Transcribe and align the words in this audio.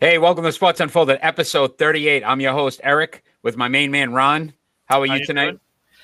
Hey, 0.00 0.18
welcome 0.18 0.44
to 0.44 0.52
Sports 0.52 0.80
Unfolded, 0.80 1.18
episode 1.22 1.76
38. 1.76 2.22
I'm 2.24 2.40
your 2.40 2.52
host, 2.52 2.80
Eric, 2.84 3.24
with 3.42 3.56
my 3.56 3.66
main 3.66 3.90
man, 3.90 4.12
Ron. 4.12 4.52
How 4.84 5.02
are 5.02 5.06
How 5.06 5.14
you 5.14 5.20
you 5.20 5.26
tonight? 5.26 5.44
doing? 5.46 5.60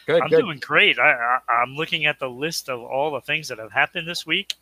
Good, 0.06 0.22
I'm 0.22 0.28
good. 0.30 0.40
doing 0.40 0.58
great. 0.58 0.98
I, 0.98 1.12
I, 1.12 1.38
I'm 1.52 1.76
looking 1.76 2.06
at 2.06 2.18
the 2.18 2.28
list 2.28 2.68
of 2.68 2.80
all 2.80 3.12
the 3.12 3.20
things 3.20 3.46
that 3.48 3.58
have 3.58 3.70
happened 3.70 4.08
this 4.08 4.26
week. 4.26 4.54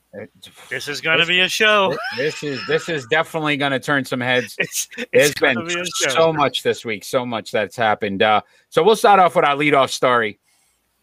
This 0.68 0.88
is 0.88 1.00
going 1.00 1.18
to 1.20 1.26
be 1.26 1.40
a 1.40 1.48
show. 1.48 1.96
This 2.16 2.42
is 2.42 2.60
this 2.66 2.88
is 2.88 3.06
definitely 3.06 3.56
going 3.56 3.72
to 3.72 3.80
turn 3.80 4.04
some 4.04 4.20
heads. 4.20 4.56
It's, 4.60 4.88
There's 4.96 5.30
it's 5.30 5.40
going 5.40 5.54
been 5.54 5.66
be 5.66 5.84
so 6.10 6.32
much 6.32 6.62
this 6.62 6.84
week, 6.84 7.04
so 7.04 7.24
much 7.24 7.52
that's 7.52 7.76
happened. 7.76 8.22
Uh, 8.22 8.42
so 8.70 8.82
we'll 8.82 8.96
start 8.96 9.20
off 9.20 9.36
with 9.36 9.44
our 9.44 9.56
leadoff 9.56 9.90
story, 9.90 10.40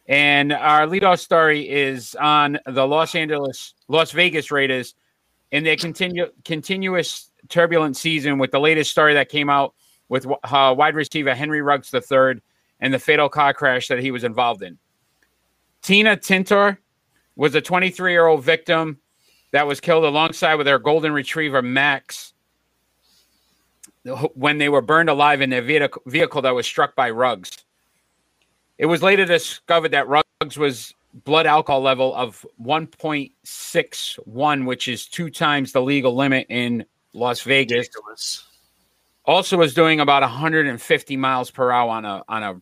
and 0.08 0.52
our 0.52 0.86
leadoff 0.88 1.20
story 1.20 1.68
is 1.70 2.14
on 2.16 2.60
the 2.66 2.86
Los 2.86 3.16
Angeles, 3.16 3.74
Las 3.88 4.12
Vegas 4.12 4.52
Raiders, 4.52 4.94
and 5.52 5.66
their 5.66 5.78
continue 5.78 6.28
continuous 6.44 7.30
turbulent 7.50 7.98
season. 7.98 8.38
With 8.38 8.52
the 8.52 8.60
latest 8.60 8.92
story 8.92 9.14
that 9.14 9.30
came 9.30 9.50
out 9.50 9.74
with 10.10 10.26
uh, 10.26 10.76
wide 10.78 10.96
receiver 10.96 11.34
Henry 11.34 11.62
Ruggs 11.62 11.94
III 11.94 12.42
and 12.80 12.94
the 12.94 13.00
fatal 13.00 13.30
car 13.30 13.54
crash 13.54 13.88
that 13.88 14.00
he 14.00 14.12
was 14.12 14.24
involved 14.24 14.62
in. 14.62 14.78
Tina 15.82 16.18
Tintor 16.18 16.78
was 17.36 17.56
a 17.56 17.62
23 17.62 18.12
year 18.12 18.28
old 18.28 18.44
victim 18.44 19.00
that 19.52 19.68
was 19.68 19.80
killed 19.80 20.04
alongside 20.04 20.56
with 20.56 20.68
her 20.68 20.80
golden 20.80 21.14
retriever 21.14 21.62
Max 21.62 22.34
when 24.34 24.58
they 24.58 24.70
were 24.70 24.82
burned 24.82 25.10
alive 25.10 25.42
in 25.42 25.50
their 25.50 25.62
vehicle, 25.62 26.02
vehicle 26.06 26.42
that 26.42 26.56
was 26.56 26.66
struck 26.66 26.96
by 26.96 27.10
Ruggs. 27.10 27.52
It 28.78 28.86
was 28.88 29.02
later 29.02 29.26
discovered 29.26 29.92
that 29.92 30.08
Ruggs 30.08 30.58
was 30.58 30.94
blood 31.24 31.46
alcohol 31.46 31.82
level 31.82 32.14
of 32.16 32.46
1.61, 32.62 34.66
which 34.66 34.88
is 34.88 35.06
two 35.06 35.30
times 35.30 35.72
the 35.72 35.82
legal 35.82 36.16
limit 36.16 36.48
in 36.50 36.86
Las 37.14 37.42
Vegas. 37.42 37.88
Ridiculous. 37.88 38.44
Also 39.26 39.58
was 39.58 39.74
doing 39.74 40.00
about 40.00 40.22
150 40.22 41.18
miles 41.18 41.50
per 41.50 41.72
hour 41.72 41.90
on 41.90 42.06
a 42.06 42.24
on 42.28 42.44
a 42.44 42.62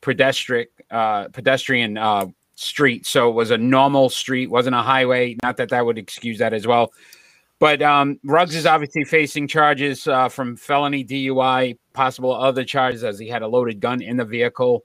pedestrian 0.00 0.68
uh, 0.90 1.28
pedestrian 1.28 1.98
uh, 1.98 2.26
street. 2.54 3.06
So 3.06 3.28
it 3.28 3.32
was 3.32 3.50
a 3.50 3.58
normal 3.58 4.08
street, 4.08 4.50
wasn't 4.50 4.76
a 4.76 4.82
highway. 4.82 5.36
Not 5.42 5.56
that 5.56 5.70
that 5.70 5.84
would 5.84 5.98
excuse 5.98 6.38
that 6.38 6.52
as 6.52 6.66
well. 6.66 6.92
But 7.58 7.80
um, 7.80 8.18
Ruggs 8.24 8.56
is 8.56 8.66
obviously 8.66 9.04
facing 9.04 9.46
charges 9.46 10.06
uh, 10.08 10.28
from 10.28 10.56
felony 10.56 11.04
DUI, 11.04 11.78
possible 11.92 12.34
other 12.34 12.64
charges 12.64 13.04
as 13.04 13.18
he 13.18 13.28
had 13.28 13.42
a 13.42 13.46
loaded 13.46 13.80
gun 13.80 14.02
in 14.02 14.16
the 14.16 14.24
vehicle 14.24 14.84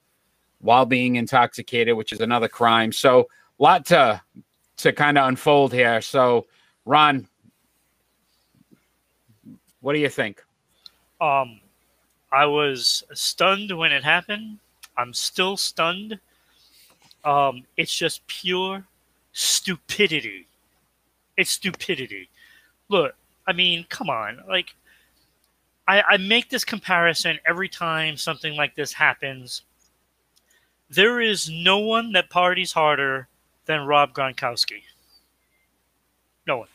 while 0.59 0.85
being 0.85 1.15
intoxicated, 1.15 1.95
which 1.97 2.13
is 2.13 2.21
another 2.21 2.47
crime. 2.47 2.91
So 2.91 3.27
a 3.59 3.63
lot 3.63 3.85
to 3.87 4.21
to 4.77 4.93
kind 4.93 5.17
of 5.17 5.27
unfold 5.27 5.73
here. 5.73 6.01
So 6.01 6.45
Ron, 6.85 7.27
what 9.81 9.93
do 9.93 9.99
you 9.99 10.09
think? 10.09 10.43
Um, 11.21 11.59
I 12.31 12.45
was 12.45 13.03
stunned 13.13 13.75
when 13.75 13.91
it 13.91 14.03
happened. 14.03 14.59
I'm 14.97 15.13
still 15.13 15.57
stunned. 15.57 16.19
Um, 17.23 17.63
it's 17.75 17.95
just 17.95 18.25
pure 18.27 18.85
stupidity. 19.33 20.47
It's 21.35 21.51
stupidity. 21.51 22.29
Look, 22.89 23.15
I 23.45 23.53
mean, 23.53 23.85
come 23.89 24.09
on. 24.09 24.41
Like, 24.47 24.75
I, 25.87 26.01
I 26.01 26.17
make 26.17 26.49
this 26.49 26.65
comparison 26.65 27.39
every 27.45 27.69
time 27.69 28.17
something 28.17 28.55
like 28.55 28.75
this 28.75 28.93
happens. 28.93 29.61
There 30.89 31.21
is 31.21 31.49
no 31.49 31.79
one 31.79 32.13
that 32.13 32.29
parties 32.29 32.71
harder 32.71 33.27
than 33.65 33.85
Rob 33.85 34.13
Gronkowski. 34.13 34.83
No 36.45 36.59
one. 36.59 36.67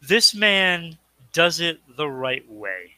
This 0.00 0.34
man 0.34 0.98
does 1.36 1.60
it 1.60 1.78
the 1.98 2.08
right 2.08 2.50
way. 2.50 2.92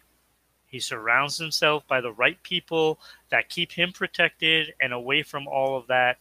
He 0.69 0.79
surrounds 0.79 1.39
himself 1.39 1.85
by 1.89 2.01
the 2.01 2.13
right 2.13 2.41
people 2.45 3.01
that 3.31 3.49
keep 3.49 3.73
him 3.73 3.91
protected 3.91 4.75
and 4.81 4.93
away 4.93 5.25
from 5.25 5.49
all 5.49 5.77
of 5.77 5.89
that. 5.89 6.19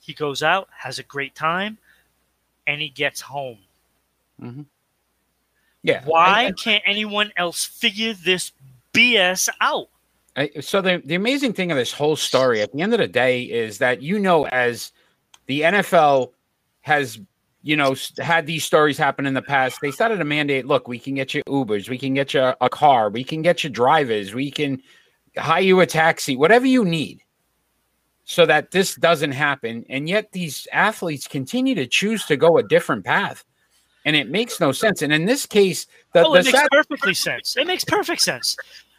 He 0.00 0.14
goes 0.14 0.42
out, 0.42 0.70
has 0.74 0.98
a 0.98 1.02
great 1.02 1.34
time, 1.34 1.76
and 2.66 2.80
he 2.80 2.88
gets 2.88 3.20
home. 3.20 3.58
Mm-hmm. 4.40 4.62
Yeah. 5.82 6.02
Why 6.06 6.46
I- 6.46 6.52
can't 6.52 6.82
anyone 6.86 7.30
else 7.36 7.62
figure 7.66 8.14
this 8.14 8.52
BS 8.94 9.50
out? 9.60 9.90
I, 10.34 10.50
so 10.60 10.80
the 10.80 11.02
the 11.04 11.14
amazing 11.14 11.52
thing 11.52 11.70
of 11.70 11.76
this 11.76 11.92
whole 11.92 12.16
story 12.16 12.62
at 12.62 12.72
the 12.72 12.80
end 12.80 12.94
of 12.94 13.00
the 13.00 13.06
day 13.08 13.42
is 13.42 13.78
that 13.78 14.00
you 14.00 14.18
know 14.18 14.46
as 14.46 14.92
the 15.46 15.60
NFL 15.60 16.32
has 16.82 17.18
you 17.66 17.76
know 17.76 17.94
had 18.18 18.46
these 18.46 18.64
stories 18.64 18.96
happen 18.96 19.26
in 19.26 19.34
the 19.34 19.42
past 19.42 19.78
they 19.80 19.90
started 19.90 20.18
to 20.18 20.24
mandate 20.24 20.66
look 20.66 20.86
we 20.86 20.98
can 20.98 21.14
get 21.14 21.34
you 21.34 21.42
ubers 21.48 21.88
we 21.88 21.98
can 21.98 22.14
get 22.14 22.32
you 22.32 22.52
a 22.60 22.68
car 22.68 23.10
we 23.10 23.24
can 23.24 23.42
get 23.42 23.64
you 23.64 23.70
drivers 23.70 24.34
we 24.34 24.50
can 24.50 24.80
hire 25.36 25.62
you 25.62 25.80
a 25.80 25.86
taxi 25.86 26.36
whatever 26.36 26.66
you 26.66 26.84
need 26.84 27.20
so 28.24 28.46
that 28.46 28.70
this 28.70 28.94
doesn't 28.96 29.32
happen 29.32 29.84
and 29.88 30.08
yet 30.08 30.30
these 30.32 30.66
athletes 30.72 31.26
continue 31.26 31.74
to 31.74 31.86
choose 31.86 32.24
to 32.24 32.36
go 32.36 32.58
a 32.58 32.62
different 32.62 33.04
path 33.04 33.44
and 34.04 34.14
it 34.14 34.28
makes 34.28 34.60
no 34.60 34.70
sense 34.70 35.02
and 35.02 35.12
in 35.12 35.24
this 35.24 35.46
case 35.46 35.86
the, 36.16 36.26
oh, 36.26 36.32
the 36.32 36.38
it 36.38 36.44
makes 36.44 36.58
sad- 36.58 36.68
perfectly 36.70 37.14
sense. 37.14 37.56
It 37.56 37.66
makes 37.66 37.84
perfect 37.84 38.22
sense. 38.22 38.56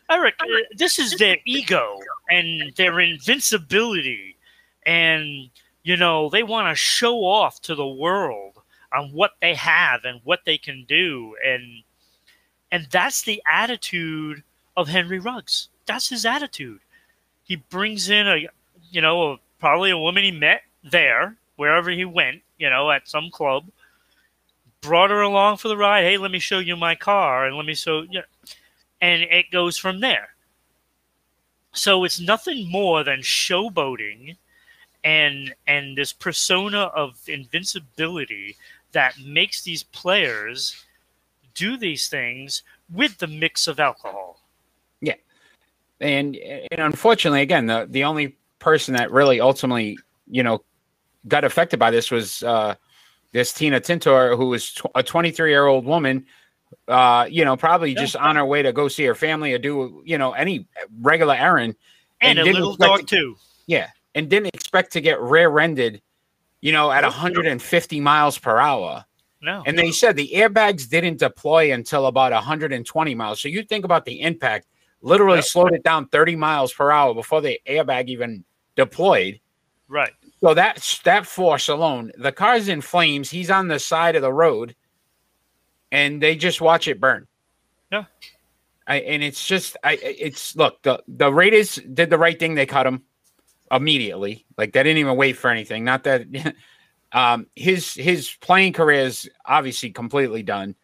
Eric, 0.10 0.36
uh, 0.40 0.46
this 0.76 1.00
is 1.00 1.16
their 1.18 1.38
ego 1.46 1.98
and 2.30 2.72
their 2.76 3.00
invincibility. 3.00 4.38
And, 4.86 5.50
you 5.84 5.98
know, 5.98 6.30
they 6.30 6.44
want 6.44 6.70
to 6.70 6.76
show 6.76 7.26
off 7.26 7.60
to 7.64 7.74
the 7.74 7.88
world 7.88 8.57
on 8.94 9.12
what 9.12 9.32
they 9.42 9.54
have 9.56 10.06
and 10.06 10.22
what 10.24 10.42
they 10.46 10.58
can 10.58 10.86
do. 10.88 11.36
And 11.46 11.84
and 12.72 12.88
that's 12.92 13.22
the 13.22 13.42
attitude 13.52 14.44
of 14.76 14.88
Henry 14.88 15.20
Ruggs. 15.20 15.70
That's 15.86 16.10
his 16.10 16.26
attitude. 16.26 16.80
He 17.44 17.56
brings 17.56 18.10
in 18.10 18.28
a, 18.28 18.48
you 18.92 19.02
know, 19.02 19.32
a, 19.32 19.38
probably 19.60 19.90
a 19.90 19.98
woman 19.98 20.24
he 20.24 20.32
met 20.32 20.64
there, 20.84 21.38
wherever 21.56 21.90
he 21.90 22.04
went, 22.04 22.42
you 22.58 22.70
know, 22.70 22.92
at 22.92 23.08
some 23.08 23.32
club 23.32 23.70
brought 24.82 25.10
her 25.10 25.22
along 25.22 25.58
for 25.58 25.68
the 25.68 25.78
ride. 25.78 26.04
Hey, 26.04 26.18
let 26.18 26.32
me 26.32 26.40
show 26.40 26.60
you 26.60 26.76
my 26.76 26.96
car, 26.96 27.46
and 27.46 27.56
let 27.56 27.66
me 27.66 27.76
show 27.76 28.04
you. 28.10 28.22
And 29.02 29.24
it 29.24 29.52
goes 29.52 29.78
from 29.78 30.00
there. 30.00 30.30
So 31.74 32.04
it's 32.04 32.20
nothing 32.20 32.70
more 32.70 33.04
than 33.04 33.20
showboating, 33.20 34.38
and 35.04 35.54
and 35.68 35.98
this 35.98 36.14
persona 36.14 36.84
of 36.96 37.20
invincibility 37.28 38.56
that 38.92 39.14
makes 39.24 39.62
these 39.64 39.84
players 39.84 40.84
do 41.54 41.78
these 41.78 42.08
things 42.08 42.64
with 42.92 43.18
the 43.18 43.28
mix 43.28 43.68
of 43.68 43.80
alcohol. 43.80 44.42
Yeah. 45.02 45.16
And 46.00 46.36
and 46.36 46.82
unfortunately, 46.82 47.42
again, 47.42 47.66
the 47.68 47.88
the 47.90 48.04
only 48.04 48.38
person 48.60 48.94
that 48.96 49.12
really 49.12 49.40
ultimately, 49.42 49.98
you 50.30 50.44
know, 50.44 50.64
got 51.28 51.44
affected 51.44 51.80
by 51.80 51.92
this 51.92 52.10
was 52.12 52.44
uh, 52.44 52.76
this 53.34 53.54
Tina 53.54 53.80
Tintor, 53.82 54.38
who 54.38 54.48
was 54.48 54.74
tw- 54.74 54.86
a 54.96 55.04
23 55.04 55.50
year 55.50 55.66
old 55.66 55.86
woman. 55.86 56.26
Uh, 56.88 57.26
you 57.30 57.46
know, 57.46 57.56
probably 57.56 57.94
Yeah. 57.94 58.02
just 58.02 58.16
on 58.18 58.36
her 58.36 58.46
way 58.46 58.62
to 58.62 58.74
go 58.74 58.90
see 58.90 59.06
her 59.06 59.16
family 59.16 59.54
or 59.54 59.58
do 59.58 60.02
you 60.06 60.18
know 60.18 60.34
any 60.34 60.68
regular 61.02 61.34
errand, 61.34 61.76
And, 62.20 62.32
And 62.32 62.40
a 62.40 62.44
didn't 62.44 62.56
little 62.56 62.74
expect 62.74 62.90
dog 62.90 63.00
to- 63.08 63.16
too. 63.16 63.38
yeah, 63.68 63.88
and 64.16 64.30
didn't 64.30 64.54
expect 64.54 64.92
to 64.94 65.02
get 65.02 65.20
rear-ended, 65.22 66.02
you 66.68 66.74
know, 66.74 66.92
at 66.92 67.06
150 67.06 68.00
miles 68.02 68.38
per 68.38 68.58
hour. 68.60 69.06
No. 69.42 69.64
And 69.66 69.80
they 69.80 69.90
said 69.90 70.18
the 70.18 70.34
airbags 70.36 70.90
didn't 70.90 71.18
deploy 71.18 71.72
until 71.72 72.08
about 72.08 72.34
120 72.34 73.16
miles. 73.16 73.40
So 73.40 73.48
you 73.48 73.64
think 73.64 73.86
about 73.86 74.04
the 74.04 74.20
impact, 74.20 74.68
literally 75.02 75.38
Yep. 75.38 75.46
slowed 75.46 75.74
it 75.74 75.84
down 75.84 76.10
30 76.10 76.36
miles 76.36 76.74
per 76.74 76.92
hour 76.92 77.14
before 77.14 77.40
the 77.40 77.58
airbag 77.66 78.10
even 78.10 78.44
deployed. 78.76 79.40
right. 79.88 80.12
So 80.42 80.54
that's 80.54 81.00
that 81.04 81.26
force 81.26 81.70
alone. 81.70 82.12
The 82.18 82.34
car's 82.34 82.68
in 82.68 82.82
flames. 82.82 83.30
He's 83.30 83.50
on 83.50 83.70
the 83.70 83.80
side 83.80 84.18
of 84.18 84.22
the 84.22 84.34
road, 84.34 84.76
and 85.90 86.22
they 86.22 86.36
just 86.36 86.60
watch 86.60 86.90
it 86.90 87.00
burn. 87.00 87.28
Yeah. 87.94 88.04
I, 88.88 88.98
and 88.98 89.24
it's 89.24 89.48
just, 89.48 89.78
I, 89.86 89.94
it's 90.02 90.54
look, 90.58 90.84
the 90.84 91.02
the 91.08 91.32
Raiders 91.34 91.76
did 91.94 92.10
the 92.10 92.18
right 92.18 92.38
thing. 92.38 92.56
They 92.56 92.66
cut 92.66 92.86
him 92.86 93.04
immediately. 93.72 94.46
Like 94.58 94.74
they 94.74 94.84
didn't 94.84 95.00
even 95.00 95.16
wait 95.16 95.38
for 95.38 95.50
anything. 95.50 95.84
Not 95.84 96.04
that 96.04 96.56
um, 97.12 97.48
his 97.56 97.94
his 97.94 98.36
playing 98.42 98.74
career 98.74 99.02
is 99.06 99.30
obviously 99.46 99.92
completely 99.92 100.44
done. 100.44 100.76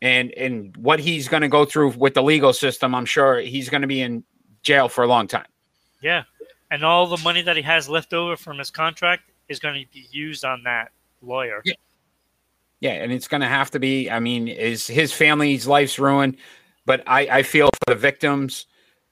and 0.00 0.32
and 0.32 0.76
what 0.76 1.00
he's 1.00 1.28
going 1.28 1.42
to 1.42 1.48
go 1.48 1.64
through 1.64 1.90
with 1.90 2.14
the 2.14 2.22
legal 2.22 2.52
system, 2.52 2.94
I'm 2.94 3.06
sure 3.06 3.40
he's 3.40 3.68
going 3.68 3.82
to 3.82 3.88
be 3.88 4.00
in 4.00 4.24
jail 4.62 4.88
for 4.88 5.02
a 5.04 5.06
long 5.06 5.26
time. 5.26 5.46
Yeah, 6.02 6.24
and 6.70 6.84
all 6.84 7.06
the 7.06 7.16
money 7.18 7.42
that 7.42 7.56
he 7.56 7.62
has 7.62 7.88
left 7.88 8.12
over 8.12 8.36
from 8.36 8.58
his 8.58 8.70
contract 8.70 9.30
is 9.48 9.58
going 9.58 9.80
to 9.84 9.90
be 9.92 10.06
used 10.10 10.44
on 10.44 10.62
that 10.64 10.92
lawyer. 11.22 11.62
Yeah. 11.64 11.74
Yeah, 12.80 12.92
and 12.92 13.10
it's 13.12 13.26
going 13.26 13.40
to 13.40 13.48
have 13.48 13.72
to 13.72 13.80
be. 13.80 14.08
I 14.08 14.20
mean, 14.20 14.46
is 14.46 14.86
his 14.86 15.12
family's 15.12 15.66
life's 15.66 15.98
ruined, 15.98 16.36
but 16.86 17.02
I, 17.08 17.38
I 17.38 17.42
feel 17.42 17.66
for 17.66 17.94
the 17.94 17.98
victims, 17.98 18.66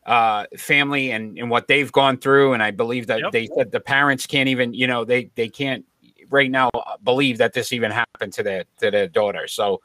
uh, 0.06 0.46
family, 0.56 1.10
and 1.10 1.36
and 1.38 1.50
what 1.50 1.66
they've 1.68 1.90
gone 1.92 2.16
through, 2.16 2.52
and 2.54 2.62
I 2.62 2.70
believe 2.70 3.08
that 3.08 3.20
Yep. 3.20 3.32
they 3.32 3.46
said 3.56 3.72
the 3.72 3.80
parents 3.80 4.26
can't 4.26 4.48
even, 4.48 4.72
you 4.72 4.86
know, 4.86 5.04
they 5.04 5.30
they 5.34 5.48
can't 5.48 5.84
right 6.30 6.50
now 6.50 6.70
believe 7.04 7.38
that 7.38 7.52
this 7.52 7.72
even 7.72 7.90
happened 7.90 8.32
to 8.34 8.42
their 8.42 8.64
to 8.80 8.90
their 8.90 9.08
daughter. 9.08 9.46
So, 9.48 9.80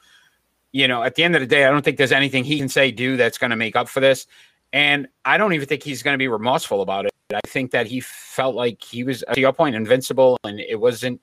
you 0.72 0.88
know, 0.88 1.04
at 1.04 1.16
the 1.16 1.24
end 1.24 1.36
of 1.36 1.42
the 1.42 1.48
day, 1.48 1.66
I 1.66 1.72
don't 1.72 1.84
think 1.84 1.98
there's 1.98 2.12
anything 2.12 2.44
he 2.44 2.58
can 2.58 2.70
say 2.70 2.92
do 2.92 3.18
that's 3.18 3.38
going 3.38 3.50
to 3.52 3.56
make 3.56 3.76
up 3.76 3.90
for 3.90 4.00
this, 4.00 4.28
and 4.72 5.08
I 5.26 5.38
don't 5.38 5.54
even 5.54 5.68
think 5.68 5.84
he's 5.84 6.04
going 6.04 6.14
to 6.14 6.20
be 6.20 6.28
remorseful 6.28 6.82
about 6.82 7.06
it. 7.06 7.12
I 7.34 7.40
think 7.48 7.72
that 7.72 7.88
he 7.88 8.02
felt 8.02 8.56
like 8.56 8.84
he 8.84 9.04
was, 9.06 9.24
to 9.34 9.40
your 9.40 9.54
point, 9.54 9.76
invincible, 9.76 10.38
and 10.44 10.60
it 10.60 10.80
wasn't 10.80 11.22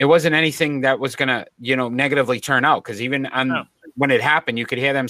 it 0.00 0.06
wasn't 0.06 0.34
anything 0.34 0.80
that 0.82 0.98
was 1.00 1.16
gonna 1.16 1.44
you 1.60 1.76
know 1.76 1.88
negatively 1.88 2.40
turn 2.40 2.64
out 2.64 2.82
because 2.84 3.02
even 3.02 3.26
on 3.26 3.48
No. 3.48 3.64
when 3.96 4.10
it 4.10 4.20
happened 4.20 4.58
you 4.58 4.64
could 4.66 4.78
hear 4.78 4.92
them 4.92 5.06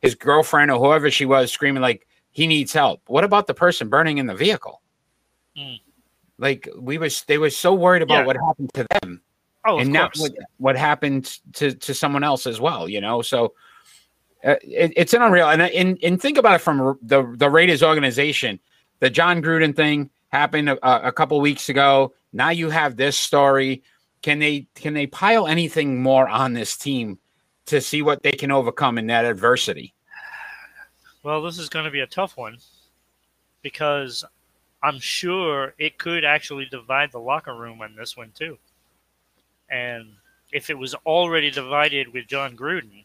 his 0.00 0.14
girlfriend 0.14 0.70
or 0.70 0.78
whoever 0.78 1.10
she 1.10 1.26
was 1.26 1.52
screaming 1.52 1.82
like 1.82 2.06
he 2.32 2.46
needs 2.46 2.72
help. 2.72 3.02
What 3.06 3.24
about 3.24 3.46
the 3.46 3.54
person 3.54 3.88
burning 3.88 4.18
in 4.18 4.26
the 4.26 4.34
vehicle? 4.34 4.80
Mm. 5.56 5.80
like 6.38 6.68
we 6.78 6.96
was 6.96 7.22
they 7.24 7.36
were 7.36 7.50
so 7.50 7.74
worried 7.74 8.02
about 8.02 8.20
Yeah. 8.20 8.26
what 8.26 8.36
happened 8.36 8.70
to 8.74 8.86
them. 9.00 9.20
Oh, 9.66 9.78
and 9.78 9.92
not 9.92 10.16
what, 10.16 10.32
what 10.58 10.76
happened 10.76 11.38
to 11.54 11.74
to 11.74 11.92
someone 11.92 12.22
else 12.24 12.46
as 12.46 12.60
well 12.60 12.88
you 12.88 13.00
know? 13.00 13.20
So 13.20 13.54
uh, 14.44 14.54
it, 14.62 14.92
it's 14.96 15.12
an 15.12 15.22
unreal 15.22 15.50
and, 15.50 15.60
and 15.60 15.98
and 16.02 16.22
think 16.22 16.38
about 16.38 16.54
it 16.54 16.60
from 16.60 16.98
the 17.02 17.34
the 17.36 17.50
raiders 17.50 17.82
organization. 17.82 18.60
The 19.00 19.10
Jon 19.10 19.42
Gruden 19.42 19.74
thing 19.74 20.08
happened 20.28 20.68
a, 20.70 21.08
a 21.08 21.12
couple 21.12 21.40
weeks 21.40 21.68
ago. 21.68 22.14
Now 22.32 22.50
you 22.50 22.70
have 22.70 22.96
this 22.96 23.16
story. 23.16 23.82
Can 24.22 24.38
they 24.38 24.68
can 24.76 24.94
they 24.94 25.08
pile 25.08 25.48
anything 25.48 26.00
more 26.00 26.28
on 26.28 26.52
this 26.52 26.76
team 26.76 27.18
to 27.66 27.80
see 27.80 28.02
what 28.02 28.22
they 28.22 28.32
can 28.32 28.50
overcome 28.52 28.98
in 28.98 29.08
that 29.08 29.24
adversity 29.24 29.94
Well, 31.22 31.42
this 31.42 31.58
is 31.58 31.68
going 31.68 31.84
to 31.84 31.90
be 31.90 32.00
a 32.00 32.06
tough 32.06 32.36
one 32.36 32.56
because 33.62 34.24
I'm 34.82 34.98
sure 34.98 35.74
it 35.78 35.98
could 35.98 36.24
actually 36.24 36.64
divide 36.64 37.12
the 37.12 37.20
locker 37.20 37.54
room 37.54 37.82
on 37.82 37.94
this 37.94 38.16
one 38.16 38.32
too. 38.34 38.58
And 39.70 40.14
if 40.50 40.70
it 40.70 40.78
was 40.78 40.94
already 41.06 41.50
divided 41.50 42.12
with 42.12 42.26
Jon 42.26 42.56
Gruden, 42.56 43.04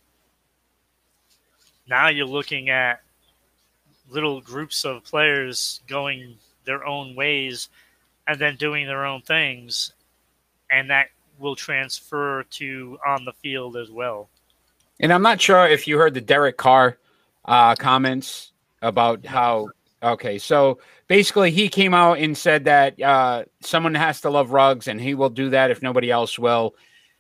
now 1.88 2.08
you're 2.08 2.26
looking 2.26 2.70
at 2.70 3.02
little 4.10 4.40
groups 4.40 4.86
of 4.86 5.04
players 5.04 5.82
going 5.88 6.38
their 6.64 6.86
own 6.86 7.16
ways 7.16 7.70
and 8.28 8.40
then 8.40 8.56
doing 8.56 8.88
their 8.88 9.06
own 9.06 9.22
things, 9.22 9.94
and 10.72 10.90
that 10.90 11.10
will 11.38 11.56
transfer 11.56 12.44
to 12.50 12.98
on 13.06 13.26
the 13.26 13.34
field 13.34 13.76
as 13.76 13.92
well. 13.92 14.30
And 15.00 15.12
I'm 15.12 15.22
not 15.22 15.42
sure 15.42 15.68
if 15.68 15.88
you 15.88 15.98
heard 15.98 16.14
the 16.14 16.22
Derek 16.22 16.58
Carr 16.58 16.98
uh, 17.46 17.76
comments 17.76 18.54
about 18.82 19.26
how. 19.26 19.70
Okay, 20.04 20.38
so 20.38 20.80
basically, 21.08 21.50
he 21.50 21.68
came 21.68 21.94
out 21.94 22.20
and 22.20 22.38
said 22.38 22.66
that 22.66 23.02
uh, 23.02 23.46
someone 23.62 23.96
has 23.96 24.22
to 24.22 24.30
love 24.30 24.52
Ruggs, 24.52 24.88
and 24.88 25.02
he 25.02 25.16
will 25.16 25.30
do 25.30 25.50
that 25.50 25.72
if 25.72 25.82
nobody 25.82 26.12
else 26.12 26.38
will. 26.38 26.76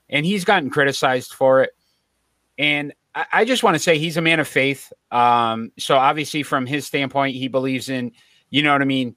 And 0.09 0.25
he's 0.25 0.45
gotten 0.45 0.69
criticized 0.69 1.33
for 1.33 1.63
it. 1.63 1.71
And 2.59 2.93
I, 3.15 3.25
I 3.31 3.45
just 3.45 3.63
want 3.63 3.75
to 3.75 3.79
say 3.79 3.97
he's 3.97 4.17
a 4.17 4.21
man 4.21 4.39
of 4.39 4.47
faith. 4.47 4.93
Um, 5.09 5.71
so 5.79 5.95
obviously, 5.95 6.43
from 6.43 6.67
his 6.67 6.85
standpoint, 6.85 7.35
he 7.35 7.47
believes 7.47 7.89
in, 7.89 8.11
you 8.49 8.61
know 8.61 8.71
what 8.71 8.81
I 8.81 8.85
mean, 8.85 9.15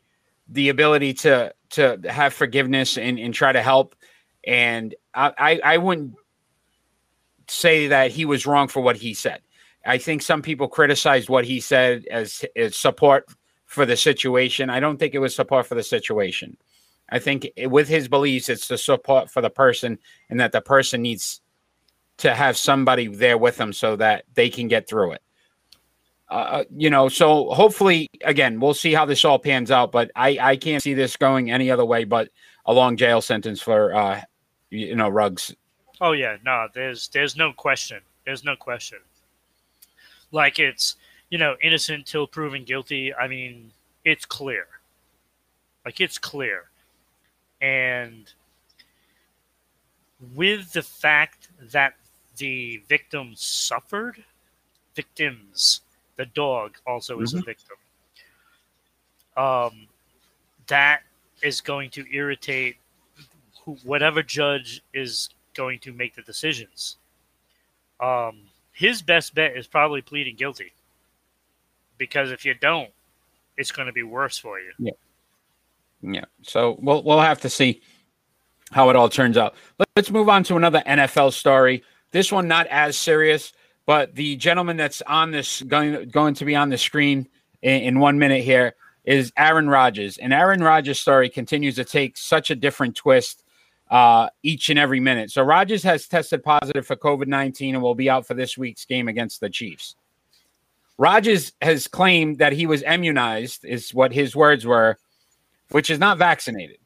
the 0.48 0.70
ability 0.70 1.14
to 1.14 1.52
to 1.70 2.00
have 2.08 2.32
forgiveness 2.32 2.96
and, 2.96 3.18
and 3.18 3.34
try 3.34 3.52
to 3.52 3.60
help. 3.60 3.94
And 4.46 4.94
I, 5.12 5.32
I, 5.38 5.60
I 5.62 5.76
wouldn't 5.76 6.14
say 7.48 7.88
that 7.88 8.10
he 8.10 8.24
was 8.24 8.46
wrong 8.46 8.68
for 8.68 8.80
what 8.80 8.96
he 8.96 9.12
said. 9.12 9.42
I 9.86 9.98
think 9.98 10.22
some 10.22 10.42
people 10.42 10.68
criticized 10.68 11.28
what 11.28 11.44
he 11.44 11.60
said 11.60 12.06
as, 12.10 12.44
as 12.56 12.76
support 12.76 13.26
for 13.64 13.86
the 13.86 13.96
situation. 13.96 14.70
I 14.70 14.80
don't 14.80 14.98
think 14.98 15.14
it 15.14 15.18
was 15.18 15.34
support 15.34 15.66
for 15.66 15.74
the 15.74 15.82
situation. 15.82 16.56
I 17.08 17.18
think 17.18 17.48
it- 17.56 17.68
with 17.68 17.88
his 17.88 18.08
beliefs, 18.08 18.48
it's 18.48 18.68
the 18.68 18.78
support 18.78 19.30
for 19.30 19.40
the 19.40 19.50
person, 19.50 19.98
and 20.28 20.40
that 20.40 20.52
the 20.52 20.60
person 20.60 21.02
needs 21.02 21.40
to 22.18 22.34
have 22.34 22.56
somebody 22.56 23.06
there 23.06 23.38
with 23.38 23.56
them 23.56 23.72
so 23.72 23.96
that 23.96 24.24
they 24.34 24.50
can 24.50 24.68
get 24.68 24.88
through 24.88 25.12
it. 25.12 25.22
Uh, 26.28 26.64
you 26.76 26.90
know, 26.90 27.08
so 27.08 27.48
hopefully, 27.50 28.08
again, 28.22 28.60
we'll 28.60 28.74
see 28.74 28.92
how 28.92 29.06
this 29.06 29.24
all 29.24 29.38
pans 29.38 29.70
out. 29.70 29.92
But 29.92 30.10
I, 30.14 30.38
I 30.40 30.56
can't 30.56 30.82
see 30.82 30.92
this 30.92 31.16
going 31.16 31.50
any 31.50 31.70
other 31.70 31.86
way 31.86 32.04
but 32.04 32.28
a 32.66 32.72
long 32.74 32.96
jail 32.98 33.22
sentence 33.22 33.62
for, 33.62 33.94
uh, 33.94 34.20
you 34.68 34.94
know, 34.94 35.08
Ruggs. 35.08 35.54
Oh 36.00 36.12
yeah, 36.12 36.36
no, 36.44 36.68
there's 36.74 37.08
there's 37.08 37.34
no 37.36 37.52
question. 37.52 38.00
There's 38.26 38.44
no 38.44 38.56
question. 38.56 38.98
Like 40.30 40.58
it's 40.58 40.96
you 41.30 41.38
know 41.38 41.56
innocent 41.62 42.06
till 42.06 42.26
proven 42.26 42.64
guilty. 42.64 43.14
I 43.14 43.28
mean, 43.28 43.72
it's 44.04 44.24
clear. 44.24 44.66
Like 45.84 46.00
it's 46.00 46.18
clear, 46.18 46.70
and 47.60 48.30
with 50.34 50.72
the 50.72 50.82
fact 50.82 51.48
that 51.60 51.94
the 52.36 52.78
victim 52.88 53.32
suffered, 53.36 54.24
victims, 54.94 55.80
the 56.16 56.26
dog 56.26 56.78
also 56.86 57.20
is 57.20 57.34
a 57.34 57.38
Mhm. 57.38 57.44
victim. 57.44 57.76
Um, 59.36 59.88
that 60.66 61.04
is 61.42 61.60
going 61.60 61.90
to 61.90 62.06
irritate 62.12 62.76
who, 63.64 63.74
whatever 63.84 64.22
judge 64.22 64.82
is 64.92 65.30
going 65.54 65.78
to 65.80 65.92
make 65.92 66.14
the 66.14 66.22
decisions. 66.22 66.96
Um, 68.00 68.50
his 68.78 69.02
best 69.02 69.34
bet 69.34 69.56
is 69.56 69.66
probably 69.66 70.00
pleading 70.02 70.36
guilty, 70.36 70.72
because 71.98 72.30
if 72.30 72.44
you 72.44 72.54
don't, 72.54 72.90
it's 73.56 73.72
going 73.72 73.86
to 73.86 73.92
be 73.92 74.04
worse 74.04 74.38
for 74.38 74.60
you. 74.60 74.70
Yeah. 74.78 74.92
Yeah. 76.00 76.24
So 76.42 76.78
we'll 76.80 77.02
we'll 77.02 77.20
have 77.20 77.40
to 77.40 77.50
see 77.50 77.82
how 78.70 78.88
it 78.88 78.94
all 78.94 79.08
turns 79.08 79.36
out. 79.36 79.56
Let- 79.78 79.88
Let's 79.96 80.12
move 80.12 80.28
on 80.28 80.44
to 80.44 80.56
another 80.56 80.80
NFL 80.86 81.32
story. 81.32 81.82
This 82.12 82.30
one 82.30 82.46
not 82.46 82.68
as 82.68 82.96
serious, 82.96 83.52
but 83.84 84.14
the 84.14 84.36
gentleman 84.36 84.76
that's 84.76 85.02
on 85.02 85.32
this 85.32 85.60
going 85.62 86.08
going 86.10 86.34
to 86.34 86.44
be 86.44 86.54
on 86.54 86.68
the 86.68 86.78
screen 86.78 87.26
in, 87.62 87.82
in 87.82 87.98
one 87.98 88.16
minute 88.16 88.44
here 88.44 88.76
is 89.02 89.32
Aaron 89.36 89.68
Rodgers, 89.68 90.18
and 90.18 90.32
Aaron 90.32 90.62
Rodgers' 90.62 91.00
story 91.00 91.28
continues 91.28 91.74
to 91.74 91.84
take 91.84 92.16
such 92.16 92.52
a 92.52 92.54
different 92.54 92.94
twist 92.94 93.42
uh, 93.90 94.28
each 94.42 94.70
and 94.70 94.78
every 94.78 95.00
minute. 95.00 95.30
So 95.30 95.42
Rodgers 95.42 95.82
has 95.82 96.06
tested 96.06 96.42
positive 96.42 96.86
for 96.86 96.96
COVID 96.96 97.26
nineteen 97.26 97.74
and 97.74 97.82
will 97.82 97.94
be 97.94 98.10
out 98.10 98.26
for 98.26 98.34
this 98.34 98.58
week's 98.58 98.84
game 98.84 99.08
against 99.08 99.40
the 99.40 99.50
Chiefs. 99.50 99.96
Rodgers 100.98 101.52
has 101.62 101.86
claimed 101.86 102.38
that 102.38 102.52
he 102.52 102.66
was 102.66 102.82
immunized, 102.82 103.64
is 103.64 103.94
what 103.94 104.12
his 104.12 104.34
words 104.34 104.66
were, 104.66 104.98
which 105.70 105.90
is 105.90 105.98
not 105.98 106.18
vaccinated. 106.18 106.78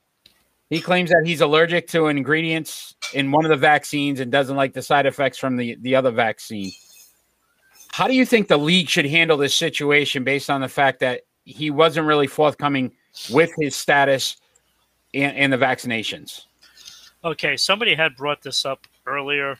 He 0.68 0.80
claims 0.80 1.10
that 1.10 1.22
he's 1.26 1.40
allergic 1.40 1.88
to 1.88 2.06
ingredients 2.06 2.94
in 3.12 3.30
one 3.30 3.44
of 3.44 3.50
the 3.50 3.56
vaccines 3.56 4.20
and 4.20 4.32
doesn't 4.32 4.56
like 4.56 4.72
the 4.72 4.82
side 4.82 5.06
effects 5.06 5.38
from 5.38 5.56
the, 5.56 5.76
the 5.80 5.94
other 5.94 6.10
vaccine. 6.10 6.72
How 7.90 8.06
do 8.06 8.14
you 8.14 8.24
think 8.24 8.48
the 8.48 8.56
league 8.56 8.88
should 8.88 9.04
handle 9.04 9.36
this 9.36 9.54
situation 9.54 10.24
based 10.24 10.48
on 10.48 10.62
the 10.62 10.68
fact 10.68 11.00
that 11.00 11.22
he 11.44 11.70
wasn't 11.70 12.06
really 12.06 12.26
forthcoming 12.26 12.92
with 13.30 13.50
his 13.58 13.76
status 13.76 14.36
and, 15.12 15.36
and 15.36 15.52
the 15.52 15.58
vaccinations? 15.58 16.44
Okay, 17.24 17.56
somebody 17.56 17.94
had 17.94 18.16
brought 18.16 18.42
this 18.42 18.64
up 18.64 18.86
earlier, 19.06 19.58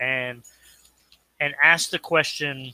and 0.00 0.42
and 1.40 1.54
asked 1.62 1.90
the 1.90 1.98
question: 1.98 2.72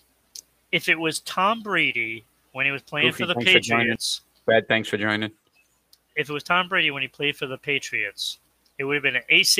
if 0.73 0.89
it 0.89 0.99
was 0.99 1.21
Tom 1.21 1.63
Brady 1.63 2.25
when 2.53 2.67
he 2.67 2.73
was 2.73 2.83
playing 2.83 3.09
Goofy, 3.09 3.23
for 3.23 3.27
the 3.27 3.35
thanks 3.35 3.67
for. 3.67 3.77
Patriots, 3.77 4.21
Brad, 4.45 4.69
thanks 4.69 4.89
for 4.89 4.99
joining. 4.99 5.31
if 6.17 6.29
it 6.29 6.33
was 6.33 6.43
Tom 6.43 6.69
Brady 6.69 6.91
when 6.91 7.03
he 7.03 7.09
played 7.09 7.37
for 7.37 7.47
the 7.47 7.57
Patriots, 7.57 8.39
it 8.79 8.85
would 8.85 8.95
have 8.95 9.03
been 9.03 9.17
an 9.17 9.23
eight, 9.29 9.59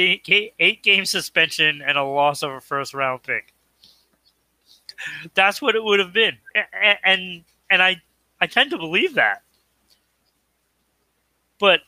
eight 0.59 0.83
game 0.83 1.05
suspension 1.05 1.83
and 1.87 1.97
a 1.97 2.05
loss 2.05 2.43
of 2.43 2.51
a 2.51 2.61
first 2.61 2.93
round 2.95 3.23
pick. 3.23 3.53
That's 5.35 5.63
what 5.63 5.75
it 5.75 5.83
would 5.83 5.99
have 5.99 6.13
been, 6.13 6.37
and 7.05 7.43
and 7.71 7.83
I 7.83 8.03
I 8.41 8.47
tend 8.47 8.71
to 8.71 8.79
believe 8.79 9.15
that. 9.15 9.43
But 11.59 11.81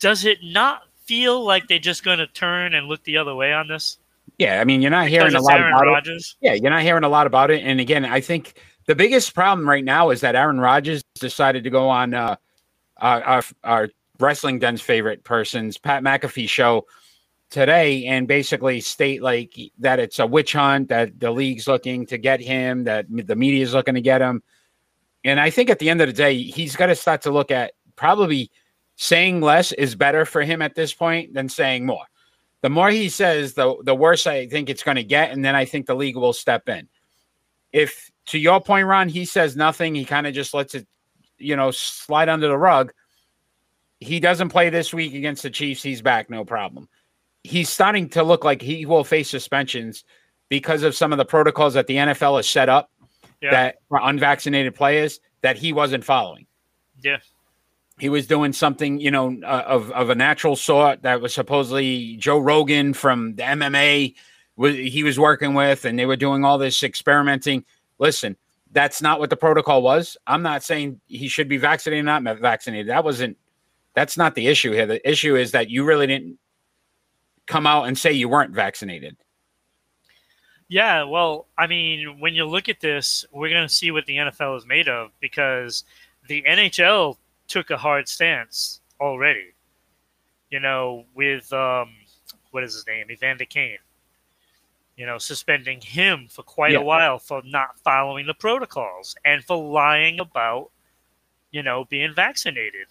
does 0.00 0.24
it 0.24 0.38
not 0.42 0.82
feel 1.04 1.44
like 1.44 1.68
they're 1.68 1.78
just 1.78 2.02
going 2.04 2.18
to 2.18 2.26
turn 2.26 2.74
and 2.74 2.88
look 2.88 3.04
the 3.04 3.16
other 3.16 3.34
way 3.34 3.52
on 3.52 3.68
this? 3.68 3.98
Yeah, 4.38 4.60
I 4.60 4.64
mean, 4.64 4.80
you're 4.80 4.90
not 4.90 5.06
Because 5.06 5.32
hearing 5.32 5.34
a 5.34 5.42
lot 5.42 5.60
Aaron 5.60 5.72
about 5.72 5.86
it. 5.86 5.90
Rodgers. 5.90 6.36
Yeah, 6.40 6.54
you're 6.54 6.70
not 6.70 6.82
hearing 6.82 7.04
a 7.04 7.08
lot 7.08 7.26
about 7.26 7.50
it. 7.50 7.62
And 7.62 7.78
again, 7.78 8.04
I 8.04 8.20
think 8.20 8.54
the 8.86 8.94
biggest 8.94 9.34
problem 9.34 9.68
right 9.68 9.84
now 9.84 10.10
is 10.10 10.22
that 10.22 10.34
Aaron 10.34 10.58
Rodgers 10.58 11.02
decided 11.16 11.64
to 11.64 11.70
go 11.70 11.88
on 11.88 12.14
uh, 12.14 12.36
our, 12.96 13.22
our, 13.22 13.42
our 13.64 13.88
wrestling 14.18 14.58
den's 14.58 14.80
favorite 14.80 15.24
person's 15.24 15.76
Pat 15.76 16.02
McAfee 16.02 16.48
show 16.48 16.86
today 17.50 18.06
and 18.06 18.26
basically 18.28 18.80
state 18.80 19.22
like 19.22 19.58
that 19.78 19.98
it's 19.98 20.18
a 20.18 20.26
witch 20.26 20.54
hunt, 20.54 20.88
that 20.88 21.18
the 21.20 21.30
league's 21.30 21.66
looking 21.66 22.06
to 22.06 22.16
get 22.16 22.40
him, 22.40 22.84
that 22.84 23.06
the 23.10 23.36
media 23.36 23.62
is 23.62 23.74
looking 23.74 23.94
to 23.94 24.00
get 24.00 24.22
him. 24.22 24.42
And 25.24 25.38
I 25.38 25.50
think 25.50 25.68
at 25.68 25.80
the 25.80 25.90
end 25.90 26.00
of 26.00 26.06
the 26.06 26.14
day, 26.14 26.40
he's 26.40 26.76
got 26.76 26.86
to 26.86 26.94
start 26.94 27.22
to 27.22 27.30
look 27.30 27.50
at 27.50 27.72
probably 27.96 28.50
saying 29.02 29.40
less 29.40 29.72
is 29.72 29.94
better 29.94 30.26
for 30.26 30.42
him 30.42 30.60
at 30.60 30.74
this 30.74 30.92
point 30.92 31.32
than 31.32 31.48
saying 31.48 31.86
more. 31.86 32.04
The 32.60 32.68
more 32.68 32.90
he 32.90 33.08
says, 33.08 33.54
the 33.54 33.74
the 33.82 33.94
worse 33.94 34.26
I 34.26 34.46
think 34.46 34.68
it's 34.68 34.82
going 34.82 34.98
to 34.98 35.02
get, 35.04 35.30
and 35.30 35.42
then 35.42 35.56
I 35.56 35.64
think 35.64 35.86
the 35.86 35.94
league 35.94 36.16
will 36.16 36.34
step 36.34 36.68
in. 36.68 36.86
If 37.72 38.10
to 38.26 38.38
your 38.38 38.60
point, 38.60 38.86
Ron, 38.86 39.08
he 39.08 39.24
says 39.24 39.56
nothing, 39.56 39.94
he 39.94 40.04
kind 40.04 40.26
of 40.26 40.34
just 40.34 40.52
lets 40.52 40.74
it, 40.74 40.86
you 41.38 41.56
know, 41.56 41.70
slide 41.70 42.28
under 42.28 42.46
the 42.48 42.58
rug. 42.58 42.92
He 44.00 44.20
doesn't 44.20 44.50
play 44.50 44.68
this 44.68 44.92
week 44.92 45.14
against 45.14 45.42
the 45.42 45.50
Chiefs. 45.50 45.82
He's 45.82 46.02
back, 46.02 46.28
no 46.28 46.44
problem. 46.44 46.86
He's 47.42 47.70
starting 47.70 48.10
to 48.10 48.22
look 48.22 48.44
like 48.44 48.60
he 48.60 48.84
will 48.84 49.04
face 49.04 49.30
suspensions 49.30 50.04
because 50.50 50.82
of 50.82 50.94
some 50.94 51.10
of 51.10 51.16
the 51.16 51.24
protocols 51.24 51.72
that 51.72 51.86
the 51.86 51.96
NFL 51.96 52.36
has 52.36 52.46
set 52.46 52.68
up 52.68 52.90
Yeah. 53.40 53.50
that 53.52 53.76
for 53.88 53.98
unvaccinated 54.02 54.74
players 54.74 55.20
that 55.40 55.56
he 55.56 55.72
wasn't 55.72 56.04
following 56.04 56.46
Yeah. 57.02 57.20
He 58.00 58.08
was 58.08 58.26
doing 58.26 58.52
something, 58.52 58.98
you 58.98 59.10
know, 59.10 59.36
uh, 59.44 59.64
of 59.66 59.90
of 59.92 60.10
a 60.10 60.14
natural 60.14 60.56
sort 60.56 61.02
that 61.02 61.20
was 61.20 61.34
supposedly 61.34 62.16
Joe 62.16 62.38
Rogan 62.38 62.94
from 62.94 63.34
the 63.36 63.42
MMA 63.42 64.14
he 64.68 65.02
was 65.02 65.18
working 65.18 65.54
with, 65.54 65.84
and 65.84 65.98
they 65.98 66.06
were 66.06 66.16
doing 66.16 66.44
all 66.44 66.58
this 66.58 66.82
experimenting. 66.82 67.64
Listen, 67.98 68.36
that's 68.72 69.00
not 69.00 69.18
what 69.18 69.30
the 69.30 69.36
protocol 69.36 69.82
was. 69.82 70.16
I'm 70.26 70.42
not 70.42 70.62
saying 70.62 71.00
he 71.06 71.28
should 71.28 71.48
be 71.48 71.56
vaccinated, 71.56 72.04
or 72.04 72.20
not 72.20 72.38
vaccinated. 72.38 72.88
That 72.88 73.04
wasn't. 73.04 73.36
That's 73.94 74.16
not 74.16 74.34
the 74.34 74.46
issue 74.46 74.72
here. 74.72 74.86
The 74.86 75.08
issue 75.08 75.36
is 75.36 75.52
that 75.52 75.70
you 75.70 75.84
really 75.84 76.06
didn't 76.06 76.38
come 77.46 77.66
out 77.66 77.84
and 77.84 77.98
say 77.98 78.12
you 78.12 78.28
weren't 78.28 78.54
vaccinated. 78.54 79.16
Yeah, 80.68 81.02
well, 81.02 81.48
I 81.58 81.66
mean, 81.66 82.20
when 82.20 82.34
you 82.34 82.46
look 82.46 82.68
at 82.68 82.78
this, 82.78 83.24
we're 83.32 83.48
going 83.48 83.66
to 83.66 83.74
see 83.74 83.90
what 83.90 84.06
the 84.06 84.16
NFL 84.16 84.56
is 84.56 84.66
made 84.66 84.88
of 84.88 85.10
because 85.18 85.82
the 86.28 86.44
NHL 86.48 87.16
took 87.50 87.70
a 87.70 87.76
hard 87.76 88.08
stance 88.08 88.80
already. 89.00 89.52
You 90.50 90.60
know, 90.60 91.04
with 91.14 91.52
um, 91.52 91.90
what 92.50 92.64
is 92.64 92.74
his 92.74 92.86
name, 92.86 93.10
Evander 93.10 93.44
Kane. 93.44 93.78
You 94.96 95.06
know, 95.06 95.18
suspending 95.18 95.80
him 95.80 96.26
for 96.28 96.42
quite 96.42 96.72
Yeah. 96.72 96.78
a 96.78 96.82
while 96.82 97.18
for 97.18 97.42
not 97.44 97.78
following 97.78 98.26
the 98.26 98.34
protocols 98.34 99.16
and 99.24 99.44
for 99.44 99.56
lying 99.56 100.20
about, 100.20 100.70
you 101.52 101.62
know, 101.62 101.84
being 101.86 102.14
vaccinated. 102.14 102.86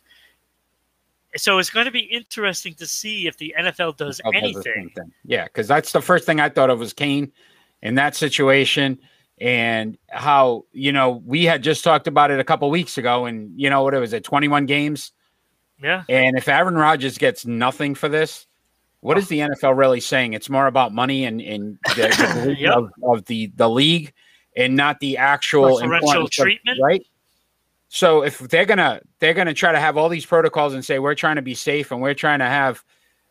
So 1.35 1.59
it's 1.59 1.69
going 1.69 1.85
to 1.85 1.91
be 1.91 1.99
interesting 1.99 2.73
to 2.75 2.87
see 2.87 3.27
if 3.27 3.37
the 3.37 3.53
NFL 3.59 3.97
does 3.97 4.19
I'll 4.25 4.31
have 4.31 4.41
the 4.41 4.63
same 4.63 4.73
anything. 4.77 5.11
Yeah, 5.23 5.43
because 5.43 5.67
that's 5.67 5.91
the 5.91 6.01
first 6.01 6.25
thing 6.25 6.39
I 6.39 6.49
thought 6.49 6.71
of 6.71 6.79
was 6.79 6.93
Kane 6.93 7.31
in 7.83 7.95
that 7.95 8.15
situation, 8.15 8.97
and 9.39 9.97
how 10.09 10.65
you 10.71 10.91
know 10.91 11.21
we 11.25 11.45
had 11.45 11.63
just 11.63 11.83
talked 11.83 12.07
about 12.07 12.31
it 12.31 12.39
a 12.39 12.43
couple 12.43 12.69
weeks 12.69 12.97
ago, 12.97 13.25
and 13.25 13.51
you 13.59 13.69
know 13.69 13.83
what 13.83 13.93
it 13.93 13.99
was 13.99 14.13
at 14.13 14.23
21 14.23 14.65
games, 14.65 15.11
Yeah. 15.81 16.03
and 16.09 16.37
if 16.37 16.47
Aaron 16.47 16.75
Rodgers 16.75 17.17
gets 17.17 17.45
nothing 17.45 17.95
for 17.95 18.09
this, 18.09 18.45
what 19.01 19.17
is 19.17 19.27
the 19.29 19.39
NFL 19.39 19.77
really 19.77 20.01
saying? 20.01 20.33
It's 20.33 20.49
more 20.49 20.67
about 20.67 20.93
money 20.93 21.25
and 21.25 21.41
and 21.41 21.79
the, 21.95 22.45
the 22.45 22.55
Yep. 22.59 22.73
of, 22.75 22.91
of 23.03 23.25
the 23.25 23.51
the 23.55 23.69
league, 23.69 24.13
and 24.57 24.75
not 24.75 24.99
the 24.99 25.17
actual 25.17 25.79
treatment? 26.29 26.79
right? 26.81 27.05
So 27.87 28.23
if 28.23 28.37
they're 28.39 28.65
gonna 28.65 29.01
they're 29.19 29.33
gonna 29.33 29.53
try 29.53 29.71
to 29.71 29.79
have 29.79 29.97
all 29.97 30.09
these 30.09 30.25
protocols 30.25 30.73
and 30.73 30.83
say 30.85 30.99
we're 30.99 31.15
trying 31.15 31.37
to 31.37 31.41
be 31.41 31.55
safe 31.55 31.91
and 31.91 32.01
we're 32.01 32.13
trying 32.13 32.39
to 32.39 32.45
have 32.45 32.83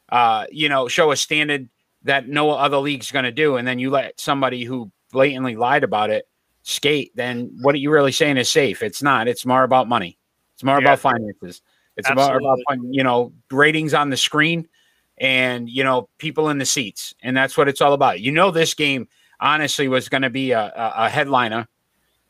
uh 0.09 0.47
you 0.50 0.69
know 0.69 0.88
show 0.88 1.12
a 1.12 1.17
standard 1.17 1.69
that 2.05 2.29
no 2.29 2.50
other 2.50 2.79
league's 2.79 3.12
gonna 3.12 3.31
do, 3.31 3.57
and 3.57 3.69
then 3.69 3.79
you 3.79 3.91
let 3.91 4.19
somebody 4.19 4.65
who 4.65 4.91
blatantly 5.11 5.57
lied 5.57 5.85
about 5.85 6.11
it 6.11 6.29
skate, 6.69 7.12
then 7.15 7.50
what 7.62 7.75
are 7.75 7.79
you 7.79 7.91
really 7.91 8.12
saying 8.12 8.37
is 8.37 8.50
safe? 8.50 8.83
It's 8.83 9.03
not. 9.03 9.27
It's 9.27 9.47
more 9.47 9.62
about 9.62 9.88
money. 9.88 10.19
It's 10.55 10.62
more 10.62 10.77
Yeah. 10.77 10.85
about 10.85 10.99
finances. 10.99 11.62
It's 11.97 12.09
more 12.15 12.37
about 12.37 12.59
you 12.91 13.03
know 13.03 13.33
ratings 13.50 13.93
on 13.93 14.11
the 14.11 14.17
screen 14.17 14.69
and 15.17 15.69
you 15.69 15.83
know 15.83 16.09
people 16.19 16.49
in 16.49 16.59
the 16.59 16.67
seats, 16.67 17.15
and 17.23 17.37
that's 17.37 17.57
what 17.57 17.69
it's 17.69 17.81
all 17.81 17.93
about. 17.93 18.21
You 18.21 18.31
know, 18.31 18.50
this 18.50 18.75
game 18.75 19.09
honestly 19.41 19.88
was 19.88 20.09
going 20.09 20.23
to 20.23 20.31
be 20.31 20.53
a, 20.53 20.73
a, 20.77 21.09
headliner 21.09 21.67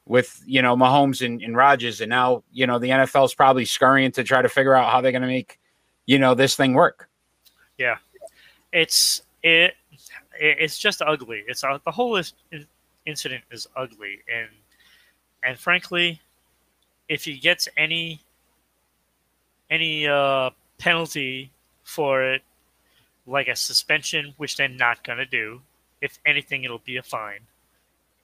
with 0.07 0.43
you 0.47 0.63
know 0.63 0.75
Mahomes 0.75 1.25
and, 1.25 1.43
and 1.43 1.55
Rodgers, 1.55 2.01
and 2.01 2.09
now 2.09 2.45
you 2.51 2.67
know 2.67 2.79
the 2.79 2.89
NFL's 2.89 3.35
probably 3.35 3.67
scurrying 3.67 4.13
to 4.13 4.25
try 4.25 4.41
to 4.41 4.49
figure 4.49 4.75
out 4.75 4.91
how 4.91 5.03
they're 5.03 5.13
going 5.13 5.23
to 5.23 5.29
make 5.29 5.59
you 6.07 6.19
know 6.19 6.35
this 6.35 6.57
thing 6.57 6.73
work. 6.73 7.11
Yeah, 7.77 7.97
it's 8.73 9.21
it, 9.43 9.51
it 9.51 9.75
it's 10.41 10.79
just 10.79 11.03
ugly. 11.03 11.45
It's 11.47 11.65
uh, 11.65 11.79
the 11.85 11.91
whole 11.91 12.17
is, 12.17 12.35
incident 13.07 13.45
is 13.51 13.67
ugly, 13.77 14.21
and 14.33 14.49
and 15.43 15.59
frankly, 15.59 16.21
if 17.09 17.25
he 17.25 17.39
gets 17.39 17.69
any 17.77 18.21
any 19.71 20.07
uh, 20.07 20.51
penalty 20.79 21.51
for 21.85 22.23
it, 22.23 22.43
like 23.27 23.49
a 23.49 23.57
suspension, 23.57 24.35
which 24.37 24.57
they're 24.57 24.69
not 24.69 25.05
gonna 25.05 25.27
do. 25.27 25.61
If 26.01 26.19
anything, 26.25 26.65
it'll 26.65 26.79
be 26.79 26.97
a 26.97 27.03
fine, 27.03 27.41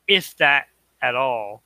if 0.06 0.36
that 0.36 0.68
at 1.02 1.14
all. 1.14 1.62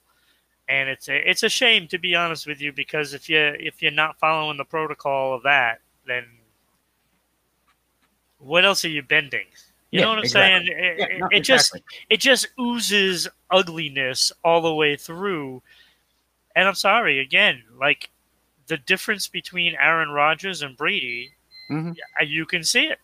And 0.70 0.88
it's 0.90 1.08
a, 1.08 1.30
it's 1.30 1.42
a 1.42 1.48
shame 1.48 1.88
to 1.88 1.98
be 1.98 2.14
honest 2.14 2.46
with 2.46 2.60
you 2.60 2.72
because 2.72 3.14
if 3.14 3.28
you 3.30 3.38
if 3.38 3.80
you're 3.80 3.90
not 3.90 4.18
following 4.18 4.58
the 4.58 4.64
protocol 4.64 5.34
of 5.34 5.42
that, 5.44 5.80
then 6.06 6.24
what 8.38 8.64
else 8.64 8.84
are 8.84 8.90
you 8.90 9.02
bending? 9.02 9.46
You 9.90 10.00
Yeah, 10.00 10.04
know 10.04 10.10
what 10.10 10.18
I'm 10.18 10.24
exactly. 10.24 10.66
saying? 10.68 10.84
It, 10.84 10.98
Yeah, 11.12 11.18
no, 11.18 11.28
it 11.32 11.40
just 11.40 11.74
exactly. 11.74 11.96
it 12.10 12.20
just 12.20 12.46
oozes 12.60 13.28
ugliness 13.50 14.32
all 14.44 14.60
the 14.60 14.74
way 14.74 14.96
through. 14.96 15.62
And 16.56 16.68
I'm 16.68 16.74
sorry 16.74 17.20
again, 17.20 17.62
like 17.78 18.10
the 18.66 18.76
difference 18.76 19.28
between 19.28 19.74
Aaron 19.80 20.10
Rodgers 20.10 20.60
and 20.62 20.76
Brady, 20.76 21.32
Mhm. 21.70 21.96
uh, 22.20 22.24
you 22.24 22.44
can 22.44 22.62
see 22.64 22.86
it. 22.88 22.98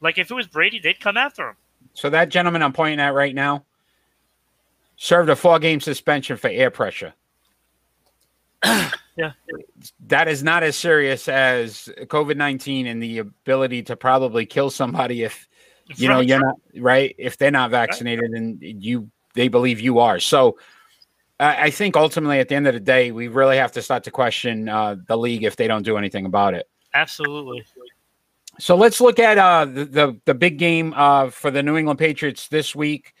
Like 0.00 0.18
if 0.18 0.30
it 0.30 0.34
was 0.34 0.46
Brady, 0.48 0.78
they'd 0.80 0.98
come 0.98 1.16
after 1.16 1.50
him. 1.50 1.56
So 1.94 2.10
that 2.10 2.28
gentleman 2.30 2.62
I'm 2.62 2.72
pointing 2.72 3.00
at 3.00 3.14
right 3.14 3.34
now 3.34 3.64
served 4.96 5.30
a 5.30 5.36
four 5.36 5.58
game 5.60 5.80
suspension 5.80 6.36
for 6.36 6.48
air 6.48 6.70
pressure. 6.70 7.14
Yeah. 9.16 9.32
That 10.06 10.28
is 10.28 10.42
not 10.44 10.62
as 10.62 10.76
serious 10.76 11.28
as 11.28 11.88
COVID 12.02 12.36
19 12.36 12.86
and 12.86 13.02
the 13.02 13.18
ability 13.18 13.82
to 13.84 13.96
probably 13.96 14.46
kill 14.46 14.70
somebody 14.70 15.22
if 15.24 15.47
you 15.96 16.08
know 16.08 16.20
you're 16.20 16.40
not 16.40 16.56
right 16.76 17.14
if 17.18 17.38
they're 17.38 17.50
not 17.50 17.70
vaccinated 17.70 18.30
and 18.32 18.58
you 18.60 19.10
they 19.34 19.48
believe 19.48 19.80
you 19.80 19.98
are 19.98 20.20
so 20.20 20.56
I 21.40 21.64
I 21.64 21.70
think 21.70 21.96
ultimately 21.96 22.40
at 22.40 22.48
the 22.48 22.54
end 22.54 22.66
of 22.66 22.74
the 22.74 22.80
day, 22.80 23.12
we 23.12 23.28
really 23.28 23.56
have 23.56 23.72
to 23.72 23.82
start 23.82 24.04
to 24.04 24.10
question 24.10 24.68
uh, 24.68 24.96
the 25.06 25.16
league 25.16 25.44
if 25.44 25.56
they 25.56 25.68
don't 25.68 25.84
do 25.84 25.96
anything 25.96 26.26
about 26.26 26.54
it. 26.54 26.68
Absolutely. 26.94 27.64
So 28.58 28.76
let's 28.76 29.00
look 29.00 29.18
at 29.18 29.38
uh, 29.38 29.64
the, 29.66 29.84
the 29.84 30.20
the 30.24 30.34
big 30.34 30.58
game 30.58 30.92
uh, 30.96 31.30
for 31.30 31.50
the 31.50 31.62
New 31.62 31.76
England 31.76 31.98
Patriots 31.98 32.48
this 32.48 32.74
week. 32.74 33.14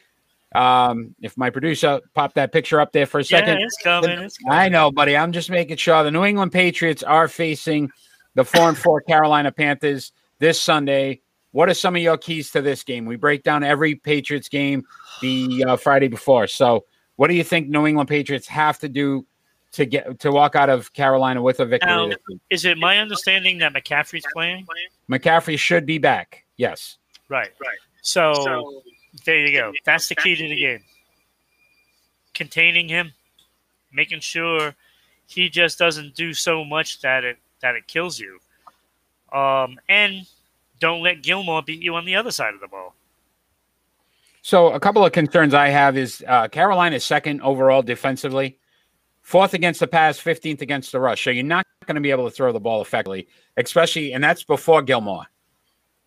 Um, 0.54 1.14
if 1.20 1.36
my 1.36 1.50
producer 1.50 2.00
popped 2.14 2.36
that 2.36 2.52
picture 2.52 2.80
up 2.80 2.92
there 2.92 3.06
for 3.06 3.20
a 3.20 3.24
second, 3.24 3.58
Yeah, 3.58 3.66
it's 3.66 3.76
coming. 3.82 4.10
It's 4.10 4.38
coming. 4.38 4.58
I 4.58 4.68
know, 4.68 4.90
buddy. 4.90 5.16
I'm 5.16 5.30
just 5.30 5.50
making 5.50 5.76
sure 5.76 6.02
the 6.02 6.10
New 6.10 6.24
England 6.24 6.52
Patriots 6.52 7.02
are 7.02 7.28
facing 7.28 7.90
the 8.34 8.44
four 8.44 8.68
and 8.68 8.76
four 8.76 9.00
Carolina 9.08 9.52
Panthers 9.52 10.12
this 10.38 10.60
Sunday. 10.60 11.20
What 11.58 11.68
are 11.68 11.74
some 11.74 11.96
of 11.96 12.02
your 12.02 12.16
keys 12.16 12.52
to 12.52 12.62
this 12.62 12.84
game? 12.84 13.04
We 13.04 13.16
break 13.16 13.42
down 13.42 13.64
every 13.64 13.96
Patriots 13.96 14.48
game 14.48 14.86
the 15.20 15.64
uh, 15.66 15.76
Friday 15.76 16.06
before. 16.06 16.46
So, 16.46 16.84
what 17.16 17.26
do 17.26 17.34
you 17.34 17.42
think 17.42 17.68
New 17.68 17.84
England 17.84 18.08
Patriots 18.08 18.46
have 18.46 18.78
to 18.78 18.88
do 18.88 19.26
to 19.72 19.84
get 19.84 20.20
to 20.20 20.30
walk 20.30 20.54
out 20.54 20.70
of 20.70 20.92
Carolina 20.92 21.42
with 21.42 21.58
a 21.58 21.66
victory? 21.66 21.90
Now- 21.90 22.14
Is 22.48 22.64
it 22.64 22.78
my 22.78 22.98
understanding 22.98 23.58
that 23.58 23.74
McCaffrey's 23.74 24.22
playing? 24.32 24.68
McCaffrey 25.10 25.58
should 25.58 25.84
be 25.84 25.98
back. 25.98 26.44
Yes. 26.58 26.98
Right. 27.28 27.50
Right. 27.60 27.78
So, 28.02 28.84
there 29.24 29.44
you 29.44 29.58
go. 29.58 29.72
That's 29.84 30.06
the 30.06 30.14
key 30.14 30.36
to 30.36 30.48
the 30.48 30.54
game. 30.54 30.84
Containing 32.34 32.88
him, 32.88 33.12
making 33.92 34.20
sure 34.20 34.76
he 35.26 35.48
just 35.48 35.76
doesn't 35.76 36.14
do 36.14 36.34
so 36.34 36.64
much 36.64 37.00
that 37.00 37.24
it 37.24 37.38
that 37.62 37.74
it 37.74 37.88
kills 37.88 38.20
you. 38.20 38.38
Um, 39.36 39.80
and 39.88 40.24
don't 40.78 41.02
let 41.02 41.22
Gilmore 41.22 41.62
beat 41.62 41.82
you 41.82 41.94
on 41.94 42.04
the 42.04 42.16
other 42.16 42.30
side 42.30 42.54
of 42.54 42.60
the 42.60 42.68
ball. 42.68 42.94
So 44.42 44.72
a 44.72 44.80
couple 44.80 45.04
of 45.04 45.12
concerns 45.12 45.54
I 45.54 45.68
have 45.68 45.96
is 45.96 46.24
uh, 46.26 46.48
Carolina's 46.48 47.04
second 47.04 47.42
overall 47.42 47.82
defensively, 47.82 48.58
fourth 49.20 49.54
against 49.54 49.80
the 49.80 49.86
pass, 49.86 50.18
fifteenth 50.18 50.62
against 50.62 50.92
the 50.92 51.00
rush. 51.00 51.22
So 51.22 51.30
you're 51.30 51.44
not 51.44 51.66
going 51.86 51.96
to 51.96 52.00
be 52.00 52.10
able 52.10 52.24
to 52.24 52.34
throw 52.34 52.52
the 52.52 52.60
ball 52.60 52.80
effectively, 52.80 53.28
especially, 53.56 54.12
and 54.12 54.22
that's 54.22 54.44
before 54.44 54.82
Gilmore. 54.82 55.26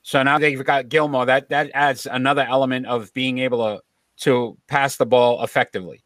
So 0.04 0.24
now 0.24 0.40
they've 0.40 0.64
got 0.64 0.90
Gilmore. 0.90 1.26
That 1.26 1.50
that 1.50 1.72
adds 1.74 2.08
another 2.10 2.42
element 2.42 2.88
of 2.88 3.14
being 3.14 3.40
able 3.40 3.60
to 3.60 3.84
to 4.24 4.58
pass 4.68 4.98
the 4.98 5.06
ball 5.06 5.44
effectively. 5.44 6.04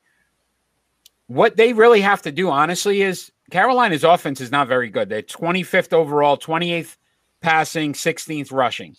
What 1.28 1.58
they 1.58 1.74
really 1.74 2.02
have 2.02 2.22
to 2.24 2.32
do, 2.32 2.50
honestly, 2.50 3.02
is 3.02 3.32
Carolina's 3.52 4.04
offense 4.04 4.42
is 4.42 4.52
not 4.52 4.68
very 4.68 4.90
good. 4.90 5.10
They're 5.10 5.22
25th 5.22 5.94
overall, 5.94 6.38
28th 6.38 6.98
passing, 7.46 7.94
16th 7.94 8.52
rushing. 8.52 8.96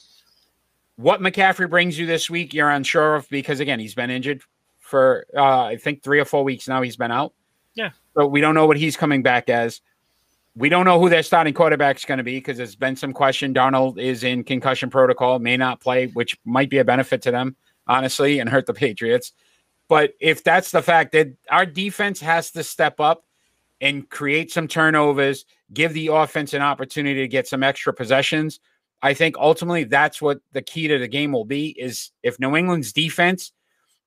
what 0.94 1.20
McCaffrey 1.20 1.68
brings 1.68 1.98
you 1.98 2.06
this 2.06 2.30
week, 2.30 2.54
you're 2.54 2.70
unsure 2.70 3.16
of 3.16 3.28
because 3.28 3.58
again, 3.60 3.80
he's 3.80 3.94
been 3.94 4.08
injured 4.08 4.40
for 4.78 5.26
uh, 5.36 5.64
I 5.64 5.76
think 5.76 6.02
three 6.02 6.20
or 6.20 6.24
four 6.24 6.44
weeks 6.44 6.68
now. 6.68 6.80
He's 6.80 6.96
been 6.96 7.10
out. 7.10 7.34
Yeah. 7.74 7.90
So 8.14 8.26
we 8.26 8.40
don't 8.40 8.54
know 8.54 8.66
what 8.66 8.76
he's 8.76 8.96
coming 8.96 9.22
back 9.22 9.50
as. 9.50 9.80
We 10.54 10.70
don't 10.70 10.86
know 10.86 10.98
who 10.98 11.10
their 11.10 11.22
starting 11.22 11.52
quarterback 11.52 11.96
is 11.96 12.06
going 12.06 12.16
to 12.16 12.24
be 12.24 12.36
because 12.38 12.56
there's 12.56 12.76
been 12.76 12.96
some 12.96 13.12
question. 13.12 13.52
Darnold 13.52 13.98
is 13.98 14.24
in 14.24 14.42
concussion 14.42 14.88
protocol, 14.88 15.38
may 15.38 15.58
not 15.58 15.80
play, 15.80 16.06
which 16.06 16.38
might 16.46 16.70
be 16.70 16.78
a 16.78 16.84
benefit 16.84 17.20
to 17.22 17.30
them, 17.30 17.56
honestly, 17.86 18.38
and 18.38 18.48
hurt 18.48 18.64
the 18.64 18.72
Patriots. 18.72 19.32
But 19.88 20.14
if 20.18 20.42
that's 20.42 20.70
the 20.70 20.80
fact 20.80 21.12
that 21.12 21.28
our 21.50 21.66
defense 21.66 22.20
has 22.20 22.52
to 22.52 22.62
step 22.62 23.00
up 23.00 23.24
and 23.82 24.08
create 24.08 24.50
some 24.50 24.66
turnovers, 24.66 25.44
give 25.72 25.92
the 25.92 26.08
offense 26.08 26.54
an 26.54 26.62
opportunity 26.62 27.20
to 27.20 27.28
get 27.28 27.48
some 27.48 27.62
extra 27.62 27.92
possessions, 27.92 28.60
I 29.02 29.14
think 29.14 29.36
ultimately 29.38 29.84
that's 29.84 30.22
what 30.22 30.38
the 30.52 30.62
key 30.62 30.88
to 30.88 30.98
the 30.98 31.08
game 31.08 31.32
will 31.32 31.44
be 31.44 31.68
is 31.78 32.10
if 32.22 32.38
New 32.40 32.56
England's 32.56 32.92
defense 32.92 33.52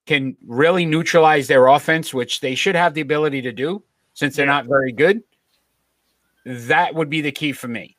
can 0.05 0.35
really 0.47 0.85
neutralize 0.85 1.47
their 1.47 1.67
offense, 1.67 2.13
which 2.13 2.39
they 2.39 2.55
should 2.55 2.75
have 2.75 2.93
the 2.93 3.01
ability 3.01 3.41
to 3.43 3.51
do 3.51 3.83
since 4.13 4.35
they're 4.35 4.45
not 4.45 4.65
very 4.65 4.91
good, 4.91 5.21
that 6.45 6.95
would 6.95 7.09
be 7.09 7.21
the 7.21 7.31
key 7.31 7.51
for 7.51 7.67
me. 7.67 7.95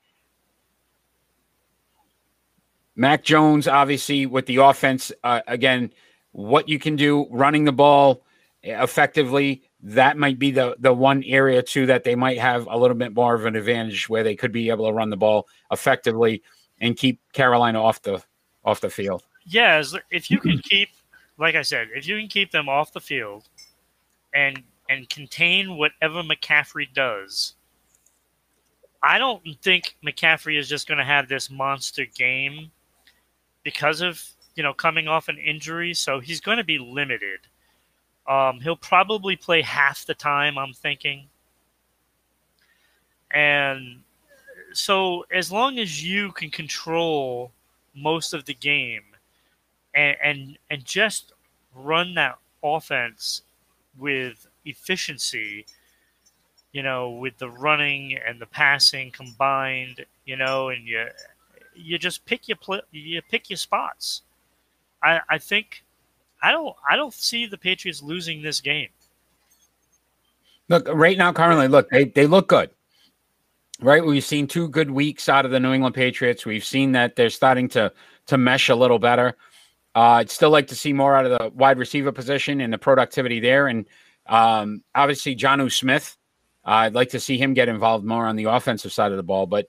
Mac 2.96 3.22
Jones, 3.22 3.68
obviously, 3.68 4.26
with 4.26 4.46
the 4.46 4.56
offense, 4.56 5.12
uh, 5.24 5.40
again, 5.46 5.92
what 6.32 6.68
you 6.68 6.78
can 6.78 6.96
do 6.96 7.26
running 7.30 7.64
the 7.64 7.72
ball 7.72 8.24
effectively, 8.62 9.62
that 9.82 10.16
might 10.16 10.38
be 10.38 10.50
the 10.50 10.76
the 10.78 10.92
one 10.92 11.22
area 11.24 11.62
too 11.62 11.86
that 11.86 12.04
they 12.04 12.14
might 12.14 12.38
have 12.38 12.66
a 12.70 12.76
little 12.76 12.96
bit 12.96 13.14
more 13.14 13.34
of 13.34 13.46
an 13.46 13.56
advantage 13.56 14.08
where 14.08 14.22
they 14.22 14.36
could 14.36 14.52
be 14.52 14.68
able 14.68 14.86
to 14.86 14.92
run 14.92 15.10
the 15.10 15.16
ball 15.16 15.48
effectively 15.70 16.42
and 16.80 16.96
keep 16.96 17.20
Carolina 17.32 17.82
off 17.82 18.02
the 18.02 18.22
off 18.64 18.80
the 18.80 18.90
field. 18.90 19.22
Yeah, 19.44 19.76
as, 19.76 19.96
if 20.10 20.30
you 20.30 20.38
can 20.38 20.58
keep, 20.64 20.90
like 21.38 21.54
I 21.54 21.62
said, 21.62 21.88
if 21.94 22.06
you 22.06 22.18
can 22.18 22.28
keep 22.28 22.50
them 22.50 22.68
off 22.68 22.92
the 22.92 23.00
field, 23.00 23.48
and 24.34 24.62
and 24.88 25.08
contain 25.08 25.76
whatever 25.76 26.22
McCaffrey 26.22 26.92
does, 26.92 27.54
I 29.02 29.18
don't 29.18 29.42
think 29.62 29.96
McCaffrey 30.04 30.58
is 30.58 30.68
just 30.68 30.88
going 30.88 30.98
to 30.98 31.04
have 31.04 31.28
this 31.28 31.50
monster 31.50 32.04
game 32.04 32.70
because 33.62 34.00
of 34.00 34.22
you 34.56 34.62
know 34.62 34.74
coming 34.74 35.08
off 35.08 35.28
an 35.28 35.38
injury. 35.38 35.94
So 35.94 36.20
he's 36.20 36.40
going 36.40 36.58
to 36.58 36.64
be 36.64 36.78
limited. 36.78 37.40
Um, 38.30 38.60
he'll 38.60 38.76
probably 38.76 39.36
play 39.36 39.62
half 39.62 40.06
the 40.06 40.14
time. 40.14 40.58
I'm 40.58 40.74
thinking, 40.74 41.28
and 43.32 44.02
so 44.72 45.24
as 45.32 45.50
long 45.52 45.78
as 45.78 46.04
you 46.04 46.32
can 46.32 46.50
control 46.50 47.52
most 47.94 48.32
of 48.34 48.44
the 48.46 48.54
game 48.54 49.02
and 49.94 50.16
and, 50.22 50.58
and 50.70 50.84
just 50.84 51.32
run 51.74 52.14
that 52.14 52.38
offense 52.62 53.42
with 53.98 54.46
efficiency 54.64 55.66
you 56.72 56.82
know 56.82 57.10
with 57.10 57.36
the 57.38 57.48
running 57.50 58.18
and 58.26 58.40
the 58.40 58.46
passing 58.46 59.10
combined 59.10 60.04
you 60.26 60.36
know 60.36 60.68
and 60.68 60.86
you 60.86 61.06
you 61.74 61.98
just 61.98 62.24
pick 62.26 62.48
your 62.48 62.56
pl- 62.58 62.82
you 62.92 63.20
pick 63.30 63.50
your 63.50 63.56
spots 63.56 64.22
i 65.02 65.20
i 65.30 65.38
think 65.38 65.84
i 66.42 66.50
don't 66.50 66.74
i 66.88 66.96
don't 66.96 67.14
see 67.14 67.46
the 67.46 67.58
patriots 67.58 68.02
losing 68.02 68.42
this 68.42 68.60
game 68.60 68.88
Look, 70.70 70.86
right 70.88 71.18
now, 71.18 71.32
currently, 71.32 71.66
look, 71.66 71.90
they, 71.90 72.04
they 72.04 72.28
look 72.28 72.46
good. 72.48 72.70
Right? 73.80 74.06
We've 74.06 74.24
seen 74.24 74.46
two 74.46 74.68
good 74.68 74.88
weeks 74.88 75.28
out 75.28 75.44
of 75.44 75.50
the 75.50 75.58
New 75.58 75.72
England 75.72 75.96
Patriots. 75.96 76.46
We've 76.46 76.64
seen 76.64 76.92
that 76.92 77.16
they're 77.16 77.28
starting 77.28 77.68
to 77.70 77.92
to 78.26 78.38
mesh 78.38 78.68
a 78.68 78.74
little 78.76 79.00
better. 79.00 79.36
Uh, 79.96 80.20
I'd 80.20 80.30
still 80.30 80.50
like 80.50 80.68
to 80.68 80.76
see 80.76 80.92
more 80.92 81.16
out 81.16 81.26
of 81.26 81.32
the 81.32 81.48
wide 81.56 81.78
receiver 81.78 82.12
position 82.12 82.60
and 82.60 82.72
the 82.72 82.78
productivity 82.78 83.40
there. 83.40 83.66
And 83.66 83.86
um, 84.26 84.84
obviously, 84.94 85.34
Jonnu 85.34 85.72
Smith, 85.72 86.16
uh, 86.64 86.70
I'd 86.70 86.94
like 86.94 87.08
to 87.10 87.20
see 87.20 87.36
him 87.36 87.52
get 87.52 87.68
involved 87.68 88.04
more 88.04 88.26
on 88.26 88.36
the 88.36 88.44
offensive 88.44 88.92
side 88.92 89.10
of 89.10 89.16
the 89.16 89.24
ball. 89.24 89.46
But 89.46 89.66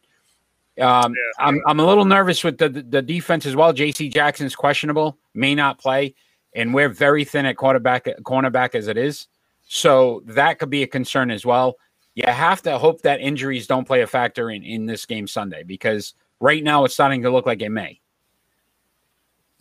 um, 0.80 1.16
Yeah. 1.16 1.48
I'm, 1.48 1.62
I'm 1.66 1.80
a 1.80 1.86
little 1.86 2.06
nervous 2.06 2.44
with 2.44 2.60
the, 2.60 2.70
the 2.70 3.02
defense 3.02 3.48
as 3.48 3.56
well. 3.56 3.74
J.C. 3.74 4.10
Jackson's 4.10 4.56
questionable, 4.56 5.18
may 5.34 5.56
not 5.56 5.80
play. 5.80 6.14
And 6.54 6.74
we're 6.74 6.90
very 6.90 7.24
thin 7.24 7.46
at 7.46 7.58
quarterback, 7.58 8.06
cornerback 8.24 8.76
as 8.76 8.88
it 8.88 8.98
is. 8.98 9.28
So 9.68 10.22
that 10.26 10.60
could 10.60 10.70
be 10.70 10.84
a 10.84 10.88
concern 10.88 11.32
as 11.32 11.46
well. 11.46 11.78
You 12.14 12.26
have 12.28 12.62
to 12.64 12.78
hope 12.78 13.02
that 13.04 13.22
injuries 13.22 13.68
don't 13.68 13.86
play 13.86 14.02
a 14.02 14.08
factor 14.08 14.50
in, 14.50 14.64
in 14.64 14.86
this 14.86 15.06
game 15.06 15.28
Sunday 15.28 15.64
because 15.64 16.14
right 16.42 16.64
now 16.64 16.84
it's 16.84 16.94
starting 16.94 17.22
to 17.22 17.30
look 17.30 17.46
like 17.46 17.62
it 17.62 17.70
may. 17.70 18.02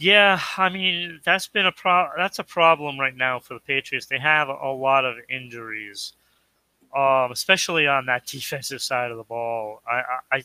Yeah, 0.00 0.40
I 0.56 0.70
mean 0.70 1.20
that's 1.24 1.46
been 1.46 1.66
a 1.66 1.72
pro. 1.72 2.08
That's 2.16 2.38
a 2.38 2.44
problem 2.44 2.98
right 2.98 3.14
now 3.14 3.38
for 3.38 3.52
the 3.52 3.60
Patriots. 3.60 4.06
They 4.06 4.18
have 4.18 4.48
a 4.48 4.72
lot 4.72 5.04
of 5.04 5.16
injuries, 5.28 6.14
um, 6.96 7.30
especially 7.30 7.86
on 7.86 8.06
that 8.06 8.24
defensive 8.26 8.80
side 8.80 9.10
of 9.10 9.18
the 9.18 9.24
ball. 9.24 9.82
I 9.86 10.02
I 10.32 10.42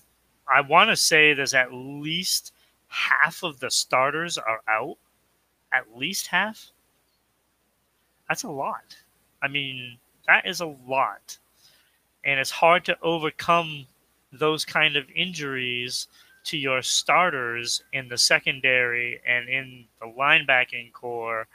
I, 0.53 0.59
want 0.59 0.89
to 0.89 0.97
say 0.97 1.33
there's 1.33 1.53
at 1.53 1.73
least 1.73 2.51
half 2.89 3.43
of 3.43 3.61
the 3.61 3.71
starters 3.71 4.37
are 4.37 4.59
out. 4.67 4.97
At 5.75 5.97
least 5.97 6.27
half. 6.27 6.71
That's 8.29 8.43
a 8.43 8.49
lot. 8.49 8.95
I 9.41 9.49
mean, 9.49 9.97
that 10.25 10.47
is 10.47 10.61
a 10.61 10.73
lot, 10.87 11.37
and 12.23 12.39
it's 12.39 12.49
hard 12.49 12.85
to 12.85 12.97
overcome 13.01 13.85
those 14.31 14.63
kind 14.63 14.95
of 14.95 15.05
injuries 15.13 16.07
to 16.45 16.57
your 16.57 16.81
starters 16.81 17.83
in 17.91 18.07
the 18.07 18.17
secondary 18.17 19.19
and 19.27 19.49
in 19.49 19.85
the 19.99 20.07
linebacking 20.07 20.93
core, 20.93 21.47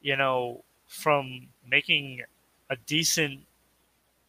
you 0.00 0.16
know, 0.16 0.62
from 0.86 1.48
making 1.68 2.22
a 2.70 2.76
decent, 2.86 3.40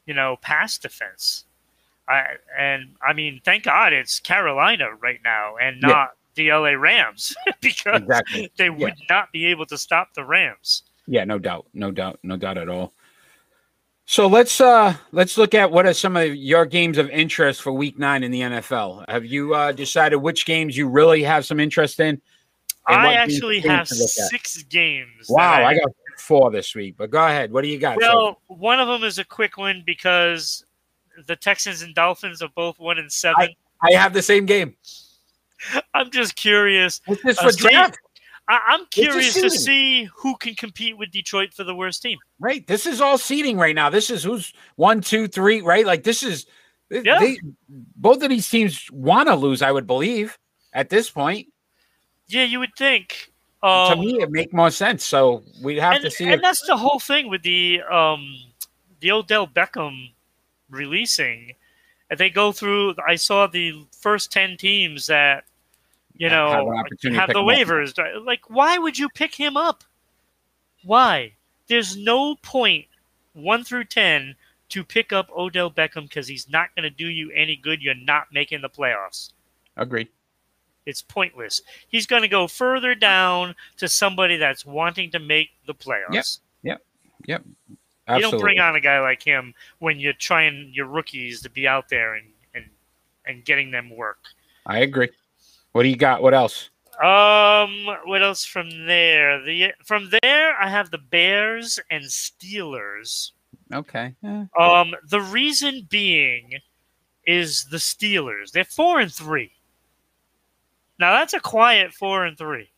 you 0.06 0.13
know, 0.13 0.38
pass 0.41 0.78
defense. 0.78 1.45
I 2.08 2.23
and 2.58 2.95
I 3.08 3.13
mean, 3.13 3.39
thank 3.45 3.65
God 3.65 3.93
it's 3.93 4.19
Carolina 4.19 4.88
right 4.99 5.19
now 5.23 5.58
and 5.58 5.80
not 5.80 6.15
the 6.35 6.51
LA 6.51 6.71
Rams 6.71 7.35
because 7.61 8.01
Exactly. 8.01 8.51
they 8.57 8.69
would 8.69 8.95
not 9.09 9.31
be 9.31 9.45
able 9.47 9.65
to 9.67 9.77
stop 9.77 10.13
the 10.13 10.23
Rams. 10.23 10.83
Yeah, 11.07 11.23
no 11.25 11.39
doubt, 11.39 11.67
no 11.73 11.91
doubt, 11.91 12.19
no 12.23 12.37
doubt 12.37 12.57
at 12.57 12.69
all. 12.69 12.93
So 14.05 14.25
let's 14.25 14.59
uh 14.59 14.95
let's 15.11 15.37
look 15.37 15.53
at 15.53 15.69
what 15.71 15.85
are 15.85 15.93
some 15.93 16.17
of 16.17 16.35
your 16.35 16.65
games 16.65 16.97
of 16.97 17.09
interest 17.11 17.61
for 17.61 17.71
Week 17.71 17.99
Nine 17.99 18.23
in 18.23 18.31
the 18.31 18.41
NFL. 18.41 19.05
Have 19.07 19.23
you 19.23 19.53
uh, 19.53 19.71
decided 19.71 20.17
which 20.17 20.45
games 20.47 20.75
you 20.75 20.87
really 20.89 21.21
have 21.21 21.45
some 21.45 21.59
interest 21.59 21.99
in? 21.99 22.19
I 22.87 23.13
actually 23.13 23.59
have 23.59 23.87
to 23.87 23.93
look 23.93 24.03
at? 24.03 24.09
six 24.29 24.63
games. 24.63 25.27
Wow, 25.29 25.63
I 25.63 25.75
got 25.75 25.91
four 26.17 26.49
this 26.49 26.73
week. 26.73 26.95
But 26.97 27.11
go 27.11 27.23
ahead. 27.23 27.51
What 27.51 27.61
do 27.61 27.67
you 27.67 27.77
got? 27.77 28.01
So- 28.01 28.07
Well, 28.07 28.41
one 28.47 28.79
of 28.79 28.87
them 28.87 29.03
is 29.03 29.19
a 29.19 29.23
quick 29.23 29.57
one 29.57 29.83
because 29.85 30.65
the 31.27 31.35
Texans 31.35 31.83
and 31.83 31.93
Dolphins 31.93 32.41
are 32.41 32.49
both 32.55 32.79
one 32.79 32.97
and 32.97 33.11
seven. 33.11 33.49
I 33.83 33.91
have 33.93 34.13
the 34.13 34.23
same 34.23 34.47
game. 34.47 34.75
I'm 35.93 36.11
just 36.11 36.35
curious. 36.35 37.01
What's 37.05 37.23
this 37.23 37.37
Uh, 37.39 37.43
for 37.43 37.51
see, 37.51 37.69
draft? 37.69 37.97
I, 38.47 38.59
I'm 38.69 38.85
curious 38.87 39.33
to 39.35 39.49
see 39.49 40.05
who 40.15 40.35
can 40.37 40.55
compete 40.55 40.97
with 40.97 41.11
Detroit 41.11 41.53
for 41.53 41.63
the 41.63 41.75
worst 41.75 42.01
team. 42.01 42.17
Right. 42.39 42.65
This 42.65 42.85
is 42.87 42.99
all 42.99 43.17
seeding 43.17 43.57
right 43.57 43.75
now. 43.75 43.89
This 43.91 44.09
is 44.09 44.23
who's 44.23 44.53
one, 44.75 45.01
two, 45.01 45.27
three, 45.27 45.61
right? 45.61 45.85
Like 45.85 46.03
this 46.03 46.23
is 46.23 46.47
Yeah. 46.89 47.19
they, 47.19 47.37
both 47.67 48.23
of 48.23 48.29
these 48.29 48.49
teams 48.49 48.89
want 48.91 49.29
to 49.29 49.35
lose, 49.35 49.61
I 49.61 49.71
would 49.71 49.85
believe, 49.85 50.37
at 50.73 50.89
this 50.89 51.11
point. 51.11 51.47
Yeah, 52.27 52.43
you 52.43 52.59
would 52.59 52.75
think. 52.75 53.31
to 53.61 53.67
Um, 53.67 53.99
me, 53.99 54.21
it 54.21 54.31
make 54.31 54.51
more 54.53 54.71
sense. 54.71 55.03
So 55.05 55.43
we'd 55.61 55.77
have 55.77 55.95
and, 55.95 56.03
to 56.05 56.09
see 56.11 56.25
and 56.25 56.33
if 56.35 56.41
that's 56.41 56.65
the 56.65 56.77
whole 56.77 56.99
thing 56.99 57.29
with 57.29 57.43
the 57.43 57.81
um, 57.83 58.35
the 59.01 59.11
Odell 59.11 59.47
Beckham 59.47 60.13
releasing. 60.69 61.53
And 62.09 62.19
They 62.19 62.29
go 62.31 62.51
through. 62.51 62.95
I 63.07 63.15
saw 63.15 63.45
the 63.45 63.85
first 63.91 64.31
ten 64.31 64.57
teams 64.57 65.05
that 65.07 65.43
you 66.19 66.29
know 66.29 66.84
to 66.99 67.13
have 67.13 67.29
the 67.29 67.39
up. 67.39 67.45
waivers. 67.45 68.25
Like, 68.25 68.49
why 68.49 68.77
would 68.77 68.99
you 68.99 69.10
pick 69.10 69.34
him 69.34 69.58
up? 69.58 69.84
Why? 70.84 71.34
There's 71.67 71.95
no 71.95 72.36
point 72.36 72.86
one 73.34 73.63
through 73.63 73.86
ten 73.86 74.36
to 74.69 74.84
pick 74.84 75.12
up 75.12 75.29
Odell 75.36 75.71
Beckham 75.71 76.03
because 76.03 76.27
he's 76.27 76.49
not 76.49 76.75
going 76.75 76.84
to 76.84 76.89
do 76.89 77.08
you 77.08 77.32
any 77.32 77.55
good. 77.55 77.82
You're 77.82 77.95
not 77.95 78.27
making 78.32 78.62
the 78.62 78.69
playoffs. 78.69 79.32
agreed. 79.77 80.10
It's 80.86 81.01
pointless. 81.01 81.62
He's 81.88 82.05
going 82.05 82.23
to 82.23 82.27
go 82.27 82.47
further 82.47 82.95
down 82.95 83.55
to 83.77 83.88
somebody 83.88 84.38
that's 84.38 84.65
wanting 84.65 85.12
to 85.12 85.19
make 85.19 85.49
the 85.67 85.73
playoffs. 85.73 86.39
Yep. 86.63 86.82
yep. 87.27 87.43
Absolutely. 88.08 88.25
You 88.25 88.32
don't 88.32 88.41
bring 88.41 88.60
on 88.60 88.75
a 88.75 88.82
guy 88.82 88.99
like 88.99 89.21
him 89.21 89.53
when 89.77 89.99
you're 89.99 90.13
trying 90.13 90.71
your 90.73 90.88
rookies 90.88 91.41
to 91.43 91.49
be 91.49 91.67
out 91.67 91.89
there 91.89 92.15
and 92.15 92.25
and, 92.55 92.65
and 93.25 93.45
getting 93.45 93.69
them 93.71 93.95
work. 93.95 94.19
I 94.65 94.79
agree. 94.79 95.10
What 95.71 95.84
do 95.84 95.89
you 95.89 95.95
got? 95.95 96.21
What 96.21 96.34
else? 96.34 96.69
Um, 97.03 97.86
what 98.05 98.21
else 98.21 98.43
from 98.43 98.69
there? 98.86 99.41
The 99.43 99.73
from 99.86 100.10
there, 100.21 100.60
I 100.60 100.67
have 100.69 100.91
the 100.91 100.97
Bears 100.97 101.79
and 101.89 102.03
Steelers. 102.03 103.32
Okay. 103.73 104.13
Eh, 104.23 104.45
Um, 104.60 104.93
the 105.10 105.21
reason 105.21 105.88
being 105.89 106.60
is 107.25 107.65
the 107.65 107.77
Steelers. 107.77 108.51
They're 108.51 108.65
four 108.65 108.99
and 108.99 109.13
three. 109.13 109.51
Now 110.99 111.13
that's 111.13 111.34
a 111.34 111.39
quiet 111.39 111.93
four 111.93 112.25
and 112.25 112.38
three. 112.38 112.69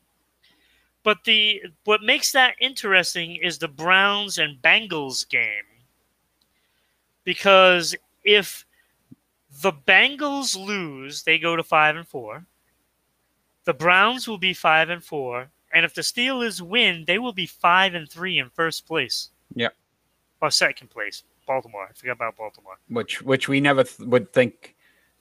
But 1.04 1.24
the 1.24 1.62
what 1.86 2.04
makes 2.04 2.32
that 2.34 2.54
interesting 2.62 3.38
is 3.38 3.58
the 3.58 3.68
Browns 3.68 4.38
and 4.38 4.62
Bengals 4.62 5.28
game. 5.28 5.66
Because 7.24 7.96
if 8.24 8.66
the 9.64 9.72
Bengals 9.72 10.56
lose, 10.56 11.24
they 11.24 11.40
go 11.40 11.56
to 11.56 11.64
five 11.64 11.96
and 11.96 12.08
four. 12.08 12.46
The 13.66 13.74
Browns 13.74 14.28
will 14.28 14.38
be 14.38 14.54
five 14.54 14.90
and 14.90 15.04
four, 15.04 15.50
and 15.74 15.86
if 15.86 15.94
the 15.94 16.02
Steelers 16.02 16.62
win, 16.62 17.06
they 17.06 17.20
will 17.20 17.34
be 17.34 17.46
five 17.46 17.94
and 17.94 18.10
three 18.10 18.40
in 18.40 18.50
first 18.50 18.88
place. 18.88 19.30
Yep. 19.56 19.76
Or 20.42 20.50
second 20.50 20.90
place, 20.90 21.24
Baltimore. 21.46 21.88
I 21.90 21.94
forgot 21.94 22.14
about 22.14 22.38
Baltimore. 22.38 22.78
which 22.90 23.22
which 23.22 23.48
we 23.48 23.62
never 23.62 23.84
th- 23.84 24.00
would 24.00 24.34
think 24.34 24.76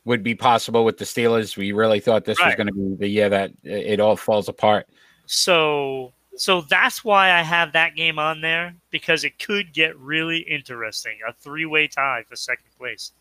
would 0.04 0.22
be 0.22 0.34
possible 0.34 0.84
with 0.84 0.96
the 0.96 1.04
Steelers. 1.04 1.56
We 1.56 1.72
really 1.72 2.00
thought 2.00 2.24
this 2.24 2.42
was 2.42 2.54
going 2.54 2.68
to 2.68 2.72
be 2.72 2.96
the 2.96 3.08
year 3.08 3.28
that 3.28 3.52
it 3.62 4.00
all 4.00 4.16
falls 4.16 4.48
apart. 4.48 4.88
So 5.26 6.14
so 6.36 6.62
that's 6.62 7.04
why 7.04 7.32
I 7.32 7.42
have 7.42 7.72
that 7.72 7.94
game 7.94 8.18
on 8.18 8.40
there 8.40 8.74
because 8.90 9.24
it 9.24 9.38
could 9.38 9.74
get 9.74 9.98
really 9.98 10.38
interesting. 10.38 11.18
A 11.28 11.32
three-way 11.34 11.88
tie 11.88 12.24
for 12.26 12.36
second 12.36 12.70
place. 12.78 13.12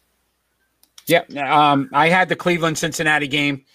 Yeah, 1.05 1.23
um, 1.71 1.89
I 1.91 2.07
had 2.07 2.29
the 2.29 2.35
Cleveland 2.35 2.77
Cincinnati 2.77 3.27
game 3.27 3.65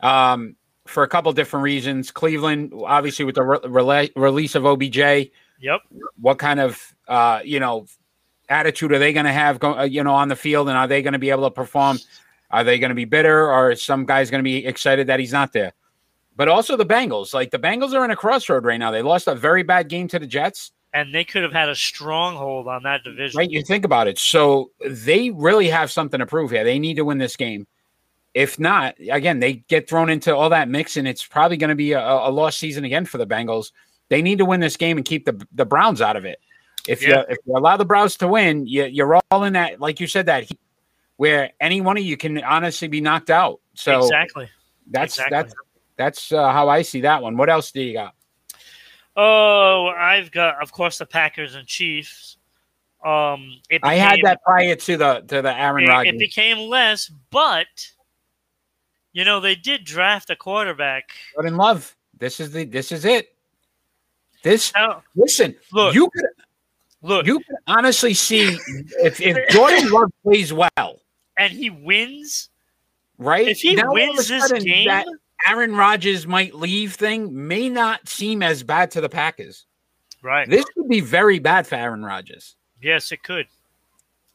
um, 0.00 0.56
for 0.92 1.02
a 1.02 1.08
couple 1.08 1.32
different 1.32 1.64
reasons. 1.64 2.10
Cleveland, 2.10 2.72
obviously, 2.84 3.24
with 3.24 3.34
the 3.34 3.42
re- 3.42 3.58
rela- 3.58 4.12
release 4.16 4.54
of 4.54 4.64
OBJ, 4.64 5.30
Yep. 5.60 5.80
what 6.20 6.38
kind 6.38 6.60
of 6.60 6.94
uh, 7.08 7.40
you 7.44 7.58
know 7.60 7.86
attitude 8.48 8.92
are 8.92 8.98
they 8.98 9.12
going 9.12 9.26
to 9.26 9.32
have 9.32 9.58
go, 9.58 9.78
uh, 9.78 9.82
you 9.84 10.04
know 10.04 10.14
on 10.14 10.28
the 10.28 10.36
field, 10.36 10.68
and 10.68 10.76
are 10.76 10.86
they 10.86 11.02
going 11.02 11.12
to 11.14 11.18
be 11.18 11.30
able 11.30 11.44
to 11.44 11.50
perform? 11.50 11.98
Are 12.50 12.64
they 12.64 12.78
going 12.78 12.90
to 12.90 12.94
be 12.94 13.06
bitter, 13.06 13.50
or 13.50 13.74
some 13.74 14.04
guy's 14.04 14.30
going 14.30 14.40
to 14.40 14.44
be 14.44 14.66
excited 14.66 15.06
that 15.06 15.18
he's 15.18 15.32
not 15.32 15.52
there? 15.52 15.72
But 16.36 16.48
also 16.48 16.76
the 16.76 16.86
Bengals, 16.86 17.32
like 17.34 17.50
the 17.50 17.58
Bengals 17.58 17.92
are 17.94 18.04
in 18.04 18.10
a 18.10 18.16
crossroad 18.16 18.64
right 18.64 18.78
now. 18.78 18.90
They 18.90 19.02
lost 19.02 19.26
a 19.26 19.34
very 19.34 19.62
bad 19.62 19.88
game 19.88 20.08
to 20.08 20.18
the 20.18 20.26
Jets. 20.26 20.72
And 20.94 21.14
they 21.14 21.24
could 21.24 21.42
have 21.42 21.52
had 21.52 21.70
a 21.70 21.74
stronghold 21.74 22.68
on 22.68 22.82
that 22.82 23.02
division. 23.04 23.38
Right, 23.38 23.50
you 23.50 23.62
think 23.62 23.84
about 23.84 24.08
it. 24.08 24.18
So 24.18 24.70
they 24.86 25.30
really 25.30 25.68
have 25.68 25.90
something 25.90 26.20
to 26.20 26.26
prove 26.26 26.50
here. 26.50 26.64
They 26.64 26.78
need 26.78 26.96
to 26.96 27.04
win 27.04 27.16
this 27.18 27.36
game. 27.36 27.66
If 28.34 28.58
not, 28.58 28.94
again, 29.10 29.40
they 29.40 29.54
get 29.68 29.88
thrown 29.88 30.08
into 30.08 30.34
all 30.34 30.48
that 30.50 30.68
mix, 30.68 30.96
and 30.96 31.06
it's 31.06 31.26
probably 31.26 31.56
going 31.56 31.68
to 31.68 31.76
be 31.76 31.92
a, 31.92 32.00
a 32.00 32.30
lost 32.30 32.58
season 32.58 32.84
again 32.84 33.04
for 33.04 33.18
the 33.18 33.26
Bengals. 33.26 33.72
They 34.08 34.22
need 34.22 34.38
to 34.38 34.44
win 34.44 34.60
this 34.60 34.76
game 34.76 34.96
and 34.96 35.04
keep 35.04 35.24
the 35.26 35.46
the 35.52 35.66
Browns 35.66 36.00
out 36.00 36.16
of 36.16 36.24
it. 36.24 36.38
If 36.88 37.02
Yeah. 37.02 37.08
you 37.08 37.24
if 37.28 37.38
you 37.46 37.56
allow 37.56 37.76
the 37.76 37.84
Browns 37.84 38.16
to 38.18 38.28
win, 38.28 38.66
you, 38.66 38.84
you're 38.84 39.20
all 39.30 39.44
in 39.44 39.52
that, 39.52 39.80
like 39.80 40.00
you 40.00 40.06
said, 40.06 40.26
that 40.26 40.44
heat 40.44 40.60
where 41.16 41.52
any 41.60 41.80
one 41.80 41.96
of 41.96 42.02
you 42.02 42.16
can 42.16 42.42
honestly 42.42 42.88
be 42.88 43.00
knocked 43.00 43.30
out. 43.30 43.60
So 43.74 44.00
exactly. 44.00 44.48
that's 44.90 45.18
exactly. 45.18 45.36
that's 45.36 45.54
that's 45.96 46.32
uh, 46.32 46.50
how 46.52 46.68
I 46.68 46.82
see 46.82 47.02
that 47.02 47.22
one. 47.22 47.36
What 47.36 47.50
else 47.50 47.70
do 47.70 47.80
you 47.82 47.92
got? 47.92 48.14
Oh, 49.14 49.88
I've 49.88 50.30
got, 50.30 50.62
of 50.62 50.72
course, 50.72 50.98
the 50.98 51.06
Packers 51.06 51.54
and 51.54 51.66
Chiefs. 51.66 52.38
Um, 53.04 53.60
it 53.68 53.80
I 53.82 53.94
had 53.94 54.20
that 54.22 54.40
prior 54.42 54.74
to 54.74 54.96
the 54.96 55.20
to 55.28 55.42
the 55.42 55.56
Aaron 55.56 55.86
Rodgers. 55.86 56.14
it 56.14 56.18
became 56.18 56.58
less, 56.68 57.08
but 57.30 57.66
you 59.12 59.24
know 59.24 59.40
they 59.40 59.54
did 59.54 59.84
draft 59.84 60.30
a 60.30 60.36
quarterback. 60.36 61.10
Jordan 61.34 61.56
Love. 61.56 61.94
This 62.18 62.40
is 62.40 62.52
the 62.52 62.64
this 62.64 62.92
is 62.92 63.04
it. 63.04 63.34
This 64.42 64.72
Now, 64.74 65.02
listen, 65.14 65.54
Look. 65.72 65.94
you 65.94 66.08
could 66.10 66.24
look, 67.00 67.26
you 67.26 67.38
can 67.40 67.56
honestly 67.66 68.14
see 68.14 68.58
if, 69.02 69.20
if 69.20 69.48
Jordan 69.50 69.90
Love 69.90 70.10
plays 70.24 70.52
well, 70.52 71.00
and 71.36 71.52
he 71.52 71.70
wins. 71.70 72.50
right? 73.18 73.46
If 73.48 73.58
he 73.58 73.74
Now 73.74 73.84
all 73.84 73.90
of 73.90 73.96
a 73.98 74.14
wins 74.14 74.28
this 74.28 74.52
game, 74.64 74.88
that 74.88 75.06
Aaron 75.48 75.74
Rodgers 75.74 76.26
might 76.26 76.54
leave 76.54 76.94
thing 76.94 77.46
may 77.46 77.68
not 77.68 78.08
seem 78.08 78.42
as 78.42 78.62
bad 78.62 78.90
to 78.92 79.00
the 79.00 79.08
Packers. 79.08 79.66
right? 80.22 80.48
This 80.48 80.64
could 80.74 80.88
be 80.88 81.00
very 81.00 81.38
bad 81.38 81.66
for 81.66 81.74
Aaron 81.76 82.04
Rodgers. 82.04 82.56
yes, 82.80 83.10
it 83.12 83.22
could. 83.22 83.46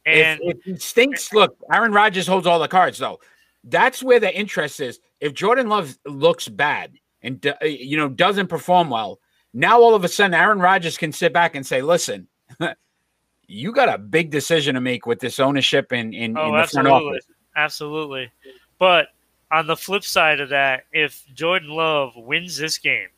If, 0.04 0.26
And 0.26 0.40
if 0.42 0.62
he 0.64 0.76
stinks, 0.76 1.32
look, 1.34 1.56
Aaron 1.72 1.92
Rodgers 1.92 2.26
holds 2.26 2.46
all 2.46 2.58
the 2.58 2.68
cards, 2.68 2.98
though. 2.98 3.20
That's 3.64 4.02
where 4.02 4.20
the 4.20 4.34
interest 4.36 4.80
is. 4.80 5.00
If 5.20 5.34
Jordan 5.34 5.68
Love 5.68 5.98
looks 6.06 6.48
bad 6.48 6.92
and 7.22 7.44
uh, 7.46 7.64
you 7.64 7.96
know 7.96 8.08
doesn't 8.08 8.46
perform 8.48 8.90
well, 8.90 9.20
now 9.52 9.80
all 9.80 9.94
of 9.94 10.04
a 10.04 10.08
sudden 10.08 10.34
Aaron 10.34 10.60
Rodgers 10.60 10.96
can 10.96 11.12
sit 11.12 11.32
back 11.32 11.54
and 11.54 11.66
say, 11.66 11.82
"Listen, 11.82 12.28
you 13.46 13.72
got 13.72 13.88
a 13.88 13.98
big 13.98 14.30
decision 14.30 14.74
to 14.74 14.80
make 14.80 15.06
with 15.06 15.20
this 15.20 15.38
ownership 15.38 15.92
in 15.92 16.12
in, 16.14 16.36
oh, 16.36 16.46
in 16.46 16.60
the 16.60 16.66
front 16.68 16.88
absolutely, 16.88 17.08
office." 17.08 17.26
absolutely. 17.56 18.32
But 18.78 19.08
on 19.50 19.66
the 19.66 19.76
flip 19.76 20.04
side 20.04 20.40
of 20.40 20.50
that, 20.50 20.84
if 20.92 21.24
Jordan 21.34 21.70
Love 21.70 22.12
wins 22.16 22.56
this 22.56 22.78
game, 22.78 23.08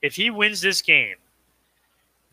if 0.00 0.16
he 0.16 0.30
wins 0.30 0.60
this 0.60 0.82
game, 0.82 1.16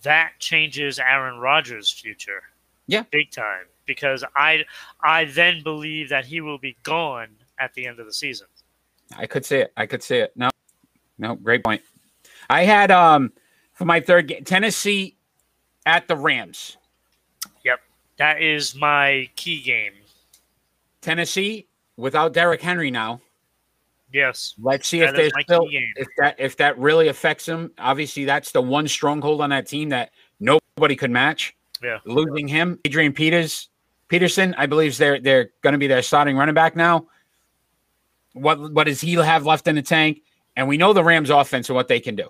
that 0.01 0.31
changes 0.39 0.97
Aaron 0.97 1.39
Rodgers' 1.39 1.89
future. 1.89 2.43
Yeah. 2.87 3.03
big 3.11 3.29
time. 3.29 3.65
Because 3.89 4.23
I, 4.35 4.65
I 5.03 5.25
then 5.25 5.63
believe 5.63 6.09
that 6.09 6.25
he 6.25 6.41
will 6.41 6.59
be 6.59 6.77
gone 6.83 7.29
at 7.59 7.73
the 7.73 7.87
end 7.87 7.99
of 7.99 8.05
the 8.05 8.13
season. 8.13 8.45
I 9.17 9.25
could 9.25 9.43
see 9.43 9.57
it. 9.57 9.73
I 9.75 9.87
could 9.87 10.03
see 10.03 10.17
it. 10.17 10.31
No, 10.35 10.51
no, 11.17 11.33
great 11.35 11.63
point. 11.63 11.81
I 12.49 12.63
had 12.63 12.91
um 12.91 13.33
for 13.73 13.85
my 13.85 13.99
third 13.99 14.27
game 14.27 14.43
Tennessee 14.43 15.17
at 15.85 16.07
the 16.07 16.15
Rams. 16.15 16.77
Yep, 17.65 17.79
that 18.17 18.41
is 18.41 18.75
my 18.75 19.27
key 19.35 19.61
game. 19.61 19.93
Tennessee 21.01 21.67
without 21.97 22.33
Derrick 22.33 22.61
Henry 22.61 22.91
now. 22.91 23.19
Yes, 24.13 24.53
Let's 24.61 24.87
see 24.87 25.01
if 25.01 25.11
That 25.11 25.15
is 25.15 25.17
there's 25.17 25.33
my 25.33 25.41
still 25.41 25.67
if 25.71 26.07
that 26.17 26.35
if 26.39 26.57
that 26.57 26.77
really 26.77 27.07
affects 27.07 27.47
him. 27.47 27.71
Obviously, 27.77 28.25
that's 28.25 28.51
the 28.51 28.61
one 28.61 28.87
stronghold 28.87 29.41
on 29.41 29.49
that 29.49 29.67
team 29.67 29.89
that 29.89 30.11
nobody 30.39 30.95
could 30.95 31.11
match. 31.11 31.55
Yeah. 31.81 31.99
losing 32.05 32.47
him, 32.47 32.77
Adrian 32.83 33.13
Peters, 33.13 33.69
Peterson, 34.09 34.55
I 34.57 34.65
believe 34.65 34.97
they're 34.97 35.19
they're 35.19 35.51
going 35.61 35.73
to 35.73 35.77
be 35.77 35.87
their 35.87 36.01
starting 36.01 36.35
running 36.35 36.55
back 36.55 36.75
now. 36.75 37.07
What 38.33 38.73
what 38.73 38.85
does 38.85 38.99
he 38.99 39.13
have 39.13 39.45
left 39.45 39.67
in 39.67 39.75
the 39.75 39.81
tank? 39.81 40.23
And 40.55 40.67
we 40.67 40.77
know 40.77 40.91
the 40.91 41.03
Rams' 41.03 41.29
offense 41.29 41.69
and 41.69 41.75
what 41.75 41.87
they 41.87 41.99
can 41.99 42.15
do. 42.15 42.29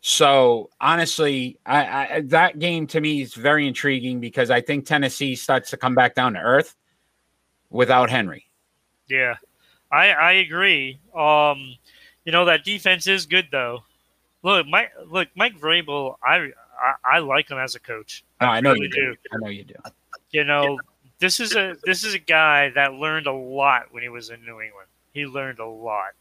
So 0.00 0.70
honestly, 0.80 1.58
I, 1.66 1.86
I 1.86 2.20
that 2.26 2.58
game 2.58 2.86
to 2.88 3.00
me 3.00 3.22
is 3.22 3.34
very 3.34 3.66
intriguing 3.66 4.20
because 4.20 4.50
I 4.50 4.60
think 4.60 4.86
Tennessee 4.86 5.34
starts 5.34 5.70
to 5.70 5.76
come 5.76 5.94
back 5.94 6.14
down 6.14 6.34
to 6.34 6.40
earth 6.40 6.76
without 7.70 8.08
Henry. 8.10 8.46
yeah, 9.08 9.36
I 9.90 10.10
I 10.10 10.32
agree. 10.32 11.00
Um, 11.16 11.74
you 12.24 12.32
know 12.32 12.44
that 12.44 12.64
defense 12.64 13.06
is 13.06 13.26
good 13.26 13.48
though. 13.50 13.82
Look, 14.42 14.66
Mike. 14.68 14.92
Look, 15.10 15.28
Mike 15.34 15.58
Vrabel. 15.58 16.16
I 16.22 16.50
I, 16.80 17.16
I 17.16 17.18
like 17.18 17.50
him 17.50 17.58
as 17.58 17.74
a 17.74 17.80
coach. 17.80 18.24
No, 18.40 18.46
I 18.46 18.60
know 18.60 18.74
really 18.74 18.86
you 18.86 18.90
do. 18.90 19.16
I 19.32 19.36
know 19.38 19.48
you 19.48 19.64
do. 19.64 19.74
You 20.30 20.44
know, 20.44 20.78
this 21.18 21.40
is 21.40 21.56
a 21.56 21.76
this 21.84 22.04
is 22.04 22.14
a 22.14 22.18
guy 22.18 22.70
that 22.70 22.94
learned 22.94 23.26
a 23.26 23.32
lot 23.32 23.92
when 23.92 24.02
he 24.02 24.08
was 24.08 24.30
in 24.30 24.44
New 24.44 24.60
England. 24.60 24.88
He 25.12 25.26
learned 25.26 25.58
a 25.58 25.66
lot, 25.66 26.12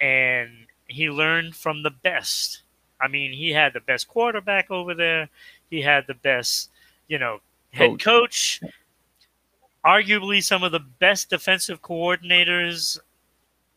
and 0.00 0.50
he 0.86 1.10
learned 1.10 1.56
from 1.56 1.82
the 1.82 1.90
best. 1.90 2.62
I 3.00 3.08
mean, 3.08 3.32
he 3.32 3.50
had 3.50 3.72
the 3.72 3.80
best 3.80 4.08
quarterback 4.08 4.70
over 4.70 4.94
there. 4.94 5.28
He 5.70 5.80
had 5.82 6.06
the 6.06 6.14
best, 6.14 6.70
you 7.08 7.18
know, 7.18 7.40
head 7.72 7.98
coach. 8.00 8.60
Arguably, 9.84 10.42
some 10.42 10.62
of 10.62 10.72
the 10.72 10.80
best 10.80 11.28
defensive 11.28 11.82
coordinators 11.82 12.98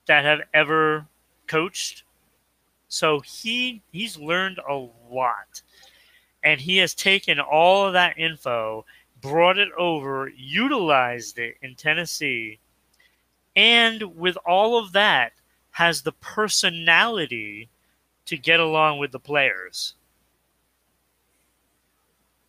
that 0.05 0.23
have 0.23 0.41
ever 0.53 1.05
coached. 1.47 2.03
So 2.89 3.19
he 3.21 3.81
he's 3.91 4.17
learned 4.17 4.59
a 4.59 4.87
lot, 5.09 5.61
and 6.43 6.61
he 6.61 6.77
has 6.77 6.93
taken 6.93 7.39
all 7.39 7.87
of 7.87 7.93
that 7.93 8.17
info 8.17 8.85
brought 9.21 9.57
it 9.57 9.69
over, 9.77 10.29
utilized 10.35 11.39
it 11.39 11.55
in 11.61 11.75
Tennessee, 11.75 12.59
and 13.55 14.01
with 14.15 14.37
all 14.45 14.77
of 14.77 14.91
that, 14.93 15.33
has 15.71 16.01
the 16.01 16.11
personality 16.13 17.69
to 18.25 18.37
get 18.37 18.59
along 18.59 18.99
with 18.99 19.11
the 19.11 19.19
players. 19.19 19.93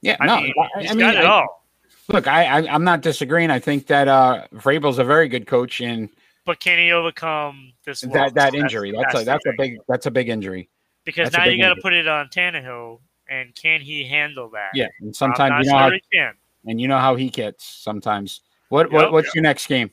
Yeah, 0.01 0.17
I 0.21 0.27
no, 0.27 0.37
mean, 0.41 0.55
I, 0.59 0.81
he's 0.81 0.91
I 0.91 0.95
mean, 0.95 1.07
got 1.07 1.17
it 1.17 1.25
I- 1.25 1.29
all. 1.29 1.65
look, 2.09 2.27
I, 2.27 2.45
I 2.45 2.69
I'm 2.73 2.85
not 2.85 3.01
disagreeing. 3.03 3.51
I 3.51 3.59
think 3.59 3.87
that 3.89 4.09
uh 4.09 4.47
Vrabel's 4.55 4.99
a 4.99 5.05
very 5.05 5.29
good 5.29 5.47
coach, 5.47 5.81
and 5.81 6.09
But 6.45 6.61
can 6.61 6.79
he 6.79 6.93
overcome 6.93 7.73
this 7.85 8.05
loss? 8.05 8.15
that 8.15 8.35
that 8.35 8.55
injury 8.55 8.93
that's 8.93 9.21
a 9.23 9.25
that's 9.25 9.47
a 9.47 9.53
big 9.59 9.79
that's 9.89 10.07
a 10.07 10.11
big 10.11 10.29
injury. 10.29 10.69
because 11.05 11.31
that's 11.31 11.37
now 11.45 11.51
you 11.51 11.61
got 11.63 11.75
to 11.75 11.81
put 11.81 11.93
it 11.93 12.07
on 12.07 12.29
Tannehill, 12.29 13.01
and 13.29 13.55
can 13.55 13.81
he 13.81 14.05
handle 14.05 14.49
that? 14.51 14.71
Yeah, 14.75 14.87
and 15.01 15.09
I'm 15.09 15.15
sometimes 15.15 15.51
not 15.51 15.59
you 15.65 15.65
know 15.67 15.71
sure 15.73 15.81
how, 15.81 15.91
he 15.91 16.03
can. 16.13 16.35
And 16.69 16.81
you 16.81 16.87
know 16.87 16.99
how 16.99 17.17
he 17.17 17.29
gets 17.31 17.65
sometimes. 17.65 18.43
What 18.69 18.93
what 18.93 19.05
Yep. 19.05 19.13
what's 19.13 19.35
your 19.35 19.43
next 19.43 19.67
game? 19.67 19.91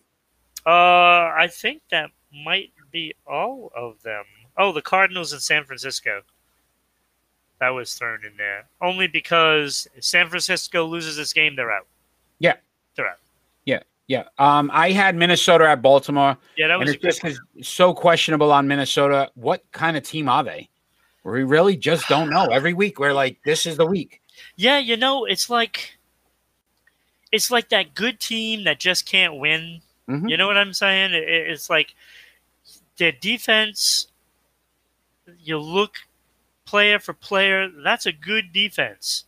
Uh, 0.66 1.32
I 1.38 1.48
think 1.52 1.82
that 1.92 2.10
might 2.44 2.72
be 2.92 3.14
all 3.26 3.72
of 3.76 4.02
them. 4.04 4.24
Oh, 4.58 4.72
the 4.72 4.82
Cardinals 4.82 5.34
in 5.34 5.40
San 5.40 5.64
Francisco. 5.66 6.22
That 7.60 7.70
was 7.70 7.94
thrown 7.94 8.26
in 8.26 8.36
there 8.38 8.68
only 8.82 9.08
because 9.08 9.88
if 9.96 10.04
San 10.04 10.28
Francisco 10.28 10.86
loses 10.86 11.16
this 11.16 11.32
game, 11.34 11.56
they're 11.56 11.72
out. 11.72 11.88
Yeah. 12.40 12.56
they're 12.96 13.08
out. 13.08 13.20
Yeah. 13.64 13.80
Yeah. 14.08 14.24
Um, 14.38 14.70
I 14.74 14.92
had 14.92 15.16
Minnesota 15.16 15.68
at 15.70 15.82
Baltimore, 15.82 16.38
Yeah, 16.58 16.68
that 16.68 16.78
was 16.80 16.90
a 16.90 16.94
it's 17.08 17.20
just 17.22 17.40
so 17.62 17.94
questionable 17.94 18.52
on 18.52 18.68
Minnesota. 18.68 19.30
What 19.36 19.64
kind 19.72 19.96
of 19.96 20.04
team 20.04 20.28
are 20.28 20.44
they? 20.44 20.70
We 21.24 21.44
really 21.44 21.76
just 21.78 22.08
don't 22.08 22.30
know. 22.30 22.46
Every 22.48 22.74
week 22.74 23.00
we're 23.00 23.14
like, 23.14 23.40
this 23.46 23.66
is 23.66 23.78
the 23.78 23.86
week. 23.86 24.22
Yeah, 24.58 24.78
you 24.78 24.98
know, 24.98 25.26
it's 25.26 25.50
like 25.50 25.95
it's 27.36 27.52
like 27.52 27.70
that 27.70 27.94
good 27.94 28.20
team 28.20 28.64
that 28.64 28.80
just 28.80 29.06
can't 29.06 29.36
win. 29.36 29.82
Mhm. 30.08 30.30
You 30.30 30.38
know 30.38 30.48
what 30.48 30.58
I'm 30.58 30.74
saying? 30.74 31.14
It- 31.14 31.28
it's 31.28 31.70
like 31.70 31.94
their 32.98 33.12
defense. 33.12 34.08
You 35.40 35.60
look 35.60 35.98
player 36.66 37.00
for 37.00 37.14
player. 37.14 37.68
That's 37.70 38.06
a 38.06 38.12
good 38.12 38.54
defense, 38.54 39.26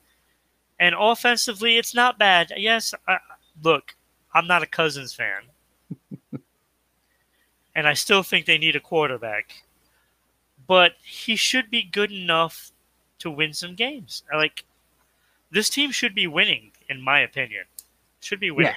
and 0.80 0.96
offensively, 0.98 1.78
it's 1.78 1.94
not 1.94 2.18
bad. 2.18 2.54
Yes, 2.56 2.94
I, 3.08 3.18
look, 3.64 3.96
I'm 4.34 4.48
not 4.48 4.64
a 4.64 4.68
Cousins 4.68 5.14
fan, 5.14 5.44
and 7.76 7.88
I 7.88 7.94
still 7.94 8.24
think 8.24 8.46
they 8.46 8.58
need 8.58 8.76
a 8.76 8.80
quarterback, 8.80 9.64
but 10.68 10.94
he 11.04 11.36
should 11.36 11.70
be 11.70 11.84
good 11.84 12.12
enough 12.12 12.72
to 13.20 13.30
win 13.32 13.54
some 13.54 13.76
games. 13.76 14.24
Like 14.34 14.64
this 15.52 15.70
team 15.70 15.92
should 15.92 16.14
be 16.16 16.28
winning, 16.28 16.72
in 16.90 17.02
my 17.02 17.20
opinion. 17.22 17.66
Should 18.22 18.40
be 18.40 18.52
winning. 18.52 18.74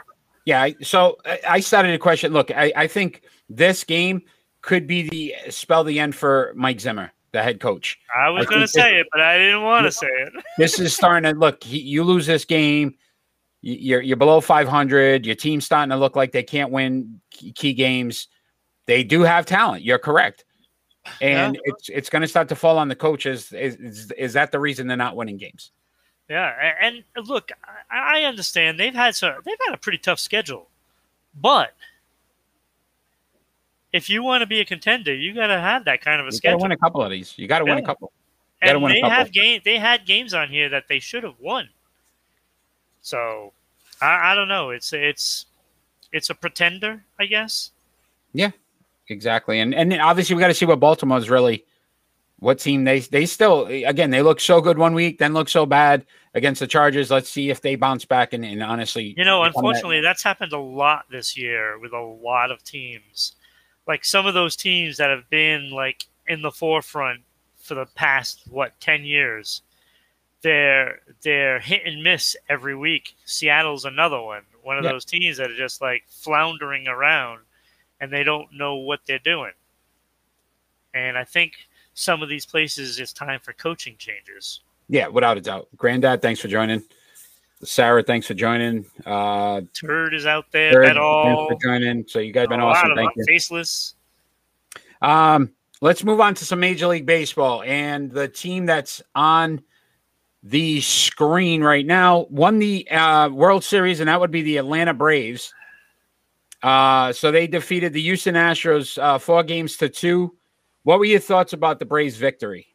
Yeah. 0.47 0.63
I, 0.63 0.75
so 0.83 1.19
I- 1.47 1.61
started 1.61 1.95
a 1.95 1.99
question. 1.99 2.33
Look, 2.33 2.51
I, 2.51 2.73
I 2.77 2.87
think 2.87 3.23
this 3.49 3.85
game 3.85 4.23
could 4.63 4.87
be 4.87 5.09
the 5.09 5.35
spell 5.51 5.85
the 5.85 5.99
end 6.01 6.15
for 6.15 6.53
Mike 6.57 6.81
Zimmer, 6.81 7.13
the 7.33 7.43
head 7.43 7.61
coach. 7.61 7.99
I 8.17 8.29
was 8.31 8.47
going 8.47 8.61
to 8.61 8.69
say 8.69 8.99
it, 8.99 9.07
but 9.13 9.21
I 9.21 9.39
didn't 9.39 9.63
want 9.63 9.87
to 9.87 9.93
say 9.93 10.07
it. 10.09 10.33
This 10.59 10.79
is 10.79 10.95
starting 10.95 11.33
to 11.33 11.39
look. 11.39 11.63
he- 11.63 11.81
You 11.81 12.05
lose 12.05 12.27
this 12.27 12.45
game, 12.45 12.95
you're 13.63 14.01
you're 14.01 14.17
below 14.17 14.41
500. 14.41 15.25
Your 15.27 15.35
team's 15.35 15.65
starting 15.67 15.91
to 15.91 15.97
look 15.97 16.17
like 16.17 16.33
they 16.33 16.43
can't 16.43 16.71
win 16.71 17.21
key 17.31 17.73
games. 17.75 18.29
They 18.87 19.05
do 19.05 19.21
have 19.23 19.47
talent. 19.47 19.83
You're 19.85 19.99
correct, 19.99 20.45
and 21.21 21.59
it's 21.65 21.89
it's 21.91 22.11
going 22.11 22.23
to 22.23 22.29
start 22.29 22.49
to 22.49 22.57
fall 22.57 22.79
on 22.79 22.89
the 22.89 22.97
coaches. 22.97 23.53
Is, 23.53 23.77
is 23.77 24.11
is 24.13 24.33
that 24.33 24.51
the 24.51 24.59
reason 24.59 24.87
they're 24.87 24.97
not 24.97 25.15
winning 25.15 25.37
games? 25.37 25.71
Yeah, 26.31 26.75
and 26.81 27.03
look, 27.27 27.51
I 27.91 28.23
understand 28.23 28.79
they've 28.79 28.95
had 28.95 29.17
some, 29.17 29.35
they've 29.45 29.59
had 29.67 29.75
a 29.75 29.79
pretty 29.79 29.99
tough 29.99 30.21
schedule, 30.21 30.69
but 31.35 31.75
if 33.93 34.09
you 34.09 34.23
want 34.23 34.43
to 34.43 34.47
be 34.47 34.61
a 34.61 34.65
contender, 34.65 35.13
you 35.13 35.35
got 35.35 35.49
to 35.49 35.59
have 35.59 35.85
that 35.87 36.01
kind 36.01 36.21
of 36.21 36.29
a 36.29 36.29
You 36.29 36.31
got 36.31 36.31
to 36.31 36.37
schedule. 36.37 36.61
win 36.61 36.73
a 36.73 36.77
couple 36.77 37.03
of 37.03 37.11
these. 37.11 37.37
You 37.37 37.49
got 37.49 37.59
to 37.59 37.65
win 37.65 37.79
a 37.79 37.83
couple. 37.83 38.13
and 38.63 38.85
they 38.87 39.01
have 39.01 39.33
game, 39.33 39.61
they 39.65 39.77
had 39.77 40.07
games 40.07 40.33
on 40.33 40.49
here 40.49 40.69
that 40.69 40.85
they 40.89 41.01
should 41.01 41.25
have 41.25 41.35
won. 41.41 41.69
So 43.03 43.53
I, 44.01 44.31
I 44.31 44.35
don't 44.37 44.47
know. 44.47 44.71
It's 44.71 44.93
it's 44.93 45.47
it's 46.13 46.31
a 46.31 46.35
pretender, 46.37 47.03
I 47.19 47.27
guess. 47.27 47.73
Yeah, 48.33 48.53
exactly, 49.09 49.59
and 49.59 49.75
and 49.75 49.93
obviously 49.95 50.37
we 50.37 50.41
got 50.41 50.49
to 50.49 50.55
see 50.55 50.67
what 50.67 50.79
Baltimore's 50.79 51.29
really, 51.29 51.65
what 52.39 52.61
team 52.61 52.85
they 52.85 53.01
they 53.01 53.27
still 53.27 53.67
again 53.67 54.11
they 54.11 54.23
look 54.23 54.39
so 54.39 54.61
good 54.61 54.79
one 54.79 54.95
week, 54.95 55.19
then 55.19 55.33
look 55.33 55.49
so 55.49 55.67
bad 55.67 56.07
against 56.35 56.61
the 56.61 56.67
Chargers. 56.67 57.11
Let's 57.11 57.29
see 57.29 57.51
if 57.51 57.61
they 57.61 57.75
bounce 57.77 58.05
back 58.05 58.33
and, 58.33 58.45
and 58.45 58.63
honestly, 58.63 59.15
You 59.17 59.25
know, 59.25 59.41
become 59.43 59.53
that- 59.53 59.59
unfortunately, 59.59 60.01
that's 60.01 60.23
happened 60.23 60.53
a 60.53 60.59
lot 60.59 61.07
this 61.11 61.37
year 61.37 61.79
with 61.79 61.93
a 61.93 62.01
lot 62.01 62.51
of 62.51 62.63
teams. 62.63 63.35
Like 63.87 64.05
some 64.05 64.27
of 64.27 64.35
those 64.35 64.57
teams 64.57 64.97
that 64.99 65.11
have 65.11 65.29
been 65.31 65.71
like 65.71 66.07
in 66.29 66.43
the 66.43 66.51
forefront 66.53 67.23
for 67.57 67.75
the 67.75 67.87
past 67.87 68.43
what 68.49 68.79
ten 68.81 69.05
years, 69.05 69.63
they're 70.43 71.01
they're 71.23 71.59
hit 71.61 71.83
and 71.85 72.03
miss 72.03 72.37
every 72.49 72.77
week. 72.77 73.15
Seattle's 73.25 73.85
another 73.85 74.21
one, 74.21 74.43
one 74.63 74.79
of 74.79 74.85
Yeah. 74.85 74.93
those 74.93 75.05
teams 75.05 75.37
that 75.39 75.51
are 75.51 75.57
just 75.57 75.81
like 75.81 76.05
floundering 76.09 76.87
around, 76.89 77.41
and 78.01 78.13
they 78.13 78.23
don't 78.23 78.53
know 78.53 78.77
what 78.77 79.01
they're 79.07 79.19
doing. 79.19 79.53
And 80.95 81.19
I 81.19 81.25
think 81.25 81.55
some 81.95 82.23
of 82.23 82.29
these 82.29 82.47
places 82.47 82.99
it's 83.01 83.13
time 83.13 83.41
for 83.41 83.53
coaching 83.53 83.97
changes. 83.99 84.61
Yeah, 84.91 85.07
without 85.07 85.39
a 85.39 85.41
doubt. 85.41 85.69
Granddad, 85.77 86.21
thanks 86.21 86.41
for 86.41 86.49
joining. 86.49 86.83
Sarah, 87.63 88.03
thanks 88.03 88.27
for 88.27 88.35
joining. 88.35 88.87
Uh, 89.07 89.63
Turd 89.73 90.15
is 90.15 90.27
out 90.27 90.47
there, 90.51 90.73
Jared, 90.73 90.89
bet 90.91 90.97
all, 90.99 91.25
thanks 91.25 91.55
for 91.55 91.69
joining. 91.69 92.07
So 92.09 92.19
you 92.19 92.33
guys 92.33 92.43
have 92.43 92.51
been 92.51 92.61
awesome. 92.61 92.97
Thank 92.97 93.13
you. 93.17 93.25
faceless. 93.27 93.95
Um, 95.01 95.53
let's 95.81 96.03
move 96.03 96.21
on 96.21 96.35
to 96.35 96.45
some 96.45 96.59
Major 96.59 96.89
League 96.89 97.07
Baseball 97.07 97.63
and 97.63 98.11
the 98.11 98.29
team 98.29 98.67
that's 98.67 99.01
on 99.15 99.63
the 100.43 100.81
screen 100.81 101.63
right 101.63 101.87
now 101.87 102.27
won 102.31 102.59
the 102.59 102.91
uh, 102.91 103.29
World 103.29 103.63
Series, 103.63 104.01
and 104.01 104.09
that 104.09 104.19
would 104.19 104.31
be 104.31 104.43
the 104.43 104.57
Atlanta 104.57 104.95
Braves. 104.95 105.55
Uh, 106.63 107.13
so 107.13 107.31
they 107.31 107.47
defeated 107.47 107.93
the 107.93 108.03
Houston 108.03 108.35
Astros 108.35 109.01
uh, 109.01 109.19
four 109.19 109.43
games 109.45 109.77
to 109.77 109.89
two. 109.89 110.35
What 110.83 110.99
were 110.99 111.05
your 111.05 111.21
thoughts 111.21 111.53
about 111.53 111.79
the 111.79 111.85
Braves' 111.85 112.17
victory? 112.17 112.67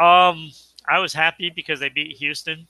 Um, 0.00 0.50
I 0.90 0.98
was 0.98 1.12
happy 1.12 1.50
because 1.50 1.78
they 1.80 1.88
beat 1.88 2.16
Houston. 2.16 2.66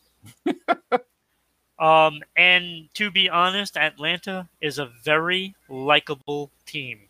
um, 1.78 2.20
and 2.36 2.88
to 2.94 3.10
be 3.10 3.30
honest, 3.30 3.76
Atlanta 3.76 4.48
is 4.60 4.78
a 4.78 4.90
very 5.02 5.54
likable 5.68 6.50
team. 6.66 7.00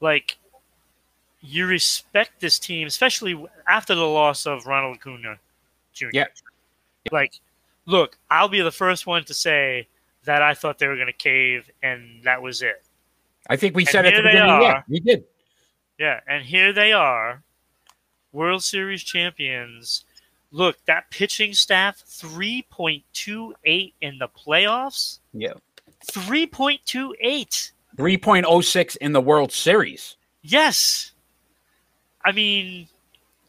Like, 0.00 0.36
you 1.40 1.66
respect 1.66 2.40
this 2.40 2.58
team, 2.58 2.86
especially 2.86 3.42
after 3.68 3.94
the 3.94 4.06
loss 4.06 4.46
of 4.46 4.66
Ronald 4.66 4.96
Acuna 4.96 5.38
Jr. 5.94 6.08
Yeah. 6.12 6.26
Like, 7.10 7.40
look, 7.86 8.18
I'll 8.30 8.48
be 8.48 8.60
the 8.60 8.72
first 8.72 9.06
one 9.06 9.24
to 9.24 9.34
say 9.34 9.88
that 10.24 10.42
I 10.42 10.54
thought 10.54 10.78
they 10.78 10.88
were 10.88 10.96
going 10.96 11.06
to 11.06 11.12
cave, 11.12 11.70
and 11.82 12.22
that 12.24 12.42
was 12.42 12.62
it. 12.62 12.82
I 13.48 13.56
think 13.56 13.76
we 13.76 13.82
And 13.82 13.88
said 13.90 14.06
it 14.06 14.14
at 14.14 14.16
the 14.16 14.22
beginning. 14.22 14.62
Yeah, 14.62 14.72
are. 14.72 14.84
we 14.88 15.00
did. 15.00 15.24
Yeah, 15.98 16.20
and 16.26 16.44
here 16.44 16.72
they 16.72 16.92
are, 16.92 17.42
World 18.34 18.62
Series 18.62 19.02
champions. 19.02 20.04
Look, 20.50 20.76
that 20.86 21.10
pitching 21.10 21.52
staff, 21.54 22.02
3.28 22.06 23.92
in 24.00 24.18
the 24.18 24.28
playoffs. 24.28 25.18
Yeah. 25.32 25.54
3.28. 26.12 27.70
3.06 27.96 28.96
in 28.98 29.12
the 29.12 29.20
World 29.20 29.52
Series. 29.52 30.16
Yes. 30.42 31.12
I 32.24 32.32
mean, 32.32 32.88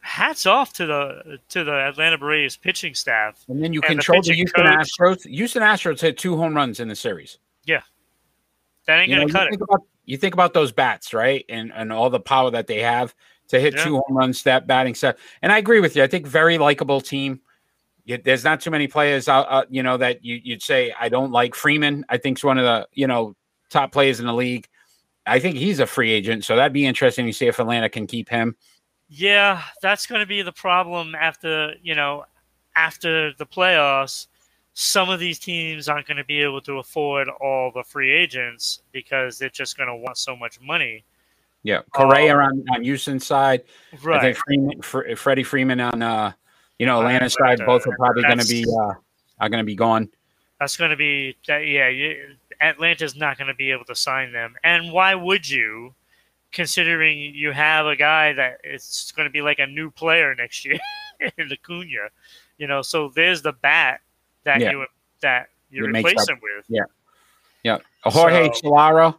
hats 0.02 0.46
off 0.46 0.74
to 0.74 0.86
the 0.86 1.40
to 1.50 1.64
the 1.64 1.74
Atlanta 1.74 2.18
Braves 2.18 2.56
pitching 2.58 2.94
staff. 2.94 3.44
And 3.48 3.62
then 3.64 3.74
you 3.74 3.82
And 3.82 3.98
control 3.98 4.22
the, 4.22 4.30
pitching 4.30 4.36
Houston 4.38 4.64
coach. 4.64 4.88
Astros. 5.00 5.24
Houston 5.28 5.64
Astros 5.64 6.00
hit 6.02 6.18
two 6.18 6.38
home 6.38 6.56
runs 6.56 6.80
in 6.80 6.88
the 6.88 6.96
series. 6.96 7.40
Yeah. 7.66 7.82
That 8.88 9.00
ain't 9.00 9.10
You, 9.10 9.16
know, 9.16 9.22
going 9.22 9.28
you 9.28 9.34
to 9.34 9.40
cut 9.40 9.50
think 9.50 9.62
it. 9.62 9.64
about 9.64 9.82
you 10.06 10.18
think 10.18 10.34
about 10.36 10.54
those 10.54 10.72
bats, 10.72 11.14
right? 11.14 11.44
And 11.50 11.72
and 11.74 11.92
all 11.92 12.10
the 12.10 12.20
power 12.20 12.52
that 12.52 12.68
they 12.68 12.80
have 12.82 13.16
to 13.50 13.60
hit 13.60 13.76
Yeah. 13.76 13.84
two 13.84 13.96
home 13.96 14.18
runs, 14.18 14.44
that 14.44 14.68
batting 14.68 14.96
set. 14.96 15.18
And 15.42 15.52
I 15.52 15.58
agree 15.58 15.80
with 15.80 15.96
you. 15.96 16.04
I 16.04 16.08
think 16.08 16.26
very 16.28 16.58
likable 16.58 17.02
team. 17.02 17.42
You, 18.06 18.18
there's 18.18 18.44
not 18.44 18.62
too 18.62 18.72
many 18.72 18.88
players 18.88 19.28
out, 19.28 19.48
uh, 19.50 19.66
you 19.70 19.82
know, 19.82 19.98
that 19.98 20.24
you, 20.24 20.40
you'd 20.44 20.62
say 20.62 20.94
I 21.00 21.10
don't 21.10 21.32
like. 21.32 21.56
Freeman, 21.56 22.06
I 22.10 22.18
think, 22.18 22.38
is 22.38 22.44
one 22.44 22.58
of 22.58 22.64
the 22.64 22.88
you 22.94 23.08
know 23.08 23.36
top 23.70 23.92
players 23.92 24.20
in 24.20 24.28
the 24.28 24.34
league. 24.34 24.68
I 25.26 25.40
think 25.40 25.56
he's 25.56 25.80
a 25.80 25.88
free 25.88 26.12
agent, 26.12 26.46
so 26.46 26.56
that'd 26.56 26.72
be 26.72 26.86
interesting 26.86 27.26
to 27.26 27.34
see 27.34 27.48
if 27.48 27.58
Atlanta 27.60 27.90
can 27.90 28.06
keep 28.06 28.30
him. 28.30 28.56
Yeah, 29.10 29.64
that's 29.82 30.06
going 30.06 30.22
to 30.22 30.28
be 30.28 30.42
the 30.44 30.52
problem 30.52 31.16
after, 31.16 31.74
you 31.82 31.96
know, 31.96 32.26
after 32.76 33.34
the 33.34 33.46
playoffs. 33.46 34.28
Some 34.74 35.10
of 35.10 35.20
these 35.20 35.40
teams 35.40 35.88
aren't 35.88 36.06
going 36.06 36.18
to 36.18 36.26
be 36.26 36.42
able 36.42 36.62
to 36.62 36.80
afford 36.80 37.30
all 37.40 37.72
the 37.74 37.84
free 37.84 38.12
agents 38.12 38.82
because 38.92 39.40
they're 39.40 39.50
just 39.50 39.78
going 39.78 39.90
to 39.90 39.96
want 39.96 40.18
so 40.18 40.36
much 40.36 40.60
money. 40.62 41.06
Yeah, 41.66 41.82
Correa 41.96 42.38
Um, 42.38 42.46
on, 42.70 42.76
on 42.76 42.84
Houston's 42.84 43.26
side. 43.26 43.64
Right. 44.04 44.20
I 44.20 44.22
think 44.22 44.38
Freeman, 44.38 44.82
Fre- 44.84 45.16
Freddie 45.16 45.44
Freeman 45.44 45.80
on 45.82 46.04
uh, 46.04 46.32
you 46.78 46.86
know 46.86 47.00
Atlanta's 47.00 47.36
right, 47.40 47.58
side. 47.58 47.66
Both 47.66 47.88
are 47.88 47.94
uh, 47.94 47.98
probably 47.98 48.22
going 48.22 48.38
to 48.38 48.48
be 48.48 48.64
uh, 48.70 48.94
are 49.40 49.50
going 49.50 49.62
to 49.62 49.66
be 49.66 49.76
gone. 49.76 50.08
That's 50.60 50.78
going 50.78 50.92
to 50.92 50.96
be 50.96 51.36
that. 51.48 51.66
Yeah, 51.66 51.90
you, 51.90 52.36
Atlanta's 52.62 53.16
not 53.16 53.40
going 53.40 53.48
to 53.48 53.56
be 53.56 53.72
able 53.72 53.84
to 53.86 53.96
sign 53.96 54.32
them, 54.32 54.54
and 54.64 54.92
why 54.94 55.16
would 55.16 55.50
you? 55.50 55.94
Considering 56.52 57.18
you 57.36 57.52
have 57.52 57.86
a 57.86 57.98
guy 57.98 58.32
that 58.32 58.60
it's 58.64 59.12
going 59.12 59.26
to 59.26 59.30
be 59.32 59.42
like 59.42 59.60
a 59.60 59.66
new 59.68 59.92
player 59.92 60.34
next 60.36 60.64
year 60.64 60.78
in 61.38 61.50
the 61.50 61.56
Acuna, 61.56 62.08
you 62.58 62.68
know. 62.68 62.82
So 62.82 63.12
there's 63.14 63.42
the 63.42 63.52
bat 63.52 64.00
that 64.46 64.62
Yeah. 64.62 64.72
you 64.72 64.86
that 65.22 65.50
you 65.70 65.88
makes 65.88 66.08
replace 66.12 66.30
him 66.30 66.40
with. 66.42 66.64
Yeah, 66.70 66.84
yeah. 67.64 67.80
Jorge 68.06 68.52
So- 68.54 68.70
Solaro 68.70 69.18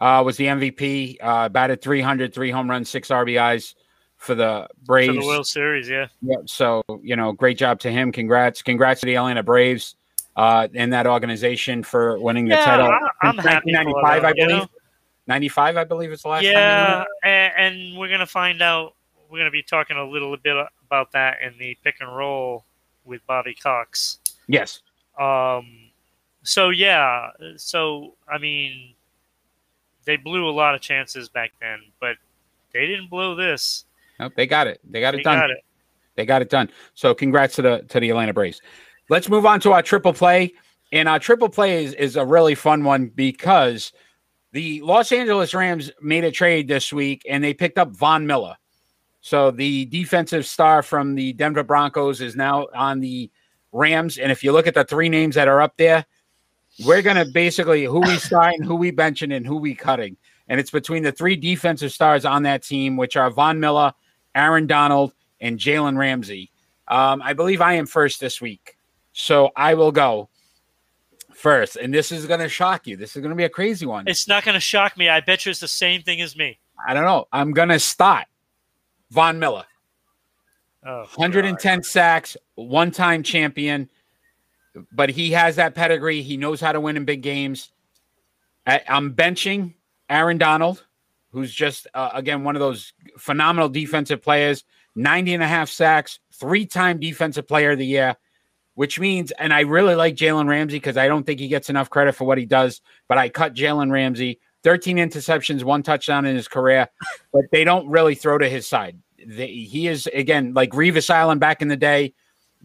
uh, 0.00 0.22
was 0.24 0.36
the 0.36 0.46
MVP. 0.46 1.16
Uh, 1.20 1.48
batted 1.48 1.82
300, 1.82 2.32
three 2.34 2.50
home 2.50 2.68
runs, 2.70 2.88
six 2.88 3.08
RBIs 3.08 3.74
for 4.16 4.34
the 4.34 4.68
Braves. 4.84 5.14
for 5.14 5.20
the 5.20 5.26
World 5.26 5.46
Series. 5.46 5.88
Yeah, 5.88 6.06
Yeah, 6.22 6.36
so 6.46 6.82
you 7.02 7.16
know, 7.16 7.32
great 7.32 7.56
job 7.58 7.80
to 7.80 7.90
him. 7.90 8.12
Congrats, 8.12 8.62
congrats 8.62 9.00
to 9.00 9.06
the 9.06 9.16
Atlanta 9.16 9.42
Braves 9.42 9.94
uh, 10.36 10.68
and 10.74 10.92
that 10.92 11.06
organization 11.06 11.82
for 11.82 12.18
winning 12.20 12.44
the 12.46 12.54
yeah, 12.54 12.64
title. 12.64 12.86
I, 12.86 12.98
I'm 13.26 13.34
Since 13.36 13.46
happy. 13.46 13.72
for 13.72 13.78
1995, 13.78 14.22
them, 14.22 14.24
I 14.24 14.28
you 14.28 14.46
believe. 14.46 14.62
know? 14.62 14.68
95, 15.26 15.76
I 15.76 15.84
believe, 15.84 16.12
is 16.12 16.22
the 16.22 16.28
last 16.28 16.42
time. 16.42 16.52
Yeah, 16.52 17.04
and, 17.22 17.52
and 17.56 17.98
we're 17.98 18.08
gonna 18.08 18.26
find 18.26 18.60
out. 18.62 18.94
We're 19.30 19.38
gonna 19.38 19.50
be 19.52 19.62
talking 19.62 19.96
a 19.96 20.04
little 20.04 20.36
bit 20.36 20.56
about 20.84 21.12
that 21.12 21.38
in 21.40 21.56
the 21.58 21.76
pick 21.84 21.96
and 22.00 22.14
roll 22.16 22.64
with 23.04 23.24
Bobby 23.28 23.54
Cox. 23.54 24.18
Yes. 24.48 24.80
Um, 25.18 25.90
So 26.42 26.70
yeah, 26.70 27.28
so 27.56 28.14
I 28.28 28.38
mean, 28.38 28.94
they 30.10 30.16
blew 30.16 30.48
a 30.48 30.50
lot 30.50 30.74
of 30.74 30.80
chances 30.80 31.28
back 31.28 31.52
then, 31.60 31.78
but 32.00 32.16
they 32.72 32.84
didn't 32.84 33.08
blow 33.08 33.36
this. 33.36 33.84
Nope, 34.18 34.32
they 34.36 34.44
got 34.44 34.66
it. 34.66 34.80
They 34.82 35.00
got 35.00 35.14
it 35.14 35.18
They 35.18 35.22
done. 35.22 35.38
got 35.38 35.50
it. 35.50 35.64
They 36.16 36.26
got 36.26 36.42
it 36.42 36.50
done. 36.50 36.68
So 36.94 37.14
congrats 37.14 37.54
to 37.56 37.62
the 37.62 37.84
to 37.90 38.00
the 38.00 38.10
Atlanta 38.10 38.34
Braves. 38.34 38.60
Let's 39.08 39.28
move 39.28 39.46
on 39.46 39.60
to 39.60 39.70
our 39.72 39.82
triple 39.82 40.12
play. 40.12 40.52
And 40.92 41.08
our 41.08 41.20
triple 41.20 41.48
play 41.48 41.84
is, 41.84 41.94
is 41.94 42.16
a 42.16 42.26
really 42.26 42.56
fun 42.56 42.82
one 42.82 43.06
because 43.14 43.92
the 44.50 44.80
Los 44.80 45.12
Angeles 45.12 45.54
Rams 45.54 45.92
made 46.02 46.24
a 46.24 46.32
trade 46.32 46.66
this 46.66 46.92
week 46.92 47.24
and 47.30 47.42
they 47.44 47.54
picked 47.54 47.78
up 47.78 47.92
Von 47.92 48.26
Miller. 48.26 48.56
So 49.20 49.52
the 49.52 49.84
defensive 49.86 50.44
star 50.44 50.82
from 50.82 51.14
the 51.14 51.32
Denver 51.34 51.62
Broncos 51.62 52.20
is 52.20 52.34
now 52.34 52.66
on 52.74 52.98
the 52.98 53.30
Rams. 53.70 54.18
And 54.18 54.32
if 54.32 54.42
you 54.42 54.50
look 54.50 54.66
at 54.66 54.74
the 54.74 54.82
three 54.82 55.08
names 55.08 55.36
that 55.36 55.46
are 55.46 55.62
up 55.62 55.76
there, 55.76 56.04
we're 56.84 57.02
gonna 57.02 57.24
basically 57.24 57.84
who 57.84 58.00
we 58.00 58.16
sign, 58.18 58.62
who 58.62 58.74
we 58.74 58.92
benching, 58.92 59.34
and 59.34 59.46
who 59.46 59.56
we 59.56 59.74
cutting. 59.74 60.16
And 60.48 60.58
it's 60.58 60.70
between 60.70 61.02
the 61.02 61.12
three 61.12 61.36
defensive 61.36 61.92
stars 61.92 62.24
on 62.24 62.42
that 62.44 62.62
team, 62.62 62.96
which 62.96 63.16
are 63.16 63.30
Von 63.30 63.60
Miller, 63.60 63.92
Aaron 64.34 64.66
Donald, 64.66 65.12
and 65.40 65.58
Jalen 65.58 65.96
Ramsey. 65.96 66.50
Um, 66.88 67.22
I 67.22 67.34
believe 67.34 67.60
I 67.60 67.74
am 67.74 67.86
first 67.86 68.20
this 68.20 68.40
week. 68.40 68.76
So 69.12 69.50
I 69.56 69.74
will 69.74 69.92
go 69.92 70.28
first. 71.34 71.76
And 71.76 71.92
this 71.92 72.12
is 72.12 72.26
going 72.26 72.40
to 72.40 72.48
shock 72.48 72.86
you. 72.86 72.96
This 72.96 73.16
is 73.16 73.22
going 73.22 73.30
to 73.30 73.36
be 73.36 73.44
a 73.44 73.48
crazy 73.48 73.86
one. 73.86 74.06
It's 74.06 74.28
not 74.28 74.44
going 74.44 74.54
to 74.54 74.60
shock 74.60 74.96
me. 74.96 75.08
I 75.08 75.20
bet 75.20 75.44
you 75.44 75.50
it's 75.50 75.60
the 75.60 75.68
same 75.68 76.02
thing 76.02 76.20
as 76.20 76.36
me. 76.36 76.58
I 76.86 76.94
don't 76.94 77.04
know. 77.04 77.26
I'm 77.32 77.52
going 77.52 77.68
to 77.68 77.78
start 77.78 78.26
Von 79.10 79.38
Miller. 79.38 79.64
Oh, 80.84 81.04
110 81.14 81.82
sacks, 81.82 82.36
one 82.54 82.90
time 82.90 83.22
champion. 83.22 83.90
But 84.92 85.10
he 85.10 85.32
has 85.32 85.56
that 85.56 85.74
pedigree. 85.74 86.22
He 86.22 86.36
knows 86.36 86.60
how 86.60 86.72
to 86.72 86.80
win 86.80 86.96
in 86.96 87.04
big 87.04 87.22
games. 87.22 87.72
I, 88.66 88.82
I'm 88.88 89.14
benching 89.14 89.74
Aaron 90.08 90.38
Donald, 90.38 90.84
who's 91.32 91.52
just, 91.52 91.86
uh, 91.94 92.10
again, 92.14 92.44
one 92.44 92.56
of 92.56 92.60
those 92.60 92.92
phenomenal 93.18 93.68
defensive 93.68 94.22
players. 94.22 94.64
90 94.96 95.34
and 95.34 95.42
a 95.42 95.46
half 95.46 95.68
sacks, 95.68 96.18
three 96.32 96.66
time 96.66 96.98
defensive 96.98 97.46
player 97.46 97.72
of 97.72 97.78
the 97.78 97.86
year, 97.86 98.16
which 98.74 98.98
means, 98.98 99.30
and 99.32 99.52
I 99.52 99.60
really 99.60 99.94
like 99.94 100.16
Jalen 100.16 100.48
Ramsey 100.48 100.76
because 100.76 100.96
I 100.96 101.06
don't 101.08 101.24
think 101.24 101.40
he 101.40 101.48
gets 101.48 101.70
enough 101.70 101.90
credit 101.90 102.14
for 102.14 102.24
what 102.24 102.38
he 102.38 102.46
does, 102.46 102.80
but 103.08 103.18
I 103.18 103.28
cut 103.28 103.54
Jalen 103.54 103.90
Ramsey. 103.90 104.40
13 104.62 104.98
interceptions, 104.98 105.64
one 105.64 105.82
touchdown 105.82 106.26
in 106.26 106.36
his 106.36 106.46
career, 106.46 106.86
but 107.32 107.44
they 107.50 107.64
don't 107.64 107.88
really 107.88 108.14
throw 108.14 108.36
to 108.36 108.48
his 108.48 108.66
side. 108.66 108.98
They, 109.26 109.48
he 109.48 109.88
is, 109.88 110.06
again, 110.08 110.52
like 110.52 110.72
Revis 110.72 111.08
Island 111.08 111.40
back 111.40 111.62
in 111.62 111.68
the 111.68 111.78
day, 111.78 112.12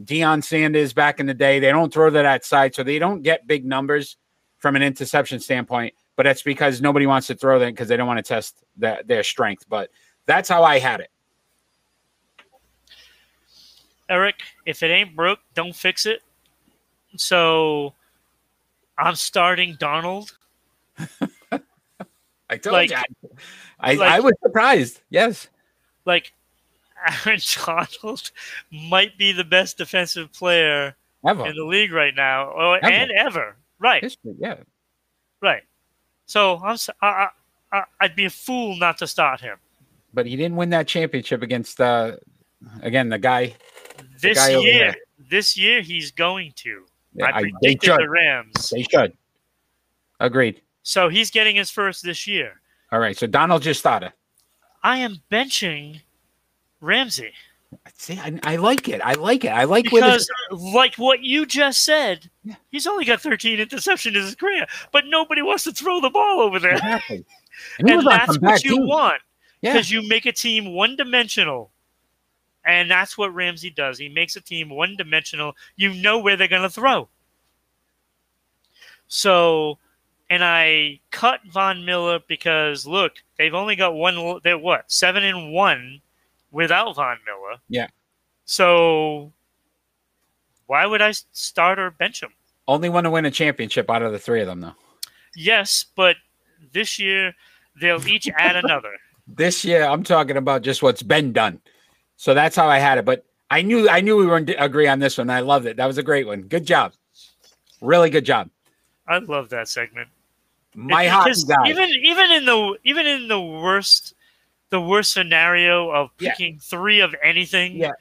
Deion 0.03 0.43
Sanders 0.43 0.93
back 0.93 1.19
in 1.19 1.25
the 1.25 1.33
day. 1.33 1.59
They 1.59 1.71
don't 1.71 1.93
throw 1.93 2.09
to 2.09 2.13
that 2.13 2.43
side, 2.45 2.75
so 2.75 2.83
they 2.83 2.99
don't 2.99 3.21
get 3.21 3.47
big 3.47 3.65
numbers 3.65 4.17
from 4.57 4.75
an 4.75 4.81
interception 4.81 5.39
standpoint, 5.39 5.93
but 6.15 6.23
that's 6.23 6.41
because 6.41 6.81
nobody 6.81 7.05
wants 7.05 7.27
to 7.27 7.35
throw 7.35 7.59
them 7.59 7.71
because 7.71 7.87
they 7.87 7.97
don't 7.97 8.07
want 8.07 8.17
to 8.17 8.23
test 8.23 8.63
the, 8.77 9.01
their 9.05 9.23
strength. 9.23 9.65
But 9.69 9.89
that's 10.25 10.49
how 10.49 10.63
I 10.63 10.79
had 10.79 10.99
it. 11.01 11.11
Eric, 14.09 14.35
if 14.65 14.83
it 14.83 14.91
ain't 14.91 15.15
broke, 15.15 15.39
don't 15.53 15.75
fix 15.75 16.05
it. 16.05 16.21
So 17.17 17.93
I'm 18.97 19.15
starting 19.15 19.75
Donald. 19.79 20.37
I 22.49 22.57
told 22.57 22.73
Like- 22.73 22.91
you. 22.91 22.97
I, 23.79 23.93
like- 23.95 24.09
I 24.11 24.19
was 24.19 24.33
surprised. 24.43 25.01
Yes. 25.09 25.47
Like 26.05 26.33
Aaron 27.25 27.39
Donald 27.65 28.31
might 28.71 29.17
be 29.17 29.31
the 29.31 29.43
best 29.43 29.77
defensive 29.77 30.31
player 30.33 30.95
Ever. 31.27 31.47
in 31.47 31.55
the 31.55 31.63
league 31.65 31.91
right 31.91 32.15
now, 32.15 32.49
or, 32.49 32.77
Ever. 32.77 32.87
and 32.93 33.11
ever. 33.11 33.55
Right, 33.79 34.01
History, 34.03 34.35
yeah. 34.39 34.55
right. 35.41 35.63
So 36.25 36.59
I'm 36.63 36.77
I, 37.01 37.27
I'd 37.99 38.15
be 38.15 38.25
a 38.25 38.29
fool 38.29 38.75
not 38.77 38.97
to 38.99 39.07
start 39.07 39.41
him. 39.41 39.57
But 40.13 40.25
he 40.25 40.35
didn't 40.37 40.55
win 40.55 40.69
that 40.69 40.87
championship 40.87 41.41
against, 41.41 41.81
uh, 41.81 42.15
again, 42.81 43.09
the 43.09 43.17
guy. 43.19 43.53
This 44.21 44.37
guy 44.37 44.57
year, 44.57 44.95
this 45.29 45.57
year 45.57 45.81
he's 45.81 46.11
going 46.11 46.53
to. 46.57 46.85
Yeah, 47.13 47.25
I 47.25 47.29
I- 47.39 47.41
they 47.43 47.51
predicted 47.51 47.83
should. 47.89 47.99
the 47.99 48.09
Rams. 48.09 48.69
They 48.69 48.83
should. 48.83 49.13
Agreed. 50.19 50.61
So 50.83 51.09
he's 51.09 51.31
getting 51.31 51.55
his 51.57 51.69
first 51.69 52.03
this 52.03 52.25
year. 52.27 52.61
All 52.91 52.99
right. 52.99 53.17
So 53.17 53.27
Donald 53.27 53.61
just 53.61 53.79
started. 53.81 54.13
I 54.83 54.99
am 54.99 55.17
benching 55.31 56.01
Ramsey 56.81 57.31
See, 57.97 58.17
I, 58.17 58.39
I 58.43 58.55
like 58.55 58.87
it. 58.87 59.01
I 59.01 59.13
like 59.13 59.43
it. 59.43 59.49
I 59.49 59.65
like 59.65 59.85
because, 59.85 60.29
uh, 60.51 60.55
like 60.55 60.95
what 60.95 61.21
you 61.23 61.45
just 61.45 61.83
said, 61.83 62.29
Yeah. 62.43 62.55
he's 62.71 62.87
only 62.87 63.03
got 63.05 63.21
13 63.21 63.59
interceptions 63.59 64.07
in 64.07 64.13
his 64.15 64.35
career, 64.35 64.65
but 64.93 65.05
nobody 65.07 65.41
wants 65.41 65.65
to 65.65 65.71
throw 65.73 65.99
the 65.99 66.09
ball 66.09 66.39
over 66.41 66.59
there. 66.59 66.73
exactly. 66.73 67.25
And 67.79 67.89
and 67.89 68.05
that's 68.05 68.37
what 68.39 68.63
you 68.63 68.75
teams. 68.77 68.87
want 68.89 69.21
Yeah. 69.61 69.73
because 69.73 69.89
you 69.91 70.07
make 70.07 70.25
a 70.25 70.31
team 70.31 70.73
one 70.73 70.95
dimensional. 70.95 71.71
And 72.65 72.89
that's 72.89 73.17
what 73.17 73.33
Ramsey 73.33 73.69
does. 73.69 73.97
He 73.97 74.09
makes 74.09 74.35
a 74.35 74.41
team 74.41 74.69
one 74.69 74.95
dimensional. 74.97 75.53
You 75.75 75.93
know 75.93 76.19
where 76.19 76.35
they're 76.35 76.47
going 76.47 76.63
to 76.63 76.69
throw. 76.69 77.07
So, 79.07 79.77
and 80.29 80.43
I 80.43 80.99
cut 81.11 81.41
Von 81.51 81.85
Miller 81.85 82.19
because 82.27 82.85
look, 82.85 83.13
they've 83.37 83.53
only 83.53 83.75
got 83.75 83.93
one. 83.95 84.39
They're 84.43 84.57
what 84.57 84.91
seven 84.91 85.23
and 85.23 85.51
one 85.53 86.01
without 86.55 86.95
Von 86.95 87.17
Miller. 87.25 87.57
Yeah. 87.67 87.87
So, 88.45 89.33
why 90.67 90.85
would 90.85 91.01
I 91.01 91.11
start 91.33 91.77
or 91.77 91.91
bench 91.91 92.23
him? 92.23 92.31
Only 92.67 92.87
one 92.87 93.03
to 93.03 93.11
win 93.11 93.25
a 93.25 93.31
championship 93.31 93.89
out 93.89 94.01
of 94.01 94.13
the 94.13 94.19
three 94.19 94.39
of 94.39 94.47
them, 94.47 94.61
though. 94.61 94.75
Yes, 95.35 95.85
but 95.95 96.15
this 96.71 96.97
year 96.97 97.33
they'll 97.79 98.07
each 98.07 98.29
add 98.37 98.55
another. 98.63 98.93
This 99.27 99.65
year, 99.65 99.83
I'm 99.83 100.03
talking 100.03 100.37
about 100.37 100.61
just 100.61 100.81
what's 100.81 101.03
been 101.03 101.33
done. 101.33 101.59
So 102.15 102.33
that's 102.33 102.55
how 102.55 102.69
I 102.69 102.79
had 102.79 102.97
it. 102.97 103.05
But 103.05 103.25
I 103.51 103.61
knew 103.61 103.89
I 103.89 103.99
knew 103.99 104.15
we 104.15 104.25
were 104.25 104.37
in 104.37 104.49
agree 104.57 104.87
on 104.87 104.99
this 104.99 105.17
one. 105.17 105.29
I 105.29 105.41
loved 105.41 105.65
it. 105.65 105.77
That 105.77 105.87
was 105.87 105.97
a 105.97 106.03
great 106.03 106.25
one. 106.25 106.43
Good 106.43 106.65
job. 106.65 106.93
Really 107.81 108.09
good 108.09 108.25
job. 108.25 108.49
I 109.07 109.17
love 109.17 109.49
that 109.49 109.67
segment. 109.67 110.07
My 110.73 111.03
because 111.03 111.43
guy. 111.43 111.67
Even 111.67 111.89
even 111.89 112.31
in 112.31 112.45
the 112.45 112.77
even 112.85 113.05
in 113.05 113.27
the 113.27 113.41
worst 113.41 114.15
the 114.69 114.81
worst 114.81 115.13
scenario 115.13 115.89
of 115.91 116.09
Yeah. 116.19 116.31
picking 116.31 116.59
three 116.59 116.99
of 116.99 117.15
anything, 117.23 117.77
Yeah. 117.77 117.91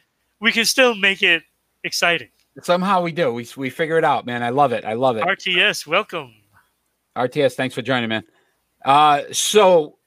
we 0.40 0.52
can 0.52 0.64
still 0.64 0.94
make 0.94 1.22
it 1.22 1.42
exciting. 1.84 2.28
Somehow 2.62 3.02
we 3.02 3.12
do. 3.12 3.32
We 3.32 3.46
we 3.56 3.68
figure 3.70 3.98
it 3.98 4.04
out, 4.04 4.26
man. 4.26 4.42
I 4.42 4.50
love 4.50 4.72
it. 4.72 4.84
I 4.84 4.92
love 4.94 5.16
it. 5.16 5.24
RTS, 5.24 5.86
welcome. 5.86 6.32
RTS, 7.16 7.54
thanks 7.54 7.74
for 7.74 7.82
joining, 7.82 8.08
man. 8.08 8.24
Uh, 8.84 9.22
so 9.32 9.98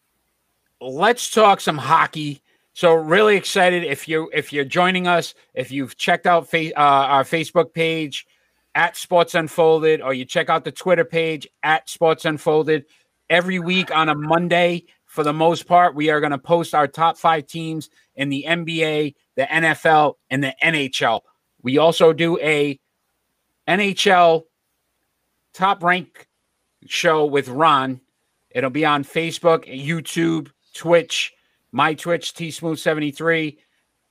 let's 0.81 1.29
talk 1.31 1.59
some 1.61 1.77
hockey. 1.77 2.41
So 2.73 2.93
really 2.93 3.35
excited 3.35 3.83
if 3.83 4.07
you 4.07 4.29
if 4.33 4.53
you're 4.53 4.65
joining 4.65 5.07
us, 5.07 5.33
if 5.55 5.71
you've 5.71 5.97
checked 5.97 6.25
out 6.27 6.49
fa- 6.49 6.77
uh, 6.79 7.05
our 7.07 7.23
Facebook 7.23 7.73
page 7.73 8.27
at 8.75 8.95
Sports 8.95 9.33
Unfolded, 9.35 10.01
or 10.01 10.13
you 10.13 10.23
check 10.25 10.49
out 10.49 10.63
the 10.63 10.71
Twitter 10.71 11.03
page 11.05 11.47
at 11.63 11.89
Sports 11.89 12.25
Unfolded. 12.25 12.85
Every 13.29 13.59
week 13.59 13.93
on 13.93 14.07
a 14.09 14.15
Monday, 14.15 14.85
for 15.17 15.23
the 15.23 15.33
most 15.33 15.65
part, 15.65 15.95
we 15.95 16.11
are 16.11 16.19
going 16.19 16.31
to 16.31 16.37
post 16.37 16.75
our 16.75 16.87
top 16.87 17.17
five 17.17 17.47
teams 17.47 17.89
in 18.17 18.29
the 18.29 18.45
NBA, 18.47 19.15
the 19.35 19.45
NFL, 19.45 20.13
and 20.29 20.43
the 20.43 20.53
NHL. 20.63 21.21
We 21.63 21.79
also 21.79 22.13
do 22.13 22.37
a 22.37 22.79
NHL 23.67 24.43
top 25.55 25.81
rank 25.81 26.27
show 26.85 27.25
with 27.25 27.47
Ron. 27.47 27.99
It'll 28.51 28.69
be 28.69 28.85
on 28.85 29.03
Facebook, 29.03 29.65
YouTube, 29.65 30.51
Twitch, 30.75 31.33
my 31.71 31.95
Twitch, 31.95 32.35
T 32.35 32.51
Smooth 32.51 32.77
73, 32.77 33.57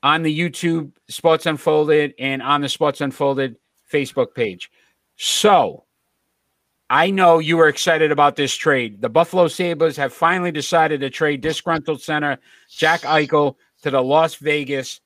on 0.03 0.25
the 0.25 0.37
YouTube 0.37 0.91
Sports 1.09 1.47
Unfolded, 1.47 2.15
and 2.19 2.43
on 2.43 2.63
the 2.63 2.69
Sports 2.69 3.01
Unfolded 3.01 3.55
Facebook 3.93 4.35
page. 4.35 4.73
So 5.15 5.85
I 6.89 7.11
know 7.11 7.41
you 7.41 7.57
were 7.57 7.69
excited 7.69 8.13
about 8.13 8.37
this 8.37 8.55
trade. 8.55 9.01
The 9.01 9.09
Buffalo 9.09 9.49
Sabres 9.49 9.97
have 9.97 10.13
finally 10.13 10.53
decided 10.53 11.01
to 11.01 11.11
trade 11.11 11.41
disgruntled 11.41 12.01
center 12.01 12.39
Jack 12.69 13.01
Eichel 13.03 13.57
to 13.83 13.91
the 13.91 14.03
Las 14.03 14.37
Vegas 14.37 15.01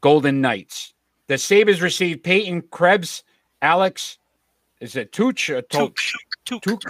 Golden 0.00 0.40
Knights. 0.40 0.92
The 1.28 1.38
Sabres 1.38 1.80
received 1.80 2.22
Peyton 2.22 2.62
Krebs, 2.70 3.24
Alex, 3.62 4.18
is 4.80 4.96
it 4.96 5.12
Tooch 5.12 5.48
or 5.48 5.62
Tooch? 5.62 6.12
Took. 6.44 6.62
Took 6.62 6.82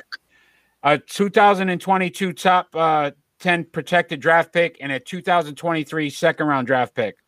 a 0.82 0.98
2022 0.98 2.32
top 2.32 2.74
uh, 2.74 3.12
10 3.38 3.64
protected 3.64 4.20
draft 4.20 4.52
pick 4.52 4.78
and 4.80 4.90
a 4.90 4.98
2023 4.98 6.10
second 6.10 6.46
round 6.46 6.66
draft 6.66 6.94
pick. 6.94 7.18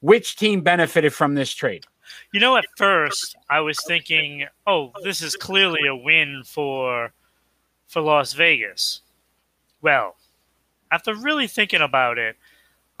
Which 0.00 0.36
team 0.36 0.60
benefited 0.60 1.14
from 1.14 1.34
this 1.34 1.52
trade? 1.52 1.84
You 2.32 2.40
know, 2.40 2.56
at 2.56 2.66
first 2.76 3.36
I 3.48 3.60
was 3.60 3.78
thinking, 3.86 4.46
"Oh, 4.66 4.92
this 5.02 5.22
is 5.22 5.36
clearly 5.36 5.86
a 5.86 5.94
win 5.96 6.42
for 6.44 7.12
for 7.86 8.00
Las 8.02 8.32
Vegas." 8.32 9.02
Well, 9.80 10.16
after 10.90 11.14
really 11.14 11.46
thinking 11.46 11.80
about 11.82 12.18
it, 12.18 12.36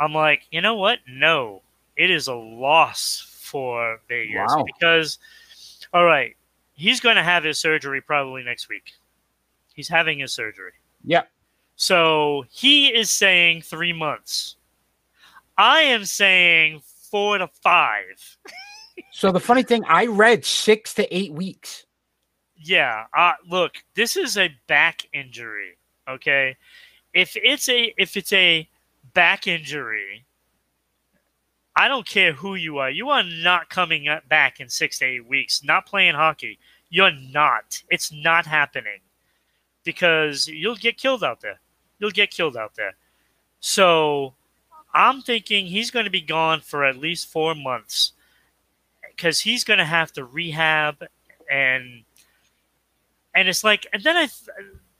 I'm 0.00 0.14
like, 0.14 0.42
you 0.50 0.60
know 0.60 0.74
what? 0.76 1.00
No, 1.08 1.62
it 1.96 2.10
is 2.10 2.28
a 2.28 2.34
loss 2.34 3.26
for 3.40 4.00
Vegas 4.08 4.50
Wow. 4.54 4.64
because, 4.64 5.18
all 5.92 6.04
right, 6.04 6.36
he's 6.74 7.00
going 7.00 7.16
to 7.16 7.22
have 7.22 7.44
his 7.44 7.58
surgery 7.58 8.00
probably 8.00 8.42
next 8.44 8.68
week. 8.68 8.92
He's 9.74 9.88
having 9.88 10.18
his 10.20 10.32
surgery. 10.32 10.72
Yeah. 11.04 11.22
So 11.76 12.44
he 12.50 12.88
is 12.88 13.10
saying 13.10 13.62
three 13.62 13.92
months. 13.92 14.56
I 15.56 15.80
am 15.82 16.04
saying 16.04 16.82
four 17.10 17.38
to 17.38 17.48
five. 17.62 18.36
So 19.10 19.32
the 19.32 19.40
funny 19.40 19.62
thing, 19.62 19.84
I 19.86 20.06
read 20.06 20.44
six 20.44 20.94
to 20.94 21.16
eight 21.16 21.32
weeks. 21.32 21.86
Yeah. 22.56 23.04
Uh, 23.16 23.34
look, 23.48 23.76
this 23.94 24.16
is 24.16 24.36
a 24.36 24.50
back 24.66 25.06
injury. 25.12 25.76
Okay. 26.08 26.56
If 27.14 27.36
it's 27.36 27.68
a 27.68 27.94
if 27.96 28.16
it's 28.16 28.32
a 28.32 28.68
back 29.14 29.46
injury, 29.46 30.24
I 31.76 31.88
don't 31.88 32.06
care 32.06 32.32
who 32.32 32.54
you 32.54 32.78
are. 32.78 32.90
You 32.90 33.10
are 33.10 33.22
not 33.22 33.70
coming 33.70 34.08
back 34.28 34.60
in 34.60 34.68
six 34.68 34.98
to 34.98 35.06
eight 35.06 35.26
weeks. 35.26 35.62
Not 35.62 35.86
playing 35.86 36.14
hockey. 36.14 36.58
You're 36.90 37.12
not. 37.12 37.82
It's 37.90 38.12
not 38.12 38.46
happening 38.46 39.00
because 39.84 40.48
you'll 40.48 40.76
get 40.76 40.96
killed 40.96 41.22
out 41.22 41.40
there. 41.40 41.60
You'll 41.98 42.10
get 42.10 42.30
killed 42.30 42.56
out 42.56 42.74
there. 42.74 42.94
So 43.60 44.34
I'm 44.94 45.22
thinking 45.22 45.66
he's 45.66 45.90
going 45.90 46.04
to 46.04 46.10
be 46.10 46.20
gone 46.20 46.60
for 46.60 46.84
at 46.84 46.98
least 46.98 47.30
four 47.30 47.54
months 47.54 48.12
because 49.18 49.40
he's 49.40 49.64
going 49.64 49.80
to 49.80 49.84
have 49.84 50.12
to 50.12 50.24
rehab 50.24 51.04
and 51.50 52.04
and 53.34 53.48
it's 53.48 53.64
like 53.64 53.84
and 53.92 54.02
then 54.02 54.16
I 54.16 54.28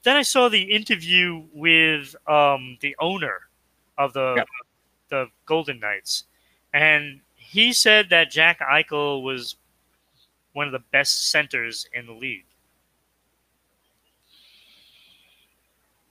then 0.03 0.17
I 0.17 0.23
saw 0.23 0.49
the 0.49 0.63
interview 0.63 1.45
with 1.55 2.17
um, 2.27 2.79
the 2.81 2.97
owner 2.99 3.43
of 3.97 4.13
the 4.13 4.35
Yep. 4.37 4.49
the 5.09 5.27
Golden 5.47 5.79
Knights, 5.79 6.25
and 6.75 7.21
he 7.37 7.73
said 7.73 8.11
that 8.11 8.31
Jack 8.31 8.59
Eichel 8.61 9.23
was 9.23 9.57
one 10.53 10.67
of 10.67 10.73
the 10.73 10.83
best 10.93 11.31
centers 11.31 11.87
in 11.93 12.07
the 12.07 12.13
league. 12.13 12.45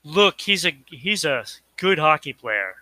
Look, 0.04 0.42
he's 0.42 0.66
a 0.66 0.78
he's 0.88 1.26
a 1.26 1.46
good 1.76 2.00
hockey 2.00 2.34
player, 2.34 2.76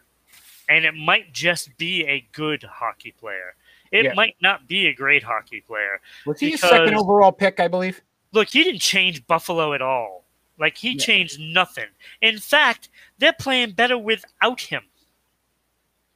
and 0.70 0.86
it 0.86 0.94
might 0.94 1.34
just 1.34 1.78
be 1.78 2.06
a 2.06 2.26
good 2.32 2.64
hockey 2.64 3.12
player. 3.12 3.56
It 3.96 4.06
Yeah. 4.06 4.14
might 4.14 4.36
not 4.42 4.68
be 4.68 4.88
a 4.88 4.94
great 4.94 5.24
hockey 5.24 5.62
player. 5.62 6.02
Was 6.26 6.40
he 6.40 6.54
a 6.54 6.58
second 6.58 6.96
overall 6.96 7.32
pick, 7.32 7.60
I 7.60 7.68
believe? 7.68 8.02
Look, 8.32 8.50
he 8.50 8.64
didn't 8.64 8.82
change 8.82 9.26
Buffalo 9.28 9.74
at 9.74 9.82
all. 9.82 10.26
Like 10.60 10.78
he 10.78 10.92
Yeah. 10.92 11.04
changed 11.06 11.40
nothing. 11.40 11.88
In 12.22 12.40
fact, 12.40 12.90
they're 13.18 13.34
playing 13.34 13.72
better 13.72 13.98
without 13.98 14.60
him. 14.62 14.84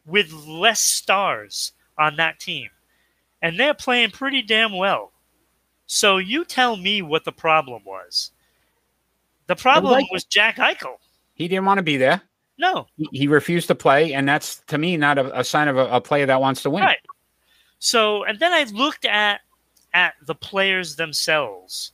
With 0.05 0.31
less 0.33 0.81
stars 0.81 1.73
on 1.97 2.15
that 2.17 2.39
team. 2.39 2.69
And 3.41 3.59
they're 3.59 3.73
playing 3.73 4.11
pretty 4.11 4.41
damn 4.41 4.73
well. 4.75 5.11
So 5.85 6.17
you 6.17 6.45
tell 6.45 6.75
me 6.75 7.01
what 7.01 7.25
the 7.25 7.31
problem 7.31 7.83
was. 7.85 8.31
The 9.47 9.55
problem 9.55 9.93
like- 9.93 10.11
was 10.11 10.23
Jack 10.25 10.57
Eichel. 10.57 10.97
He 11.33 11.47
didn't 11.47 11.65
want 11.65 11.77
to 11.77 11.83
be 11.83 11.97
there. 11.97 12.21
No. 12.57 12.87
He, 12.97 13.07
he 13.13 13.27
refused 13.27 13.67
to 13.69 13.75
play, 13.75 14.13
and 14.13 14.27
that's 14.27 14.57
to 14.67 14.77
me 14.77 14.97
not 14.97 15.17
a, 15.17 15.39
a 15.39 15.43
sign 15.45 15.69
of 15.69 15.77
a, 15.77 15.85
a 15.87 16.01
player 16.01 16.25
that 16.25 16.41
wants 16.41 16.61
to 16.63 16.69
win. 16.69 16.83
Right. 16.83 16.97
So, 17.79 18.23
and 18.25 18.39
then 18.39 18.53
I 18.53 18.63
looked 18.63 19.05
at 19.05 19.41
at 19.93 20.13
the 20.25 20.35
players 20.35 20.95
themselves. 20.95 21.93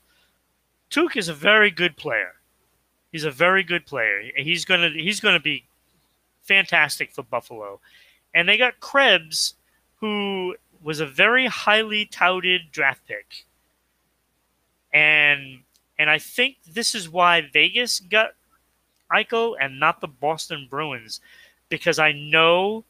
Tuch 0.89 1.15
is 1.15 1.29
a 1.29 1.33
very 1.33 1.71
good 1.71 1.95
player. 1.95 2.33
He's 3.11 3.23
a 3.23 3.31
very 3.31 3.63
good 3.63 3.85
player. 3.85 4.23
He's 4.35 4.65
gonna 4.65 4.89
he's 4.89 5.19
gonna 5.19 5.39
be 5.39 5.63
fantastic 6.43 7.11
for 7.11 7.23
Buffalo. 7.23 7.79
And 8.33 8.49
they 8.49 8.57
got 8.57 8.79
Krebs, 8.81 9.55
who 10.01 10.55
was 10.83 10.99
a 10.99 11.05
very 11.05 11.47
highly 11.47 12.05
touted 12.05 12.71
draft 12.71 13.07
pick. 13.07 13.45
And 14.93 15.59
and 15.97 16.09
I 16.09 16.19
think 16.19 16.57
this 16.67 16.93
is 16.93 17.09
why 17.09 17.49
Vegas 17.53 18.01
got 18.01 18.31
Eichel 19.11 19.55
and 19.59 19.79
not 19.79 20.01
the 20.01 20.07
Boston 20.07 20.67
Bruins, 20.69 21.21
because 21.69 21.99
I 21.99 22.11
know 22.11 22.83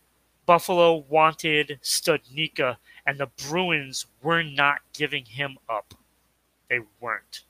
Buffalo 0.46 1.06
wanted 1.10 1.80
Studnicka, 1.82 2.78
and 3.06 3.18
the 3.18 3.30
Bruins 3.48 4.06
were 4.22 4.44
not 4.44 4.80
giving 4.94 5.26
him 5.26 5.58
up. 5.70 5.94
They 6.70 6.80
weren't. 7.00 7.44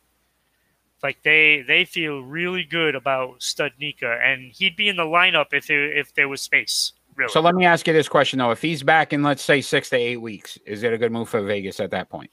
Like 1.03 1.21
they 1.23 1.63
they 1.67 1.85
feel 1.85 2.21
really 2.21 2.63
good 2.63 2.95
about 2.95 3.39
Studnicka, 3.39 4.23
and 4.23 4.51
he'd 4.51 4.75
be 4.75 4.89
in 4.89 4.95
the 4.95 5.03
lineup 5.03 5.47
if 5.51 5.67
there, 5.67 5.91
if 5.91 6.13
there 6.15 6.27
was 6.27 6.41
space. 6.41 6.93
Really. 7.15 7.31
So 7.31 7.41
let 7.41 7.55
me 7.55 7.65
ask 7.65 7.85
you 7.87 7.93
this 7.93 8.09
question 8.09 8.39
though: 8.39 8.51
If 8.51 8.61
he's 8.61 8.81
back 8.81 9.13
in, 9.13 9.21
let's 9.21 9.43
say 9.43 9.61
six 9.61 9.89
to 9.91 9.97
eight 9.97 10.17
weeks, 10.17 10.57
is 10.65 10.83
it 10.83 10.93
a 10.93 10.97
good 10.97 11.11
move 11.11 11.29
for 11.29 11.41
Vegas 11.41 11.79
at 11.79 11.91
that 11.91 12.09
point, 12.09 12.31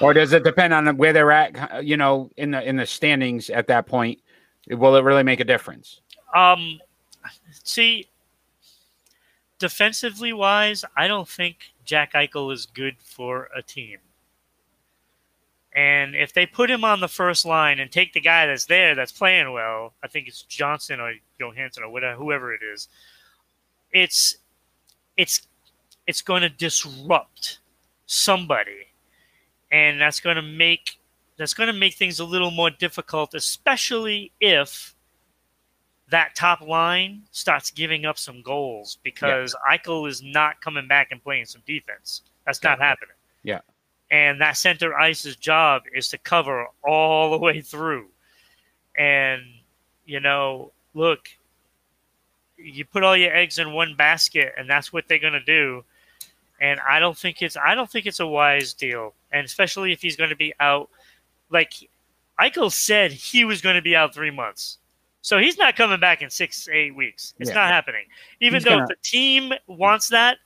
or 0.00 0.12
does 0.12 0.32
it 0.32 0.42
depend 0.42 0.74
on 0.74 0.96
where 0.96 1.12
they're 1.12 1.30
at? 1.30 1.84
You 1.84 1.96
know, 1.96 2.30
in 2.36 2.50
the 2.50 2.68
in 2.68 2.76
the 2.76 2.86
standings 2.86 3.50
at 3.50 3.68
that 3.68 3.86
point, 3.86 4.20
will 4.68 4.96
it 4.96 5.02
really 5.02 5.22
make 5.22 5.40
a 5.40 5.44
difference? 5.44 6.00
Um, 6.34 6.80
see, 7.62 8.08
defensively 9.58 10.32
wise, 10.32 10.84
I 10.96 11.06
don't 11.06 11.28
think 11.28 11.72
Jack 11.84 12.12
Eichel 12.12 12.52
is 12.52 12.66
good 12.66 12.96
for 13.02 13.48
a 13.56 13.62
team. 13.62 13.98
And 15.74 16.14
if 16.14 16.32
they 16.32 16.46
put 16.46 16.70
him 16.70 16.84
on 16.84 17.00
the 17.00 17.08
first 17.08 17.44
line 17.44 17.80
and 17.80 17.90
take 17.90 18.12
the 18.12 18.20
guy 18.20 18.46
that's 18.46 18.66
there 18.66 18.94
that's 18.94 19.10
playing 19.10 19.52
well, 19.52 19.94
I 20.02 20.08
think 20.08 20.28
it's 20.28 20.42
Johnson 20.42 21.00
or 21.00 21.14
Johansson 21.40 21.82
or 21.82 21.90
whatever, 21.90 22.16
whoever 22.16 22.54
it 22.54 22.60
is. 22.62 22.88
It's 23.92 24.36
it's 25.16 25.42
it's 26.06 26.22
going 26.22 26.42
to 26.42 26.48
disrupt 26.48 27.58
somebody, 28.06 28.86
and 29.72 30.00
that's 30.00 30.20
going 30.20 30.36
to 30.36 30.42
make 30.42 30.98
that's 31.36 31.54
going 31.54 31.66
to 31.66 31.72
make 31.72 31.94
things 31.94 32.20
a 32.20 32.24
little 32.24 32.52
more 32.52 32.70
difficult, 32.70 33.34
especially 33.34 34.30
if 34.40 34.93
that 36.10 36.34
top 36.34 36.60
line 36.60 37.22
starts 37.30 37.70
giving 37.70 38.04
up 38.04 38.18
some 38.18 38.42
goals 38.42 38.98
because 39.02 39.54
Eichel 39.68 40.08
is 40.08 40.22
not 40.22 40.60
coming 40.60 40.86
back 40.86 41.08
and 41.10 41.22
playing 41.22 41.46
some 41.46 41.62
defense. 41.66 42.22
That's 42.44 42.62
not 42.62 42.78
happening. 42.78 43.16
Yeah. 43.42 43.60
And 44.10 44.40
that 44.40 44.56
center 44.56 44.94
ice's 44.94 45.36
job 45.36 45.82
is 45.94 46.08
to 46.08 46.18
cover 46.18 46.66
all 46.86 47.30
the 47.30 47.38
way 47.38 47.62
through. 47.62 48.06
And, 48.96 49.42
you 50.04 50.20
know, 50.20 50.72
look, 50.92 51.28
you 52.56 52.84
put 52.84 53.02
all 53.02 53.16
your 53.16 53.34
eggs 53.34 53.58
in 53.58 53.72
one 53.72 53.94
basket 53.96 54.54
and 54.56 54.68
that's 54.68 54.92
what 54.92 55.08
they're 55.08 55.18
gonna 55.18 55.44
do. 55.44 55.84
And 56.60 56.80
I 56.80 57.00
don't 57.00 57.16
think 57.16 57.42
it's 57.42 57.56
I 57.56 57.74
don't 57.74 57.90
think 57.90 58.06
it's 58.06 58.20
a 58.20 58.26
wise 58.26 58.72
deal. 58.72 59.14
And 59.32 59.44
especially 59.44 59.92
if 59.92 60.00
he's 60.00 60.16
gonna 60.16 60.36
be 60.36 60.54
out 60.60 60.88
like 61.50 61.72
Eichel 62.38 62.70
said 62.70 63.10
he 63.10 63.44
was 63.44 63.60
gonna 63.60 63.82
be 63.82 63.96
out 63.96 64.14
three 64.14 64.30
months. 64.30 64.78
So 65.24 65.38
he's 65.38 65.56
not 65.56 65.74
coming 65.74 65.98
back 66.00 66.20
in 66.20 66.28
six, 66.28 66.68
eight 66.68 66.94
weeks. 66.94 67.32
It's 67.40 67.48
Yeah. 67.48 67.54
not 67.54 67.68
happening. 67.70 68.04
Even 68.40 68.56
He's 68.56 68.64
though 68.64 68.70
gonna- 68.72 68.88
the 68.88 68.96
team 69.02 69.54
wants 69.66 70.08
that, 70.08 70.36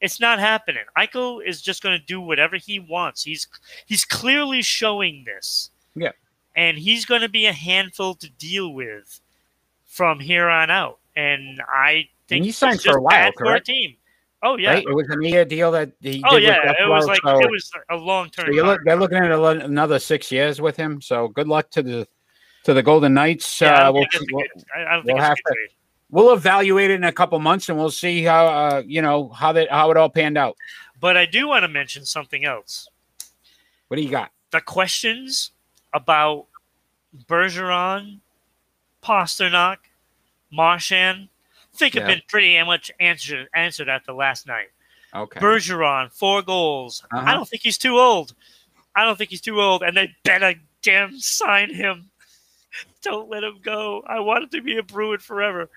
it's 0.00 0.18
not 0.18 0.40
happening. 0.40 0.82
Eichel 0.98 1.46
is 1.46 1.62
just 1.62 1.80
going 1.80 1.96
to 1.96 2.04
do 2.04 2.20
whatever 2.20 2.56
he 2.56 2.80
wants. 2.80 3.22
He's 3.22 3.46
he's 3.86 4.04
clearly 4.04 4.62
showing 4.62 5.22
this. 5.24 5.70
Yeah. 5.94 6.10
And 6.56 6.76
he's 6.76 7.04
going 7.04 7.20
to 7.20 7.28
be 7.28 7.46
a 7.46 7.52
handful 7.52 8.16
to 8.16 8.28
deal 8.30 8.74
with 8.74 9.20
from 9.86 10.18
here 10.18 10.48
on 10.48 10.70
out. 10.72 10.98
And 11.14 11.62
I 11.68 12.08
think 12.26 12.44
he 12.44 12.50
signed 12.50 12.74
it's 12.74 12.84
for 12.84 12.96
a 12.98 13.00
while, 13.00 13.30
for 13.30 13.44
correct? 13.44 13.66
team. 13.66 13.96
Oh 14.42 14.56
yeah. 14.58 14.72
Right? 14.72 14.84
It 14.88 14.92
was 14.92 15.08
a 15.08 15.24
year 15.24 15.44
deal 15.44 15.70
that 15.70 15.92
he 16.00 16.20
Oh 16.28 16.36
yeah. 16.36 16.74
It 16.80 16.88
was 16.88 17.06
like 17.06 17.20
so- 17.22 17.38
it 17.38 17.48
was 17.48 17.70
a 17.90 17.96
long 17.96 18.28
term. 18.30 18.52
So 18.52 18.62
look, 18.64 18.80
they're 18.84 18.96
looking 18.96 19.18
at 19.18 19.30
another 19.30 20.00
six 20.00 20.32
years 20.32 20.60
with 20.60 20.76
him. 20.76 21.00
So 21.00 21.28
good 21.28 21.46
luck 21.46 21.70
to 21.70 21.82
the 21.84 22.08
to 22.66 22.74
the 22.74 22.82
Golden 22.82 23.14
Knights. 23.14 23.60
Yeah, 23.60 23.88
uh, 23.88 23.92
we'll, 23.92 24.02
think 24.02 24.14
it's 24.14 24.22
a 24.22 24.34
we'll, 24.34 24.44
I- 24.76 24.90
I 24.90 24.94
don't 24.96 25.04
think 25.04 25.14
we'll 25.16 25.24
have 25.24 25.36
to- 25.36 25.42
trade. 25.46 25.68
we'll 26.10 26.32
evaluate 26.34 26.90
it 26.90 26.94
in 26.94 27.04
a 27.04 27.12
couple 27.12 27.38
months, 27.38 27.68
and 27.68 27.78
we'll 27.78 27.90
see 27.90 28.22
how 28.22 28.46
uh, 28.46 28.82
you 28.86 29.00
know 29.00 29.28
how 29.30 29.52
that 29.52 29.70
how 29.70 29.90
it 29.90 29.96
all 29.96 30.10
panned 30.10 30.36
out. 30.36 30.56
But 31.00 31.16
I 31.16 31.26
do 31.26 31.48
want 31.48 31.62
to 31.62 31.68
mention 31.68 32.04
something 32.04 32.44
else. 32.44 32.88
What 33.88 33.96
do 33.96 34.02
you 34.02 34.10
got? 34.10 34.30
the 34.52 34.60
questions 34.60 35.50
about 35.92 36.46
Bergeron, 37.26 38.20
Pastrnak, 39.02 39.78
Marchand, 40.50 41.28
I 41.74 41.76
think 41.76 41.94
have 41.94 42.06
been 42.06 42.22
pretty 42.28 42.62
much 42.62 42.90
answered 43.00 43.48
answered 43.54 43.88
after 43.88 44.12
last 44.12 44.46
night. 44.46 44.68
Okay. 45.14 45.40
Bergeron, 45.40 46.12
four 46.12 46.42
goals. 46.42 47.02
Uh-huh. 47.12 47.24
I 47.26 47.34
don't 47.34 47.48
think 47.48 47.62
he's 47.62 47.78
too 47.78 47.98
old. 47.98 48.34
I 48.94 49.04
don't 49.04 49.18
think 49.18 49.30
he's 49.30 49.40
too 49.40 49.60
old, 49.60 49.82
and 49.82 49.96
they 49.96 50.14
better 50.24 50.54
damn 50.82 51.18
sign 51.18 51.72
him. 51.74 52.10
Don't 53.06 53.30
let 53.30 53.44
him 53.44 53.58
go. 53.62 54.02
I 54.06 54.20
want 54.20 54.44
him 54.44 54.50
to 54.50 54.62
be 54.62 54.78
a 54.78 54.82
Bruin 54.82 55.18
forever. 55.18 55.70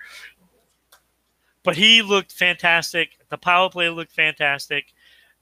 But 1.62 1.76
he 1.76 2.02
looked 2.02 2.32
fantastic. 2.32 3.10
The 3.28 3.38
power 3.38 3.70
play 3.70 3.88
looked 3.88 4.12
fantastic. 4.12 4.92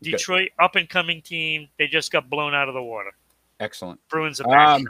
Detroit 0.03 0.51
up 0.59 0.77
and 0.77 0.89
coming 0.89 1.23
team. 1.23 1.69
They 1.79 1.87
just 1.87 2.13
got 2.13 2.29
blown 2.29 2.55
out 2.55 2.69
of 2.69 2.75
the 2.75 2.83
water. 2.83 3.13
Excellent. 3.61 4.01
Bruins 4.09 4.41
are 4.41 4.45
back. 4.45 4.81
Um, 4.81 4.89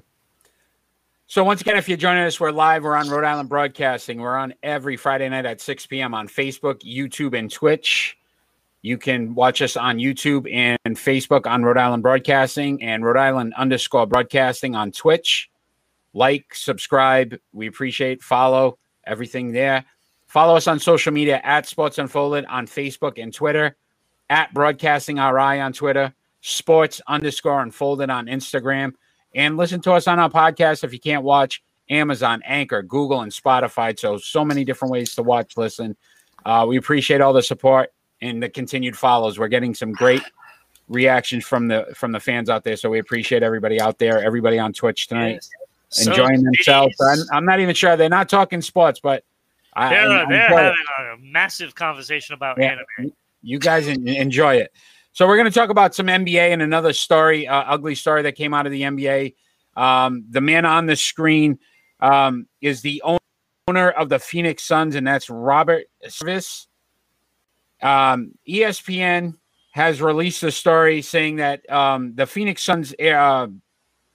so 1.26 1.44
once 1.44 1.60
again, 1.60 1.76
if 1.76 1.88
you're 1.88 1.98
joining 1.98 2.24
us, 2.24 2.40
we're 2.40 2.50
live. 2.50 2.84
We're 2.84 2.96
on 2.96 3.08
Rhode 3.08 3.24
Island 3.24 3.48
Broadcasting. 3.48 4.20
We're 4.20 4.36
on 4.36 4.54
every 4.62 4.96
Friday 4.96 5.28
night 5.28 5.46
at 5.46 5.60
6 5.60 5.86
p.m. 5.86 6.14
on 6.14 6.28
Facebook, 6.28 6.80
YouTube, 6.80 7.38
and 7.38 7.50
Twitch. 7.50 8.18
You 8.82 8.96
can 8.96 9.34
watch 9.34 9.60
us 9.60 9.76
on 9.76 9.98
YouTube 9.98 10.50
and 10.52 10.78
Facebook 10.96 11.46
on 11.46 11.62
Rhode 11.62 11.76
Island 11.76 12.02
Broadcasting 12.02 12.82
and 12.82 13.04
Rhode 13.04 13.18
Island 13.18 13.52
underscore 13.56 14.06
broadcasting 14.06 14.74
on 14.74 14.92
Twitch. 14.92 15.50
Like, 16.18 16.52
subscribe. 16.52 17.38
We 17.52 17.68
appreciate 17.68 18.24
follow 18.24 18.78
everything 19.06 19.52
there. 19.52 19.84
Follow 20.26 20.56
us 20.56 20.66
on 20.66 20.80
social 20.80 21.12
media 21.12 21.40
at 21.44 21.68
Sports 21.68 21.98
Unfolded 21.98 22.44
on 22.46 22.66
Facebook 22.66 23.22
and 23.22 23.32
Twitter, 23.32 23.76
at 24.28 24.52
Broadcasting 24.52 25.18
RI 25.18 25.60
on 25.60 25.72
Twitter, 25.72 26.12
Sports 26.40 27.00
underscore 27.06 27.62
Unfolded 27.62 28.10
on 28.10 28.26
Instagram, 28.26 28.94
and 29.36 29.56
listen 29.56 29.80
to 29.82 29.92
us 29.92 30.08
on 30.08 30.18
our 30.18 30.28
podcast 30.28 30.82
if 30.82 30.92
you 30.92 30.98
can't 30.98 31.22
watch 31.22 31.62
Amazon, 31.88 32.42
Anchor, 32.44 32.82
Google, 32.82 33.20
and 33.20 33.30
Spotify. 33.30 33.96
So, 33.96 34.18
so 34.18 34.44
many 34.44 34.64
different 34.64 34.90
ways 34.90 35.14
to 35.14 35.22
watch, 35.22 35.56
listen. 35.56 35.96
Uh, 36.44 36.66
we 36.68 36.78
appreciate 36.78 37.20
all 37.20 37.32
the 37.32 37.42
support 37.42 37.92
and 38.20 38.42
the 38.42 38.48
continued 38.48 38.98
follows. 38.98 39.38
We're 39.38 39.46
getting 39.46 39.72
some 39.72 39.92
great 39.92 40.24
reactions 40.88 41.44
from 41.44 41.68
the 41.68 41.86
from 41.94 42.10
the 42.10 42.18
fans 42.20 42.50
out 42.50 42.64
there. 42.64 42.76
So 42.76 42.90
we 42.90 42.98
appreciate 42.98 43.44
everybody 43.44 43.80
out 43.80 44.00
there, 44.00 44.20
everybody 44.20 44.58
on 44.58 44.72
Twitch 44.72 45.06
tonight, 45.06 45.46
So 45.90 46.10
enjoying 46.10 46.42
themselves. 46.42 46.94
I'm, 47.00 47.18
I'm 47.32 47.44
not 47.44 47.60
even 47.60 47.74
sure 47.74 47.96
they're 47.96 48.08
not 48.08 48.28
talking 48.28 48.60
sports, 48.60 49.00
but 49.00 49.24
I, 49.74 49.88
They're, 49.90 50.08
I- 50.08 50.22
I 50.22 50.26
they're 50.28 50.70
it. 50.70 50.74
having 50.96 51.12
a 51.14 51.16
massive 51.32 51.74
conversation 51.74 52.34
about 52.34 52.58
Yeah. 52.58 52.76
anime. 52.98 53.12
you 53.42 53.58
guys 53.58 53.86
enjoy 53.88 54.56
it. 54.56 54.72
So 55.12 55.26
we're 55.26 55.36
going 55.36 55.50
to 55.50 55.58
talk 55.58 55.70
about 55.70 55.94
some 55.94 56.06
NBA 56.06 56.52
and 56.52 56.60
another 56.62 56.92
story, 56.92 57.48
uh, 57.48 57.64
ugly 57.66 57.94
story 57.94 58.22
that 58.22 58.32
came 58.32 58.52
out 58.54 58.66
of 58.66 58.72
the 58.72 58.82
NBA. 58.82 59.34
Um, 59.76 60.24
the 60.30 60.40
man 60.40 60.64
on 60.64 60.86
the 60.86 60.96
screen 60.96 61.58
um, 62.00 62.46
is 62.60 62.82
the 62.82 63.02
owner 63.68 63.90
of 63.90 64.08
the 64.08 64.18
Phoenix 64.18 64.64
Suns, 64.64 64.94
and 64.94 65.06
that's 65.06 65.30
Robert 65.30 65.86
Sarver. 66.06 66.66
Um, 67.82 68.32
ESPN 68.48 69.34
has 69.72 70.02
released 70.02 70.42
a 70.42 70.50
story 70.50 71.02
saying 71.02 71.36
that 71.36 71.68
um, 71.70 72.14
the 72.14 72.26
Phoenix 72.26 72.62
Suns 72.64 72.92
uh, 72.94 73.46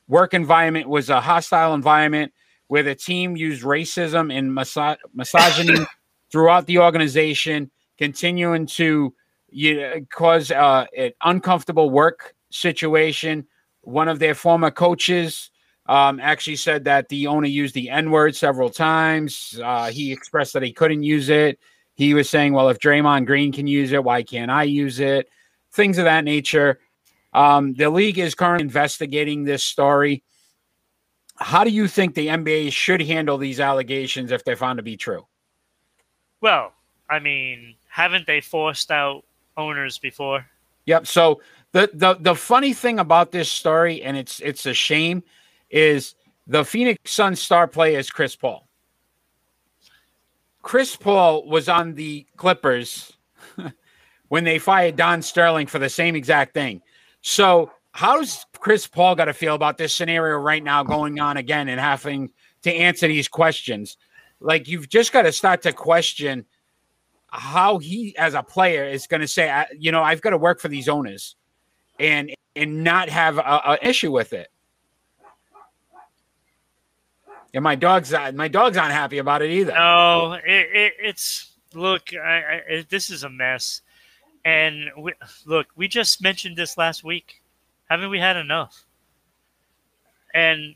work 0.07 0.33
environment 0.33 0.87
was 0.87 1.09
a 1.09 1.21
hostile 1.21 1.73
environment 1.73 2.31
where 2.67 2.83
the 2.83 2.95
team 2.95 3.35
used 3.35 3.63
racism 3.63 4.35
and 4.35 4.51
miso- 4.51 4.97
misogyny 5.13 5.85
throughout 6.31 6.65
the 6.65 6.79
organization, 6.79 7.69
continuing 7.97 8.65
to 8.65 9.13
you 9.49 10.05
cause 10.11 10.51
uh, 10.51 10.85
an 10.97 11.11
uncomfortable 11.23 11.89
work 11.89 12.33
situation. 12.49 13.45
One 13.81 14.07
of 14.07 14.19
their 14.19 14.33
former 14.33 14.71
coaches 14.71 15.51
um, 15.85 16.19
actually 16.19 16.55
said 16.55 16.85
that 16.85 17.09
the 17.09 17.27
owner 17.27 17.47
used 17.47 17.75
the 17.75 17.89
N 17.89 18.09
word 18.09 18.35
several 18.35 18.69
times. 18.69 19.59
Uh, 19.63 19.91
he 19.91 20.11
expressed 20.11 20.53
that 20.53 20.63
he 20.63 20.73
couldn't 20.73 21.03
use 21.03 21.29
it. 21.29 21.59
He 21.95 22.13
was 22.13 22.29
saying, 22.29 22.53
well, 22.53 22.69
if 22.69 22.79
Draymond 22.79 23.25
Green 23.27 23.51
can 23.51 23.67
use 23.67 23.91
it, 23.91 24.03
why 24.03 24.23
can't 24.23 24.49
I 24.49 24.63
use 24.63 24.99
it? 24.99 25.27
Things 25.73 25.97
of 25.97 26.05
that 26.05 26.23
nature. 26.23 26.79
Um, 27.33 27.73
the 27.73 27.89
league 27.89 28.19
is 28.19 28.35
currently 28.35 28.63
investigating 28.63 29.43
this 29.43 29.63
story. 29.63 30.23
How 31.37 31.63
do 31.63 31.71
you 31.71 31.87
think 31.87 32.13
the 32.13 32.27
NBA 32.27 32.71
should 32.71 33.01
handle 33.01 33.37
these 33.37 33.59
allegations 33.59 34.31
if 34.31 34.43
they're 34.43 34.55
found 34.55 34.77
to 34.77 34.83
be 34.83 34.97
true? 34.97 35.25
Well, 36.41 36.73
I 37.09 37.19
mean, 37.19 37.75
haven't 37.87 38.27
they 38.27 38.41
forced 38.41 38.91
out 38.91 39.23
owners 39.57 39.97
before? 39.97 40.45
Yep. 40.85 41.07
So 41.07 41.41
the 41.71 41.89
the 41.93 42.15
the 42.15 42.35
funny 42.35 42.73
thing 42.73 42.99
about 42.99 43.31
this 43.31 43.49
story, 43.49 44.03
and 44.03 44.17
it's 44.17 44.39
it's 44.41 44.65
a 44.65 44.73
shame, 44.73 45.23
is 45.69 46.15
the 46.47 46.63
Phoenix 46.63 47.11
Suns 47.11 47.41
star 47.41 47.67
player 47.67 47.97
is 47.97 48.09
Chris 48.09 48.35
Paul. 48.35 48.67
Chris 50.61 50.95
Paul 50.95 51.45
was 51.47 51.67
on 51.67 51.93
the 51.95 52.25
Clippers 52.37 53.13
when 54.29 54.43
they 54.43 54.59
fired 54.59 54.95
Don 54.95 55.21
Sterling 55.21 55.67
for 55.67 55.79
the 55.79 55.89
same 55.89 56.15
exact 56.15 56.53
thing. 56.53 56.81
So 57.23 57.71
how's 57.93 58.45
Chris 58.59 58.85
Paul 58.85 59.15
got 59.15 59.25
to 59.25 59.33
feel 59.33 59.55
about 59.55 59.77
this 59.77 59.95
scenario 59.95 60.37
right 60.37 60.63
now 60.63 60.83
going 60.83 61.19
on 61.19 61.37
again 61.37 61.69
and 61.69 61.79
having 61.79 62.29
to 62.61 62.71
answer 62.71 63.07
these 63.07 63.27
questions? 63.27 63.97
Like 64.39 64.67
you've 64.67 64.89
just 64.89 65.11
got 65.13 65.23
to 65.23 65.31
start 65.31 65.61
to 65.63 65.71
question 65.73 66.45
how 67.29 67.79
he 67.79 68.15
as 68.17 68.35
a 68.35 68.43
player 68.43 68.83
is 68.83 69.07
going 69.07 69.21
to 69.21 69.27
say, 69.27 69.65
you 69.79 69.91
know, 69.91 70.03
I've 70.03 70.21
got 70.21 70.31
to 70.31 70.37
work 70.37 70.59
for 70.59 70.67
these 70.67 70.87
owners 70.87 71.35
and 71.97 72.31
and 72.55 72.83
not 72.83 73.09
have 73.09 73.37
a, 73.37 73.41
a 73.41 73.79
issue 73.81 74.11
with 74.11 74.33
it. 74.33 74.49
And 77.53 77.63
my 77.63 77.75
dog's 77.75 78.11
not, 78.11 78.35
my 78.35 78.47
dog's 78.47 78.75
not 78.75 78.91
happy 78.91 79.19
about 79.19 79.41
it 79.41 79.51
either. 79.51 79.73
No, 79.73 80.33
it, 80.33 80.67
it, 80.73 80.93
it's 80.99 81.53
look. 81.73 82.13
I, 82.13 82.61
I, 82.69 82.85
this 82.89 83.09
is 83.09 83.23
a 83.23 83.29
mess, 83.29 83.81
and 84.45 84.91
we, 84.97 85.13
look, 85.45 85.67
we 85.75 85.87
just 85.87 86.21
mentioned 86.21 86.57
this 86.57 86.77
last 86.77 87.03
week. 87.03 87.41
Haven't 87.89 88.09
we 88.09 88.19
had 88.19 88.37
enough? 88.37 88.83
And 90.33 90.75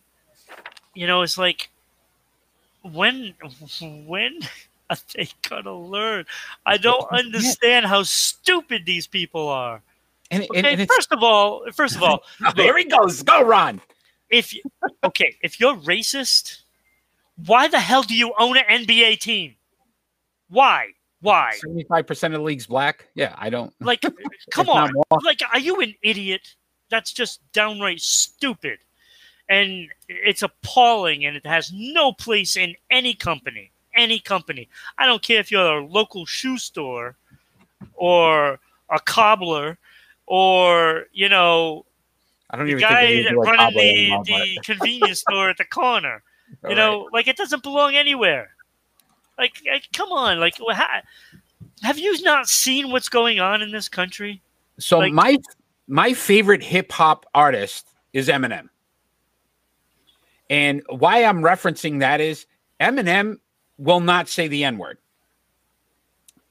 you 0.93 1.07
know, 1.07 1.21
it's 1.21 1.37
like 1.37 1.69
when 2.83 3.33
when 4.05 4.39
are 4.89 4.97
they 5.15 5.27
gonna 5.49 5.73
learn? 5.77 6.25
I 6.65 6.77
don't 6.77 7.09
understand 7.11 7.85
how 7.85 8.03
stupid 8.03 8.85
these 8.85 9.07
people 9.07 9.47
are. 9.47 9.81
And, 10.29 10.43
Okay, 10.43 10.73
and 10.73 10.87
first 10.87 11.11
of 11.11 11.23
all, 11.23 11.63
first 11.73 11.95
of 11.95 12.03
all, 12.03 12.23
there 12.55 12.77
he 12.77 12.83
goes. 12.85 13.23
Go, 13.23 13.43
Ron. 13.43 13.81
if 14.29 14.53
you, 14.53 14.61
okay, 15.03 15.35
if 15.41 15.59
you're 15.59 15.75
racist, 15.77 16.63
why 17.45 17.67
the 17.67 17.79
hell 17.79 18.03
do 18.03 18.13
you 18.13 18.33
own 18.37 18.57
an 18.57 18.85
NBA 18.85 19.19
team? 19.19 19.55
Why? 20.49 20.89
Why? 21.21 21.53
Seventy-five 21.59 22.05
percent 22.05 22.33
of 22.33 22.41
the 22.41 22.43
league's 22.45 22.67
black. 22.67 23.07
Yeah, 23.15 23.33
I 23.37 23.49
don't. 23.49 23.73
Like, 23.81 24.03
come 24.51 24.69
on. 24.69 24.91
Like, 25.23 25.41
are 25.51 25.59
you 25.59 25.81
an 25.81 25.95
idiot? 26.03 26.55
That's 26.89 27.11
just 27.11 27.41
downright 27.53 28.01
stupid. 28.01 28.79
And 29.49 29.87
it's 30.09 30.43
appalling 30.43 31.25
and 31.25 31.35
it 31.37 31.45
has 31.45 31.71
no 31.73 32.11
place 32.11 32.55
in 32.57 32.75
any 32.91 33.13
company. 33.13 33.71
Any 33.95 34.19
company. 34.19 34.69
I 34.97 35.05
don't 35.05 35.21
care 35.21 35.39
if 35.39 35.51
you're 35.51 35.79
a 35.79 35.85
local 35.85 36.25
shoe 36.25 36.57
store 36.57 37.15
or 37.93 38.59
a 38.89 38.99
cobbler 38.99 39.77
or, 40.27 41.05
you 41.13 41.29
know, 41.29 41.85
I 42.49 42.57
don't 42.57 42.67
the 42.67 42.73
even 42.73 42.81
guy 42.81 43.23
that 43.23 43.35
running 43.35 44.23
the, 44.23 44.23
the 44.25 44.59
convenience 44.63 45.21
store 45.21 45.49
at 45.49 45.57
the 45.57 45.65
corner. 45.65 46.21
all 46.63 46.69
You 46.71 46.75
right. 46.75 46.77
know, 46.77 47.09
like 47.11 47.27
it 47.27 47.37
doesn't 47.37 47.63
belong 47.63 47.95
anywhere. 47.95 48.49
Like, 49.37 49.61
like 49.71 49.87
come 49.93 50.11
on, 50.11 50.39
like, 50.39 50.55
ha- 50.59 51.01
have 51.83 51.99
you 51.99 52.21
not 52.23 52.47
seen 52.47 52.91
what's 52.91 53.09
going 53.09 53.39
on 53.39 53.61
in 53.61 53.71
this 53.71 53.89
country? 53.89 54.41
So 54.79 54.99
Like- 54.99 55.13
my 55.13 55.37
my 55.87 56.13
favorite 56.13 56.63
hip 56.63 56.91
hop 56.91 57.25
artist 57.33 57.87
is 58.13 58.27
Eminem. 58.27 58.69
And 60.49 60.81
why 60.89 61.23
I'm 61.23 61.41
referencing 61.41 61.99
that 61.99 62.19
is 62.21 62.45
Eminem 62.79 63.39
will 63.77 63.99
not 63.99 64.27
say 64.27 64.47
the 64.47 64.63
N 64.63 64.77
word 64.77 64.97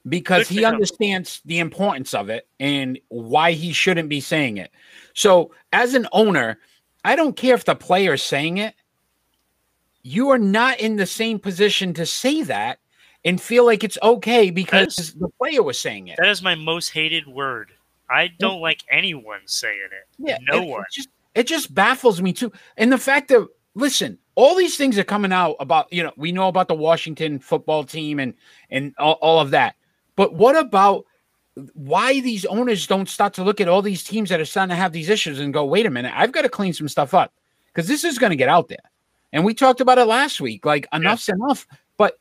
because 0.08 0.48
he 0.48 0.64
understands 0.64 1.40
the 1.44 1.58
importance 1.58 2.14
of 2.14 2.30
it 2.30 2.46
and 2.60 2.98
why 3.08 3.52
he 3.52 3.72
shouldn't 3.72 4.08
be 4.08 4.20
saying 4.20 4.56
it. 4.56 4.70
So, 5.14 5.52
as 5.72 5.94
an 5.94 6.06
owner, 6.12 6.58
I 7.04 7.16
don't 7.16 7.36
care 7.36 7.54
if 7.54 7.64
the 7.64 7.74
player 7.74 8.14
is 8.14 8.22
saying 8.22 8.58
it. 8.58 8.74
You 10.06 10.30
are 10.30 10.38
not 10.38 10.78
in 10.78 10.94
the 10.94 11.06
same 11.06 11.40
position 11.40 11.92
to 11.94 12.06
say 12.06 12.42
that 12.44 12.78
and 13.24 13.40
feel 13.40 13.66
like 13.66 13.82
it's 13.82 13.98
okay 14.04 14.50
because 14.50 14.94
That's- 14.94 15.10
the 15.14 15.28
player 15.30 15.64
was 15.64 15.80
saying 15.80 16.06
it. 16.06 16.16
That 16.18 16.28
is 16.28 16.42
my 16.42 16.54
most 16.54 16.90
hated 16.90 17.26
word. 17.26 17.72
I 18.08 18.28
don't 18.38 18.60
like 18.60 18.84
anyone 18.88 19.40
saying 19.46 19.88
it. 19.90 20.06
Yeah, 20.18 20.38
no 20.48 20.62
it, 20.62 20.68
one. 20.68 20.82
It 20.82 20.92
just, 20.92 21.08
it 21.34 21.46
just 21.48 21.74
baffles 21.74 22.22
me 22.22 22.32
too. 22.32 22.52
And 22.76 22.92
the 22.92 22.98
fact 22.98 23.26
that 23.28 23.48
listen, 23.74 24.16
all 24.36 24.54
these 24.54 24.76
things 24.76 24.96
are 24.96 25.04
coming 25.04 25.32
out 25.32 25.56
about 25.58 25.92
you 25.92 26.04
know 26.04 26.12
we 26.16 26.30
know 26.30 26.46
about 26.46 26.68
the 26.68 26.74
Washington 26.74 27.40
football 27.40 27.82
team 27.82 28.20
and 28.20 28.32
and 28.70 28.94
all, 28.98 29.14
all 29.14 29.40
of 29.40 29.50
that, 29.50 29.74
but 30.14 30.34
what 30.34 30.56
about 30.56 31.04
why 31.74 32.20
these 32.20 32.44
owners 32.44 32.86
don't 32.86 33.08
start 33.08 33.34
to 33.34 33.42
look 33.42 33.60
at 33.60 33.66
all 33.66 33.82
these 33.82 34.04
teams 34.04 34.28
that 34.28 34.38
are 34.38 34.44
starting 34.44 34.70
to 34.70 34.76
have 34.76 34.92
these 34.92 35.08
issues 35.08 35.40
and 35.40 35.52
go, 35.52 35.64
wait 35.64 35.86
a 35.86 35.90
minute, 35.90 36.12
I've 36.14 36.30
got 36.30 36.42
to 36.42 36.48
clean 36.48 36.74
some 36.74 36.86
stuff 36.86 37.12
up 37.12 37.32
because 37.66 37.88
this 37.88 38.04
is 38.04 38.18
going 38.18 38.30
to 38.30 38.36
get 38.36 38.48
out 38.48 38.68
there. 38.68 38.78
And 39.32 39.44
we 39.44 39.54
talked 39.54 39.80
about 39.80 39.98
it 39.98 40.04
last 40.06 40.40
week. 40.40 40.64
Like 40.64 40.86
enough's 40.92 41.28
enough. 41.28 41.66
But 41.96 42.18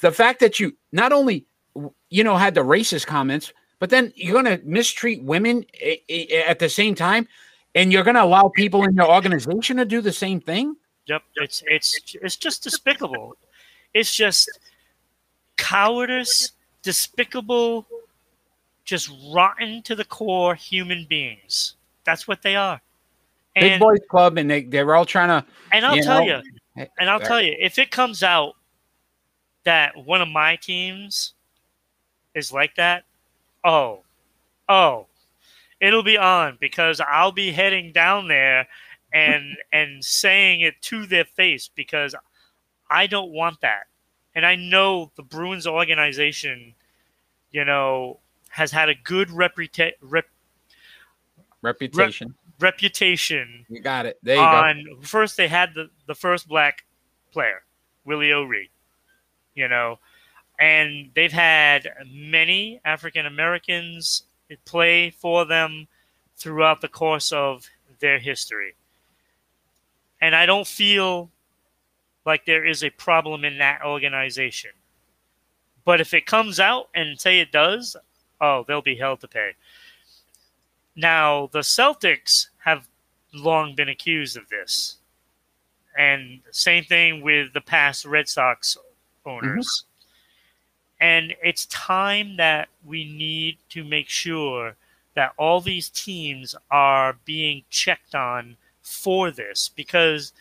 the 0.00 0.12
fact 0.12 0.40
that 0.40 0.58
you 0.60 0.76
not 0.92 1.12
only 1.12 1.46
you 2.10 2.24
know 2.24 2.36
had 2.36 2.54
the 2.54 2.62
racist 2.62 3.06
comments, 3.06 3.52
but 3.78 3.90
then 3.90 4.12
you're 4.16 4.40
going 4.40 4.58
to 4.58 4.64
mistreat 4.66 5.22
women 5.22 5.64
i- 5.82 6.00
i- 6.10 6.44
at 6.46 6.58
the 6.58 6.68
same 6.68 6.94
time, 6.94 7.28
and 7.74 7.92
you're 7.92 8.02
going 8.02 8.16
to 8.16 8.22
allow 8.24 8.50
people 8.56 8.84
in 8.84 8.94
your 8.94 9.08
organization 9.10 9.76
to 9.76 9.84
do 9.84 10.00
the 10.00 10.12
same 10.12 10.40
thing. 10.40 10.74
Yep, 11.06 11.22
it's 11.36 11.62
it's 11.66 12.16
it's 12.20 12.36
just 12.36 12.62
despicable. 12.64 13.36
It's 13.94 14.14
just 14.14 14.50
cowardice, 15.56 16.52
despicable, 16.82 17.86
just 18.84 19.10
rotten 19.32 19.82
to 19.82 19.94
the 19.94 20.04
core 20.04 20.54
human 20.54 21.04
beings. 21.08 21.74
That's 22.04 22.26
what 22.28 22.42
they 22.42 22.56
are. 22.56 22.80
Big 23.60 23.72
And 23.72 23.80
boys 23.80 24.00
club, 24.10 24.38
and 24.38 24.50
they 24.50 24.64
they're 24.64 24.94
all 24.94 25.04
trying 25.04 25.28
to. 25.28 25.46
and 25.72 25.84
I'll 25.84 25.96
you 25.96 26.02
tell 26.02 26.20
know, 26.24 26.42
you, 26.76 26.86
and 26.98 27.10
I'll 27.10 27.20
tell 27.20 27.40
you, 27.40 27.54
if 27.58 27.78
it 27.78 27.90
comes 27.90 28.22
out 28.22 28.54
that 29.64 29.96
one 29.96 30.20
of 30.22 30.28
my 30.28 30.56
teams 30.56 31.34
is 32.34 32.52
like 32.52 32.74
that, 32.76 33.04
oh, 33.64 34.02
Oh, 34.68 35.06
it'll 35.80 36.02
be 36.02 36.18
on 36.18 36.58
because 36.60 37.00
I'll 37.00 37.32
be 37.32 37.52
heading 37.52 37.92
down 37.92 38.28
there 38.28 38.68
and 39.12 39.56
and 39.72 40.04
saying 40.04 40.60
it 40.60 40.80
to 40.82 41.06
their 41.06 41.24
face 41.24 41.70
because 41.74 42.14
I 42.90 43.06
don't 43.06 43.32
want 43.32 43.60
that. 43.62 43.84
And 44.34 44.44
I 44.46 44.54
know 44.54 45.10
the 45.16 45.22
Bruins 45.22 45.66
organization, 45.66 46.74
you 47.50 47.64
know, 47.64 48.20
has 48.50 48.70
had 48.70 48.88
a 48.88 48.94
good 48.94 49.28
reputa- 49.28 49.94
rep- 50.00 50.28
Reputation. 51.62 52.34
Reputation 52.60 53.64
you 53.68 53.80
got 53.80 54.06
it. 54.06 54.18
There 54.22 54.36
you 54.36 54.42
on 54.42 54.84
first 55.02 55.36
they 55.36 55.48
had 55.48 55.74
the, 55.74 55.90
the 56.06 56.14
first 56.14 56.48
black 56.48 56.84
player, 57.32 57.62
Willie 58.04 58.32
O'Ree, 58.32 58.70
you 59.54 59.68
know, 59.68 59.98
and 60.58 61.10
they've 61.14 61.32
had 61.32 61.88
many 62.10 62.80
African 62.84 63.26
Americans 63.26 64.24
play 64.64 65.10
for 65.10 65.44
them 65.44 65.86
throughout 66.36 66.80
the 66.80 66.88
course 66.88 67.32
of 67.32 67.66
their 68.00 68.18
history. 68.18 68.74
And 70.20 70.34
I 70.34 70.46
don't 70.46 70.66
feel 70.66 71.30
like 72.24 72.44
there 72.44 72.66
is 72.66 72.82
a 72.82 72.90
problem 72.90 73.44
in 73.44 73.58
that 73.58 73.82
organization. 73.84 74.70
But 75.84 76.00
if 76.00 76.12
it 76.12 76.26
comes 76.26 76.60
out 76.60 76.88
and 76.94 77.18
say 77.18 77.40
it 77.40 77.52
does, 77.52 77.96
oh, 78.40 78.64
they'll 78.66 78.82
be 78.82 78.96
held 78.96 79.20
to 79.20 79.28
pay. 79.28 79.52
Now, 80.98 81.48
the 81.52 81.60
Celtics 81.60 82.48
have 82.64 82.88
long 83.32 83.76
been 83.76 83.88
accused 83.88 84.36
of 84.36 84.48
this. 84.48 84.96
And 85.96 86.40
same 86.50 86.82
thing 86.82 87.22
with 87.22 87.52
the 87.52 87.60
past 87.60 88.04
Red 88.04 88.28
Sox 88.28 88.76
owners. 89.24 89.84
And 91.00 91.36
it's 91.40 91.66
time 91.66 92.36
that 92.38 92.68
we 92.84 93.04
need 93.04 93.58
to 93.70 93.84
make 93.84 94.08
sure 94.08 94.74
that 95.14 95.34
all 95.36 95.60
these 95.60 95.88
teams 95.88 96.56
are 96.68 97.16
being 97.24 97.62
checked 97.70 98.16
on 98.16 98.56
for 98.82 99.30
this 99.30 99.68
because 99.68 100.32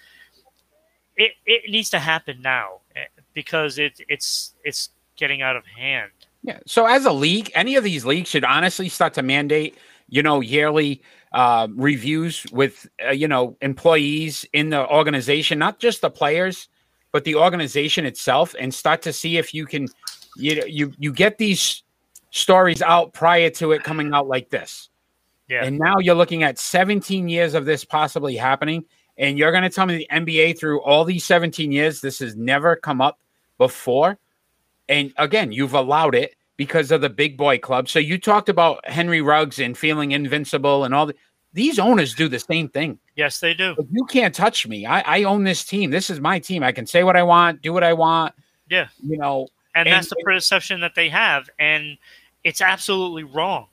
it, 1.18 1.34
it 1.46 1.70
needs 1.70 1.92
to 1.92 2.00
happen 2.00 2.42
now 2.42 2.80
eh, 2.96 3.06
because 3.36 3.78
it, 3.78 4.00
it's 4.10 4.54
it's 4.64 4.90
getting 5.18 5.44
out 5.44 5.56
of 5.56 5.66
hand. 5.66 6.12
Yeah. 6.44 6.60
So 6.66 6.86
as 6.86 7.06
a 7.06 7.12
league, 7.12 7.52
any 7.54 7.76
of 7.76 7.84
these 7.84 8.06
leagues 8.06 8.30
should 8.30 8.44
honestly 8.44 8.90
start 8.90 9.14
to 9.16 9.22
mandate, 9.22 9.78
you 10.10 10.24
know, 10.24 10.42
yearly 10.42 11.02
uh, 11.34 11.68
reviews 11.76 12.46
with, 12.52 12.88
uh, 13.06 13.12
you 13.12 13.28
know, 13.28 13.58
employees 13.62 14.46
in 14.54 14.70
the 14.70 14.88
organization, 14.90 15.60
not 15.60 15.80
just 15.80 16.02
the 16.02 16.10
players, 16.10 16.70
but 17.12 17.24
the 17.24 17.36
organization 17.36 18.06
itself, 18.06 18.56
and 18.60 18.74
start 18.74 19.02
to 19.02 19.14
see 19.14 19.38
if 19.38 19.54
you 19.54 19.66
can, 19.66 19.88
you 20.38 20.64
you 20.68 20.94
you 20.98 21.12
get 21.12 21.38
these 21.38 21.84
stories 22.32 22.82
out 22.82 23.14
prior 23.14 23.50
to 23.50 23.72
it 23.72 23.84
coming 23.84 24.14
out 24.14 24.28
like 24.28 24.50
this. 24.50 24.90
Yeah. 25.50 25.64
And 25.64 25.78
now 25.80 25.96
you're 26.00 26.16
looking 26.16 26.44
at 26.44 26.60
17 26.60 27.30
years 27.30 27.54
of 27.54 27.66
this 27.66 27.86
possibly 27.86 28.36
happening. 28.36 28.86
And 29.18 29.38
you're 29.38 29.52
going 29.52 29.64
to 29.64 29.70
tell 29.70 29.86
me 29.86 29.98
the 29.98 30.08
NBA 30.12 30.60
through 30.60 30.82
all 30.82 31.04
these 31.04 31.26
17 31.26 31.72
years, 31.72 32.02
this 32.02 32.20
has 32.20 32.36
never 32.36 32.76
come 32.76 33.02
up 33.02 33.20
before. 33.58 34.20
And 34.90 35.14
again, 35.18 35.52
you've 35.52 35.74
allowed 35.74 36.16
it 36.16 36.36
because 36.58 36.92
of 36.92 37.02
the 37.02 37.10
big 37.10 37.38
boy 37.38 37.58
club. 37.58 37.88
So 37.88 38.00
you 38.00 38.18
talked 38.18 38.50
about 38.50 38.88
Henry 38.90 39.22
Ruggs 39.22 39.60
and 39.60 39.78
feeling 39.78 40.12
invincible 40.12 40.84
and 40.84 40.94
all 40.94 41.06
the, 41.06 41.16
these 41.54 41.80
owners 41.80 42.14
do 42.14 42.28
the 42.28 42.40
same 42.40 42.68
thing. 42.68 43.00
Yes, 43.16 43.40
they 43.40 43.54
do. 43.54 43.76
Like, 43.78 43.88
you 43.92 44.06
can't 44.06 44.36
touch 44.36 44.68
me. 44.68 44.86
I, 44.86 45.02
I 45.02 45.24
own 45.24 45.44
this 45.44 45.64
team. 45.64 45.92
This 45.92 46.10
is 46.10 46.20
my 46.20 46.40
team. 46.40 46.64
I 46.64 46.72
can 46.72 46.86
say 46.86 47.04
what 47.04 47.16
I 47.16 47.24
want, 47.24 47.62
do 47.62 47.72
what 47.74 47.84
I 47.84 47.94
want. 47.94 48.34
Yeah. 48.70 48.88
You 49.02 49.18
know, 49.18 49.48
and, 49.76 49.88
And- 49.88 49.96
that's 49.96 50.10
the 50.10 50.22
perception 50.26 50.82
that 50.82 50.96
they 50.96 51.10
have 51.10 51.50
and 51.60 51.98
it's 52.44 52.62
absolutely 52.62 53.24
wrong 53.24 53.68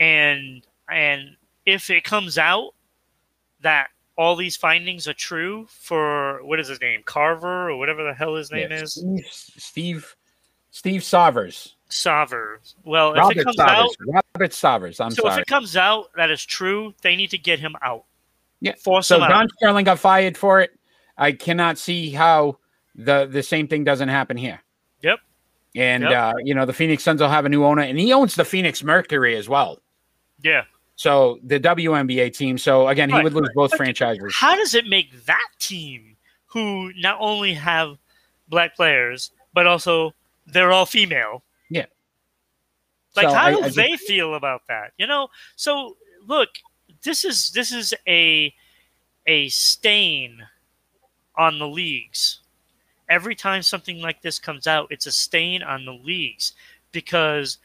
and 0.00 0.66
and 0.90 1.36
if 1.64 1.90
it 1.90 2.04
comes 2.04 2.38
out 2.38 2.72
that 3.60 3.88
all 4.16 4.36
these 4.36 4.56
findings 4.56 5.08
are 5.08 5.14
true 5.14 5.66
for 5.70 6.44
what 6.44 6.60
is 6.60 6.68
his 6.68 6.80
name 6.80 7.02
carver 7.04 7.70
or 7.70 7.76
whatever 7.76 8.04
the 8.04 8.14
hell 8.14 8.34
his 8.34 8.50
name 8.50 8.70
yeah, 8.70 8.82
is 8.82 8.94
Steve, 8.94 9.24
Steve, 9.30 10.16
Steve 10.70 11.04
Savers. 11.94 12.74
Saver. 12.76 12.80
well 12.84 13.12
if 13.12 13.18
Robert 13.18 13.36
it 13.38 13.44
comes 13.44 13.56
Savers. 13.56 13.72
out 13.74 14.22
Robert 14.34 14.52
Savers. 14.52 15.00
I'm 15.00 15.10
so 15.10 15.22
sorry. 15.22 15.34
if 15.34 15.38
it 15.40 15.46
comes 15.46 15.76
out 15.76 16.10
that 16.16 16.30
is 16.30 16.44
true 16.44 16.94
they 17.02 17.16
need 17.16 17.30
to 17.30 17.38
get 17.38 17.58
him 17.60 17.76
out 17.82 18.04
Yeah. 18.60 18.74
force 18.82 19.06
So 19.06 19.16
him 19.16 19.22
out 19.24 19.30
Don 19.30 19.48
Sterling 19.56 19.84
got 19.84 19.98
fired 19.98 20.36
for 20.36 20.60
it. 20.60 20.70
I 21.16 21.32
cannot 21.32 21.78
see 21.78 22.10
how 22.10 22.58
the 22.94 23.26
the 23.26 23.42
same 23.42 23.68
thing 23.68 23.84
doesn't 23.84 24.08
happen 24.08 24.36
here. 24.36 24.60
Yep. 25.02 25.20
And 25.76 26.02
Yep. 26.04 26.12
uh, 26.12 26.32
you 26.44 26.54
know 26.54 26.66
the 26.66 26.72
Phoenix 26.72 27.02
Suns 27.04 27.20
will 27.20 27.28
have 27.28 27.44
a 27.44 27.48
new 27.48 27.64
owner, 27.64 27.82
and 27.82 27.98
he 27.98 28.12
owns 28.12 28.34
the 28.34 28.44
Phoenix 28.44 28.82
Mercury 28.82 29.36
as 29.36 29.48
well. 29.48 29.80
yeah 30.42 30.62
So 30.96 31.38
the 31.42 31.58
WNBA 31.60 32.30
team. 32.36 32.58
So 32.58 32.88
again, 32.88 33.10
he 33.10 33.20
would 33.22 33.32
lose 33.34 33.48
both 33.54 33.70
But 33.72 33.78
franchises. 33.78 34.34
how 34.34 34.54
does 34.56 34.74
it 34.74 34.86
make 34.86 35.24
that 35.26 35.48
team 35.58 36.16
who 36.46 36.92
not 36.96 37.16
only 37.20 37.54
have 37.54 37.98
black 38.48 38.76
players 38.76 39.30
but 39.52 39.66
also 39.66 40.12
they're 40.46 40.72
all 40.72 40.84
female. 40.86 41.42
Like 43.16 43.28
So 43.28 43.34
how 43.34 43.46
I- 43.46 43.50
do 43.52 43.58
I 43.58 43.62
just- 43.64 43.76
they 43.76 43.96
feel 43.96 44.34
about 44.34 44.66
that 44.68 44.92
you 44.98 45.06
know? 45.06 45.28
So 45.56 45.96
look 46.26 46.48
this 47.02 47.24
is 47.24 47.50
this 47.52 47.72
is 47.72 47.92
a 48.08 48.54
a 49.26 49.48
stain 49.48 50.46
on 51.36 51.58
the 51.58 51.66
leagues. 51.68 52.40
Every 53.08 53.34
time 53.34 53.62
something 53.62 54.00
like 54.00 54.22
this 54.22 54.38
comes 54.38 54.66
out 54.66 54.88
it's 54.90 55.06
a 55.06 55.12
stain 55.12 55.62
on 55.62 55.84
the 55.84 55.92
leagues 55.94 56.52
because 56.92 57.58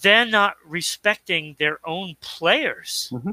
they're 0.00 0.24
not 0.26 0.56
respecting 0.64 1.54
their 1.58 1.78
own 1.86 2.16
players. 2.20 3.08
Mm-hmm. 3.12 3.30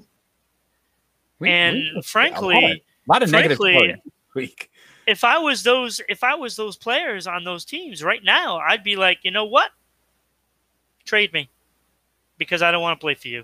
We- 1.39 1.49
and 1.49 1.75
we- 1.75 1.89
a 1.91 1.95
lot 1.95 2.05
frankly 2.05 2.55
of- 2.65 2.71
a 2.71 2.81
lot 3.11 3.23
of 3.23 3.29
frankly, 3.29 3.95
week. 4.35 4.69
if 5.07 5.23
I 5.23 5.37
was 5.39 5.63
those 5.63 6.01
if 6.09 6.23
I 6.23 6.35
was 6.35 6.55
those 6.55 6.77
players 6.77 7.25
on 7.27 7.43
those 7.43 7.65
teams 7.65 8.03
right 8.03 8.23
now, 8.23 8.57
I'd 8.57 8.83
be 8.83 8.95
like, 8.95 9.19
you 9.23 9.31
know 9.31 9.45
what? 9.45 9.71
Trade 11.09 11.33
me 11.33 11.49
because 12.37 12.61
I 12.61 12.71
don't 12.71 12.83
want 12.83 12.99
to 12.99 13.03
play 13.03 13.15
for 13.15 13.27
you. 13.29 13.43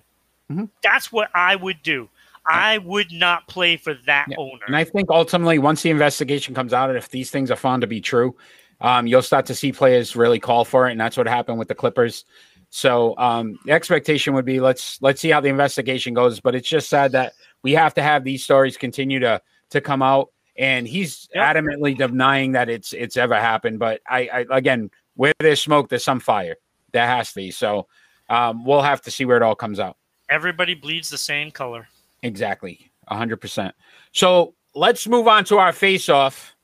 Mhm. 0.52 0.70
That's 0.84 1.12
what 1.12 1.30
I 1.34 1.56
would 1.56 1.82
do. 1.82 2.10
I 2.46 2.78
would 2.78 3.12
not 3.12 3.48
play 3.48 3.76
for 3.76 3.96
that 4.06 4.28
Yeah. 4.30 4.36
owner. 4.38 4.62
And 4.68 4.76
I 4.76 4.84
think 4.84 5.10
ultimately, 5.10 5.58
once 5.58 5.82
the 5.82 5.90
investigation 5.90 6.54
comes 6.54 6.74
out, 6.74 6.90
and 6.90 6.98
if 6.98 7.10
these 7.10 7.32
things 7.32 7.50
are 7.50 7.56
found 7.56 7.82
to 7.82 7.88
be 7.88 8.00
true, 8.00 8.36
um, 8.82 9.08
you'll 9.08 9.24
start 9.24 9.48
to 9.48 9.56
see 9.56 9.72
players 9.72 10.16
really 10.16 10.40
call 10.40 10.64
for 10.64 10.88
it, 10.88 10.92
and 10.92 11.02
that's 11.02 11.18
what 11.18 11.28
happened 11.28 11.58
with 11.58 11.70
the 11.70 11.74
Clippers. 11.76 12.24
So 12.70 13.18
um, 13.18 13.58
the 13.66 13.72
expectation 13.72 14.36
would 14.36 14.46
be 14.46 14.60
let's 14.60 15.02
let's 15.02 15.22
see 15.22 15.30
how 15.30 15.40
the 15.42 15.50
investigation 15.50 16.14
goes. 16.14 16.40
But 16.40 16.54
it's 16.54 16.70
just 16.70 16.88
sad 16.88 17.14
that 17.14 17.34
we 17.64 17.72
have 17.72 17.96
to 17.96 18.04
have 18.04 18.24
these 18.24 18.44
stories 18.44 18.78
continue 18.78 19.20
to 19.22 19.42
to 19.72 19.82
come 19.82 20.04
out, 20.04 20.30
and 20.56 20.88
he's 20.88 21.28
Yep. 21.34 21.56
adamantly 21.56 21.98
denying 21.98 22.52
that 22.52 22.70
it's 22.70 22.94
it's 22.94 23.18
ever 23.18 23.36
happened. 23.36 23.80
But 23.80 24.02
I, 24.08 24.30
I 24.32 24.46
again, 24.56 24.92
where 25.16 25.34
there's 25.40 25.62
smoke, 25.64 25.90
there's 25.90 26.04
some 26.04 26.20
fire. 26.20 26.58
There 26.96 27.06
has 27.06 27.28
to 27.30 27.36
be. 27.36 27.52
So 27.52 27.88
um, 28.30 28.64
we'll 28.64 28.82
have 28.82 29.02
to 29.02 29.12
see 29.12 29.26
where 29.26 29.36
it 29.36 29.44
all 29.44 29.54
comes 29.54 29.82
out. 29.82 29.98
Everybody 30.30 30.76
bleeds 30.76 31.10
the 31.10 31.18
same 31.18 31.52
color. 31.52 31.90
Exactly, 32.24 32.90
hundred 33.10 33.38
percent. 33.38 33.76
So 34.14 34.56
let's 34.74 35.06
move 35.06 35.28
on 35.28 35.44
to 35.46 35.58
our 35.58 35.74
face-off, 35.74 36.56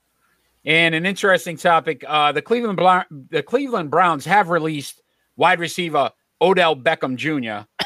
and 0.64 0.96
an 0.96 1.06
interesting 1.06 1.58
topic. 1.58 2.06
Uh, 2.08 2.32
the 2.32 2.42
Cleveland 2.42 2.78
Bla- 2.78 3.06
the 3.30 3.44
Cleveland 3.44 3.92
Browns 3.92 4.24
have 4.24 4.50
released 4.50 5.02
wide 5.36 5.60
receiver 5.60 6.10
Odell 6.42 6.78
Beckham 6.78 7.18
Jr. 7.18 7.68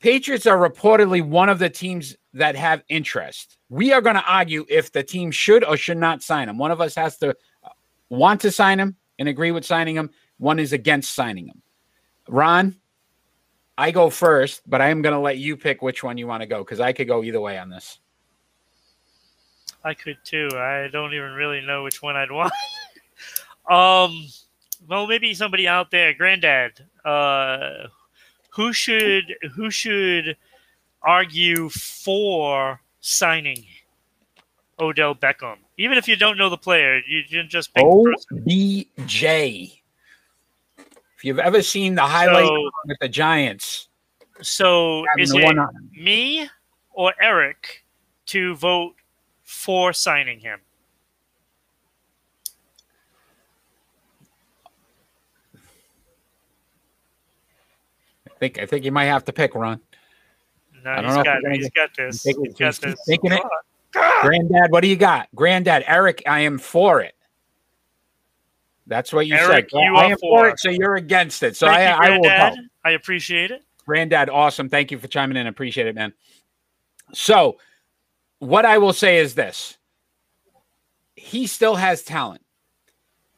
Patriots 0.00 0.46
are 0.46 0.56
reportedly 0.56 1.26
one 1.26 1.48
of 1.48 1.58
the 1.58 1.68
teams 1.68 2.14
that 2.34 2.54
have 2.54 2.84
interest. 2.88 3.58
We 3.68 3.92
are 3.92 4.00
going 4.00 4.14
to 4.14 4.24
argue 4.24 4.64
if 4.68 4.92
the 4.92 5.02
team 5.02 5.32
should 5.32 5.64
or 5.64 5.76
should 5.76 5.98
not 5.98 6.22
sign 6.22 6.48
him. 6.48 6.56
One 6.56 6.70
of 6.70 6.80
us 6.80 6.94
has 6.94 7.18
to 7.18 7.30
uh, 7.30 7.68
want 8.10 8.40
to 8.42 8.52
sign 8.52 8.78
him 8.78 8.94
and 9.18 9.28
agree 9.28 9.50
with 9.50 9.66
signing 9.66 9.96
him. 9.96 10.10
One 10.38 10.58
is 10.58 10.72
against 10.72 11.14
signing 11.14 11.46
him. 11.46 11.62
Ron, 12.28 12.76
I 13.76 13.90
go 13.90 14.10
first, 14.10 14.62
but 14.68 14.80
I 14.80 14.88
am 14.88 15.02
going 15.02 15.14
to 15.14 15.20
let 15.20 15.38
you 15.38 15.56
pick 15.56 15.82
which 15.82 16.02
one 16.02 16.18
you 16.18 16.26
want 16.26 16.42
to 16.42 16.46
go 16.46 16.58
because 16.64 16.80
I 16.80 16.92
could 16.92 17.06
go 17.06 17.22
either 17.22 17.40
way 17.40 17.58
on 17.58 17.70
this. 17.70 17.98
I 19.84 19.94
could 19.94 20.18
too. 20.24 20.48
I 20.54 20.88
don't 20.92 21.14
even 21.14 21.32
really 21.32 21.60
know 21.60 21.84
which 21.84 22.02
one 22.02 22.16
I'd 22.16 22.30
want. 22.32 22.52
um, 23.70 24.26
well, 24.88 25.06
maybe 25.06 25.32
somebody 25.34 25.68
out 25.68 25.90
there, 25.90 26.12
Granddad. 26.12 26.84
Uh, 27.04 27.86
who 28.50 28.72
should 28.72 29.36
who 29.54 29.70
should 29.70 30.36
argue 31.02 31.68
for 31.68 32.80
signing 33.00 33.64
Odell 34.80 35.14
Beckham? 35.14 35.58
Even 35.76 35.96
if 35.96 36.08
you 36.08 36.16
don't 36.16 36.36
know 36.36 36.50
the 36.50 36.58
player, 36.58 37.00
you 37.06 37.22
can 37.22 37.48
just 37.48 37.72
pick. 37.72 37.84
OBJ. 37.84 39.77
If 41.18 41.24
you've 41.24 41.40
ever 41.40 41.62
seen 41.62 41.96
the 41.96 42.02
highlight 42.02 42.46
So, 42.46 42.70
with 42.86 42.98
the 43.00 43.08
Giants, 43.08 43.88
so 44.40 45.04
is 45.18 45.34
it 45.34 45.58
me 45.90 46.48
or 46.92 47.12
Eric 47.20 47.84
to 48.26 48.54
vote 48.54 48.94
for 49.42 49.92
signing 49.92 50.38
him? 50.38 50.60
I 58.24 58.30
think 58.38 58.60
I 58.60 58.66
think 58.66 58.84
you 58.84 58.92
might 58.92 59.06
have 59.06 59.24
to 59.24 59.32
pick 59.32 59.56
Ron. 59.56 59.80
No, 60.84 60.90
I 60.92 61.00
don't 61.00 61.06
he's 61.06 61.16
know 61.16 61.24
got, 61.24 61.52
he's 61.52 61.70
got 61.70 61.96
this. 61.96 62.22
He's 62.22 62.54
got 62.54 62.76
this. 62.76 62.94
thinking 63.08 63.32
it. 63.32 63.42
Granddad, 64.20 64.70
what 64.70 64.82
do 64.82 64.86
you 64.86 64.94
got? 64.94 65.28
Granddad, 65.34 65.82
Eric, 65.88 66.22
I 66.28 66.40
am 66.40 66.58
for 66.58 67.00
it. 67.00 67.16
That's 68.88 69.12
what 69.12 69.26
you 69.26 69.36
Eric, 69.36 69.68
said. 69.70 69.78
you 69.80 69.96
I 69.96 70.06
am 70.06 70.18
for. 70.18 70.48
it, 70.48 70.58
so 70.58 70.70
you're 70.70 70.96
against 70.96 71.42
it. 71.42 71.56
So 71.56 71.66
Thank 71.66 71.78
I, 71.78 72.08
you, 72.08 72.14
I 72.14 72.18
will 72.18 72.24
go. 72.24 72.62
I 72.84 72.90
appreciate 72.92 73.50
it. 73.50 73.62
Granddad, 73.86 74.30
awesome. 74.30 74.68
Thank 74.68 74.90
you 74.90 74.98
for 74.98 75.08
chiming 75.08 75.36
in. 75.36 75.46
Appreciate 75.46 75.86
it, 75.86 75.94
man. 75.94 76.12
So, 77.12 77.58
what 78.38 78.64
I 78.64 78.78
will 78.78 78.92
say 78.92 79.18
is 79.18 79.34
this 79.34 79.76
he 81.14 81.46
still 81.46 81.76
has 81.76 82.02
talent. 82.02 82.42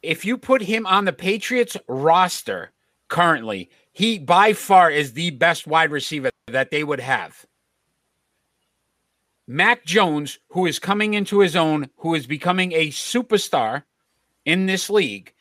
If 0.03 0.25
you 0.25 0.39
put 0.39 0.63
him 0.63 0.87
on 0.87 1.05
the 1.05 1.13
Patriots 1.13 1.77
roster 1.89 2.71
currently, 3.09 3.71
he 3.93 4.19
by 4.19 4.53
far 4.53 4.91
is 4.91 5.13
the 5.13 5.31
best 5.31 5.67
wide 5.67 5.91
receiver 5.91 6.31
that 6.47 6.71
they 6.71 6.85
would 6.85 7.01
have. 7.01 7.45
Mac 9.47 9.85
Jones, 9.85 10.39
who 10.51 10.67
is 10.67 10.79
coming 10.79 11.15
into 11.15 11.41
his 11.41 11.57
own, 11.57 11.91
who 11.97 12.15
is 12.15 12.27
becoming 12.27 12.71
a 12.73 12.89
superstar 12.89 13.83
in 14.45 14.67
this 14.67 14.89
league, 14.89 15.33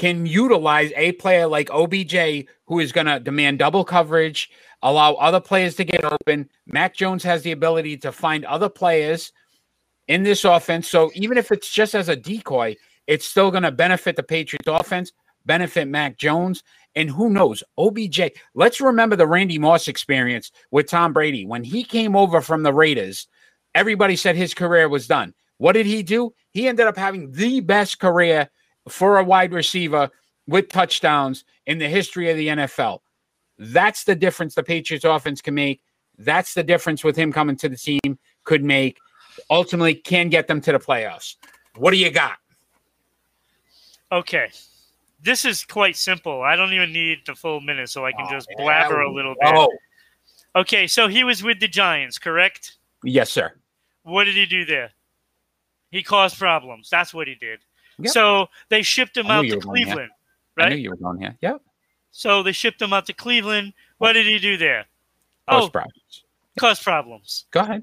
can 0.00 0.24
utilize 0.24 0.90
a 0.96 1.12
player 1.12 1.46
like 1.46 1.68
OBJ, 1.70 2.46
who 2.64 2.80
is 2.80 2.90
going 2.90 3.06
to 3.06 3.20
demand 3.20 3.58
double 3.58 3.84
coverage, 3.84 4.50
allow 4.80 5.12
other 5.16 5.40
players 5.40 5.74
to 5.74 5.84
get 5.84 6.02
open. 6.06 6.48
Mac 6.66 6.96
Jones 6.96 7.22
has 7.22 7.42
the 7.42 7.52
ability 7.52 7.98
to 7.98 8.10
find 8.10 8.46
other 8.46 8.70
players 8.70 9.30
in 10.08 10.22
this 10.22 10.42
offense. 10.46 10.88
So 10.88 11.10
even 11.14 11.36
if 11.36 11.52
it's 11.52 11.70
just 11.70 11.94
as 11.94 12.08
a 12.08 12.16
decoy, 12.16 12.76
it's 13.06 13.28
still 13.28 13.50
going 13.50 13.64
to 13.64 13.70
benefit 13.70 14.16
the 14.16 14.22
Patriots 14.22 14.66
offense, 14.66 15.12
benefit 15.44 15.86
Mac 15.86 16.16
Jones. 16.16 16.62
And 16.96 17.10
who 17.10 17.28
knows, 17.28 17.62
OBJ. 17.76 18.32
Let's 18.54 18.80
remember 18.80 19.16
the 19.16 19.26
Randy 19.26 19.58
Moss 19.58 19.86
experience 19.86 20.50
with 20.70 20.88
Tom 20.88 21.12
Brady. 21.12 21.44
When 21.44 21.62
he 21.62 21.84
came 21.84 22.16
over 22.16 22.40
from 22.40 22.62
the 22.62 22.72
Raiders, 22.72 23.28
everybody 23.74 24.16
said 24.16 24.34
his 24.34 24.54
career 24.54 24.88
was 24.88 25.06
done. 25.06 25.34
What 25.58 25.72
did 25.72 25.84
he 25.84 26.02
do? 26.02 26.32
He 26.52 26.68
ended 26.68 26.86
up 26.86 26.96
having 26.96 27.32
the 27.32 27.60
best 27.60 27.98
career 28.00 28.48
for 28.90 29.18
a 29.18 29.24
wide 29.24 29.52
receiver 29.52 30.10
with 30.46 30.68
touchdowns 30.68 31.44
in 31.66 31.78
the 31.78 31.88
history 31.88 32.30
of 32.30 32.36
the 32.36 32.48
NFL. 32.48 33.00
That's 33.58 34.04
the 34.04 34.14
difference 34.14 34.54
the 34.54 34.62
Patriots 34.62 35.04
offense 35.04 35.40
can 35.40 35.54
make. 35.54 35.80
That's 36.18 36.54
the 36.54 36.62
difference 36.62 37.04
with 37.04 37.16
him 37.16 37.32
coming 37.32 37.56
to 37.56 37.68
the 37.68 37.76
team 37.76 38.18
could 38.44 38.64
make. 38.64 38.98
Ultimately, 39.48 39.94
can 39.94 40.28
get 40.28 40.48
them 40.48 40.60
to 40.62 40.72
the 40.72 40.78
playoffs. 40.78 41.36
What 41.76 41.92
do 41.92 41.96
you 41.96 42.10
got? 42.10 42.36
Okay. 44.12 44.48
This 45.22 45.44
is 45.44 45.64
quite 45.64 45.96
simple. 45.96 46.42
I 46.42 46.56
don't 46.56 46.72
even 46.72 46.92
need 46.92 47.18
the 47.26 47.34
full 47.34 47.60
minute, 47.60 47.90
so 47.90 48.04
I 48.04 48.12
can 48.12 48.26
Oh, 48.26 48.30
just 48.30 48.48
blabber 48.56 49.00
a 49.02 49.12
little 49.12 49.34
bit. 49.40 49.52
Oh, 49.54 49.70
Okay, 50.56 50.88
so 50.88 51.06
he 51.06 51.22
was 51.22 51.44
with 51.44 51.60
the 51.60 51.68
Giants, 51.68 52.18
correct? 52.18 52.78
yes, 53.04 53.30
sir. 53.30 53.52
What 54.02 54.24
did 54.24 54.34
he 54.34 54.46
do 54.46 54.64
there? 54.64 54.90
He 55.92 56.02
caused 56.02 56.38
problems. 56.38 56.88
That's 56.90 57.14
what 57.14 57.28
he 57.28 57.34
did. 57.36 57.60
Yep. 58.04 58.12
So 58.12 58.48
they 58.68 58.82
shipped 58.82 59.16
him 59.16 59.26
I 59.28 59.36
out 59.36 59.42
to 59.42 59.54
were 59.56 59.60
going 59.62 59.74
there. 59.74 59.84
Cleveland, 59.84 60.10
I 60.58 60.62
knew 60.64 60.74
right? 60.74 60.78
you 60.78 60.90
were 60.90 60.96
going 60.96 61.18
here. 61.18 61.36
Yep. 61.40 61.62
So 62.12 62.42
they 62.42 62.52
shipped 62.52 62.80
him 62.82 62.92
out 62.92 63.06
to 63.06 63.12
Cleveland. 63.12 63.72
What 63.98 64.12
did 64.14 64.26
he 64.26 64.38
do 64.38 64.56
there? 64.56 64.86
Post 65.48 65.66
Oh, 65.66 65.70
problems. 65.70 66.24
cause 66.58 66.82
problems. 66.82 67.44
Go 67.50 67.60
ahead. 67.60 67.82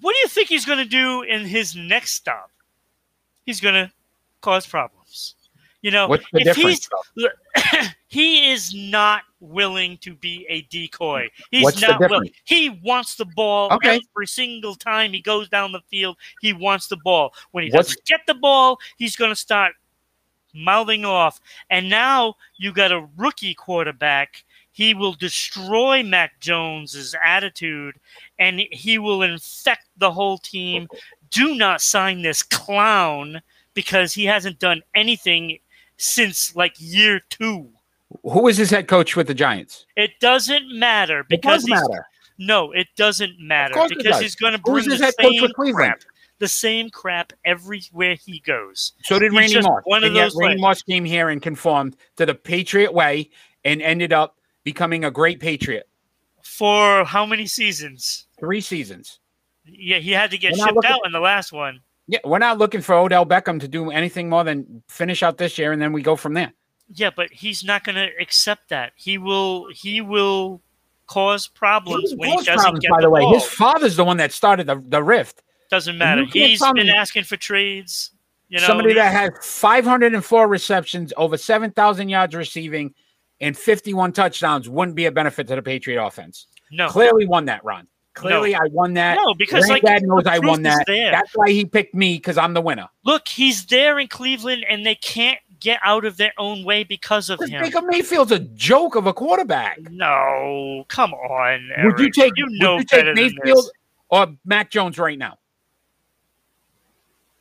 What 0.00 0.12
do 0.12 0.18
you 0.18 0.28
think 0.28 0.48
he's 0.48 0.64
going 0.64 0.78
to 0.78 0.84
do 0.84 1.22
in 1.22 1.44
his 1.44 1.76
next 1.76 2.12
stop? 2.12 2.50
He's 3.46 3.60
going 3.60 3.74
to 3.74 3.92
cause 4.40 4.66
problems. 4.66 5.34
You 5.82 5.92
know, 5.92 6.08
What's 6.08 6.24
the 6.32 6.40
if 6.40 6.56
difference? 6.56 6.88
he's 7.14 7.88
he 8.08 8.50
is 8.50 8.74
not 8.74 9.22
willing 9.40 9.96
to 9.98 10.12
be 10.14 10.44
a 10.48 10.62
decoy. 10.62 11.28
He's 11.52 11.62
What's 11.62 11.80
not 11.80 12.00
willing. 12.00 12.30
He 12.44 12.70
wants 12.82 13.14
the 13.14 13.24
ball 13.26 13.72
Okay. 13.74 14.00
every 14.14 14.26
single 14.26 14.74
time 14.74 15.12
he 15.12 15.20
goes 15.20 15.48
down 15.48 15.70
the 15.72 15.80
field. 15.88 16.16
He 16.40 16.52
wants 16.52 16.88
the 16.88 16.96
ball. 17.04 17.32
When 17.52 17.64
he 17.64 17.70
What's- 17.70 17.90
doesn't 17.90 18.04
get 18.06 18.20
the 18.26 18.34
ball, 18.34 18.78
he's 18.96 19.14
going 19.14 19.30
to 19.30 19.36
start 19.36 19.74
mouthing 20.54 21.04
off. 21.04 21.40
And 21.70 21.88
now 21.88 22.34
you 22.56 22.72
got 22.72 22.90
a 22.90 23.06
rookie 23.16 23.54
quarterback. 23.54 24.44
He 24.72 24.94
will 24.94 25.12
destroy 25.12 26.02
Mac 26.02 26.40
Jones's 26.40 27.14
attitude 27.24 27.96
and 28.38 28.60
he 28.72 28.98
will 28.98 29.22
infect 29.22 29.86
the 29.96 30.10
whole 30.10 30.38
team. 30.38 30.88
Do 31.30 31.54
not 31.54 31.80
sign 31.82 32.22
this 32.22 32.42
clown 32.42 33.42
because 33.74 34.12
he 34.12 34.24
hasn't 34.24 34.58
done 34.58 34.82
anything 34.94 35.58
since 35.98 36.56
like 36.56 36.74
year 36.78 37.20
two. 37.28 37.68
Who 38.22 38.42
was 38.44 38.56
his 38.56 38.70
head 38.70 38.88
coach 38.88 39.16
with 39.16 39.26
the 39.26 39.34
Giants? 39.34 39.84
It 39.96 40.12
doesn't 40.20 40.72
matter 40.78 41.24
because 41.28 41.62
does 41.62 41.64
he's, 41.64 41.88
matter. 41.88 42.06
no, 42.38 42.72
it 42.72 42.88
doesn't 42.96 43.38
matter 43.38 43.74
because 43.88 44.18
he's 44.20 44.34
going 44.34 44.54
to 44.54 44.58
bring 44.58 44.88
the 44.88 44.96
head 44.96 45.14
coach 45.20 45.34
same 45.34 45.42
with 45.42 45.52
crap, 45.74 46.00
the 46.38 46.48
same 46.48 46.88
crap 46.88 47.34
everywhere 47.44 48.14
he 48.14 48.40
goes. 48.40 48.92
So 49.02 49.18
did 49.18 49.32
He's 49.32 49.54
Randy 49.54 49.60
Moss. 49.60 49.82
one 49.84 50.04
of 50.04 50.06
and 50.08 50.16
yet 50.16 50.24
those 50.24 50.36
Randy. 50.36 50.60
Moss 50.60 50.82
came 50.82 51.04
here 51.04 51.28
and 51.28 51.42
conformed 51.42 51.96
to 52.16 52.24
the 52.24 52.34
Patriot 52.34 52.94
way 52.94 53.28
and 53.64 53.82
ended 53.82 54.12
up 54.12 54.38
becoming 54.64 55.04
a 55.04 55.10
great 55.10 55.40
Patriot. 55.40 55.86
For 56.42 57.04
how 57.04 57.26
many 57.26 57.46
seasons? 57.46 58.26
Three 58.40 58.62
seasons. 58.62 59.20
Yeah, 59.66 59.98
he 59.98 60.12
had 60.12 60.30
to 60.30 60.38
get 60.38 60.56
shipped 60.56 60.84
out 60.86 61.00
in 61.04 61.12
the 61.12 61.20
last 61.20 61.52
one. 61.52 61.80
Yeah, 62.10 62.20
we're 62.24 62.38
not 62.38 62.56
looking 62.58 62.80
for 62.80 62.94
Odell 62.94 63.26
Beckham 63.26 63.60
to 63.60 63.68
do 63.68 63.90
anything 63.90 64.28
more 64.30 64.42
than 64.42 64.82
finish 64.88 65.22
out 65.22 65.36
this 65.38 65.58
year 65.58 65.72
and 65.72 65.80
then 65.80 65.92
we 65.92 66.02
go 66.02 66.16
from 66.16 66.32
there. 66.34 66.52
Yeah, 66.94 67.10
but 67.14 67.30
he's 67.30 67.62
not 67.64 67.84
going 67.84 67.96
to 67.96 68.08
accept 68.18 68.70
that. 68.70 68.92
He 68.96 69.18
will. 69.18 69.68
He 69.72 70.00
will 70.00 70.62
cause 71.06 71.46
problems 71.46 72.10
He 72.10 72.16
when 72.16 72.30
he 72.30 72.36
doesn't 72.36 72.54
problems, 72.56 72.80
get 72.80 72.90
by 72.90 72.96
the 72.96 73.02
the 73.02 73.10
way, 73.10 73.20
ball. 73.20 73.34
his 73.34 73.44
father's 73.44 73.96
the 73.96 74.04
one 74.04 74.16
that 74.16 74.32
started 74.32 74.66
the, 74.66 74.82
the 74.88 75.02
rift. 75.02 75.42
Doesn't 75.70 75.98
matter. 75.98 76.24
He's 76.24 76.60
been 76.62 76.86
me- 76.86 76.90
asking 76.90 77.24
for 77.24 77.36
trades. 77.36 78.12
You 78.48 78.58
know, 78.60 78.66
Somebody 78.66 78.94
that 78.94 79.12
had 79.12 79.32
504 79.44 80.48
receptions, 80.48 81.12
over 81.18 81.36
7,000 81.36 82.08
yards 82.08 82.34
receiving, 82.34 82.94
and 83.42 83.54
51 83.56 84.12
touchdowns 84.12 84.66
wouldn't 84.70 84.94
be 84.96 85.04
a 85.04 85.12
benefit 85.12 85.46
to 85.48 85.56
the 85.56 85.62
Patriot 85.62 86.02
offense. 86.02 86.46
no, 86.70 86.88
Clearly 86.88 87.26
won 87.26 87.44
that, 87.44 87.62
Ron. 87.62 87.86
Clearly, 88.18 88.54
I 88.54 88.66
won 88.72 88.94
that. 88.94 89.16
no, 89.16 89.32
because 89.34 89.68
like 89.68 89.82
Granddad 89.82 90.08
knows 90.08 90.26
I 90.26 90.38
won 90.40 90.62
that. 90.62 90.84
there. 90.86 91.10
That's 91.12 91.30
why 91.34 91.50
he 91.50 91.64
picked 91.64 91.94
me 91.94 92.16
because 92.16 92.36
I'm 92.36 92.52
the 92.52 92.60
winner. 92.60 92.88
Look, 93.04 93.28
he's 93.28 93.66
there 93.66 93.98
in 93.98 94.08
Cleveland, 94.08 94.64
and 94.68 94.84
they 94.84 94.96
can't 94.96 95.38
get 95.60 95.78
out 95.84 96.04
of 96.04 96.16
their 96.16 96.32
own 96.38 96.64
way 96.64 96.84
because 96.84 97.30
of 97.30 97.40
him. 97.40 97.62
Baker 97.62 97.82
Mayfield's 97.82 98.32
a 98.32 98.40
joke 98.40 98.96
of 98.96 99.06
a 99.06 99.12
quarterback. 99.12 99.78
No, 99.90 100.84
come 100.88 101.14
on. 101.14 101.70
Would 101.84 101.98
you 101.98 102.10
take, 102.10 102.32
You 102.36 102.46
would 102.46 102.52
know 102.54 102.78
you 102.78 102.84
take 102.84 103.14
Mayfield 103.14 103.70
or 104.08 104.28
Mac 104.44 104.70
Jones 104.70 104.98
right 104.98 105.18
now? 105.18 105.38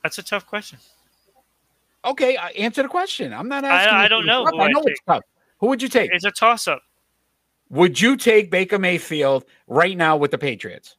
That's 0.03 0.17
a 0.19 0.23
tough 0.23 0.45
question. 0.45 0.79
Okay, 2.05 2.37
uh, 2.37 2.49
answer 2.49 2.83
the 2.83 2.89
question. 2.89 3.33
I'm 3.33 3.49
not 3.49 3.65
asking. 3.65 3.97
I 3.97 4.03
you 4.03 4.09
don't 4.09 4.25
know 4.25 4.45
I 4.45 4.71
know 4.71 4.83
it's 4.85 5.01
tough. 5.07 5.23
Who 5.59 5.67
would 5.67 5.81
you 5.81 5.89
take? 5.89 6.11
It's 6.13 6.23
a 6.23 6.31
toss-up. 6.31 6.81
Would 7.69 7.99
you 7.99 8.15
take 8.15 8.49
Baker 8.49 8.79
Mayfield 8.79 9.45
right 9.67 9.97
now 9.97 10.15
with 10.17 10.31
the 10.31 10.37
Patriots? 10.37 10.95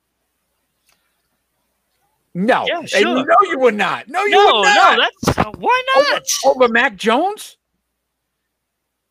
No. 2.35 2.67
Yeah, 2.69 2.85
sure. 2.85 3.01
you 3.01 3.25
know 3.25 3.37
you 3.51 3.59
would 3.59 3.75
not. 3.75 4.09
No, 4.09 4.23
you 4.25 4.31
No, 4.33 4.45
would 4.45 4.63
not. 4.63 4.99
no, 4.99 5.05
that's 5.25 5.39
uh, 5.39 5.51
why 5.59 5.83
over, 5.97 6.11
not? 6.11 6.23
over 6.45 6.69
Mac 6.69 6.97
Jones? 6.97 7.57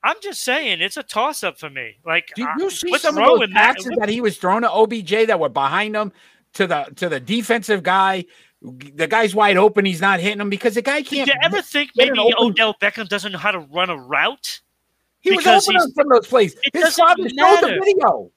I'm 0.04 0.16
just 0.22 0.44
saying, 0.44 0.80
it's 0.80 0.96
a 0.98 1.04
toss-up 1.04 1.60
for 1.60 1.70
me. 1.70 1.98
Like, 2.06 2.32
Did 2.36 2.46
uh, 2.46 2.54
you 2.60 2.70
see 2.70 2.90
what's 2.92 3.04
some 3.04 3.18
of 3.18 3.22
wrong 3.22 3.40
those 3.40 3.50
passes 3.52 3.92
that 3.98 4.08
he 4.08 4.22
was 4.22 4.38
throwing 4.38 4.62
to 4.62 4.72
OBJ 4.72 5.28
that 5.28 5.40
were 5.40 5.50
behind 5.50 5.96
him 5.96 6.14
to 6.54 6.68
the 6.68 6.86
to 6.96 7.10
the 7.10 7.20
defensive 7.20 7.84
guy? 7.84 8.26
The 8.62 9.08
guy's 9.08 9.36
wide 9.36 9.58
open. 9.58 9.84
He's 9.86 10.02
not 10.02 10.20
hitting 10.20 10.40
him 10.40 10.50
because 10.50 10.76
the 10.76 10.82
guy 10.82 11.02
can't. 11.02 11.28
you 11.28 11.34
ever 11.44 11.62
think 11.62 11.92
maybe 11.96 12.18
Odell 12.40 12.76
Beckham 12.82 13.10
doesn't 13.10 13.32
know 13.32 13.38
how 13.38 13.52
to 13.52 13.60
run 13.60 13.90
a 13.90 13.98
route? 13.98 14.62
He 15.30 15.36
was 15.36 15.44
because 15.46 15.68
open 15.68 15.76
on 15.78 15.82
he's- 15.88 15.96
some 15.96 16.12
of 16.12 16.18
those 16.22 16.28
plays. 16.28 16.54
it 16.64 16.74
His 16.74 16.84
doesn't 16.84 17.06
father 17.06 17.24
showed 17.24 17.30
the 17.32 17.36
matter. 17.68 17.80
video. 17.84 18.32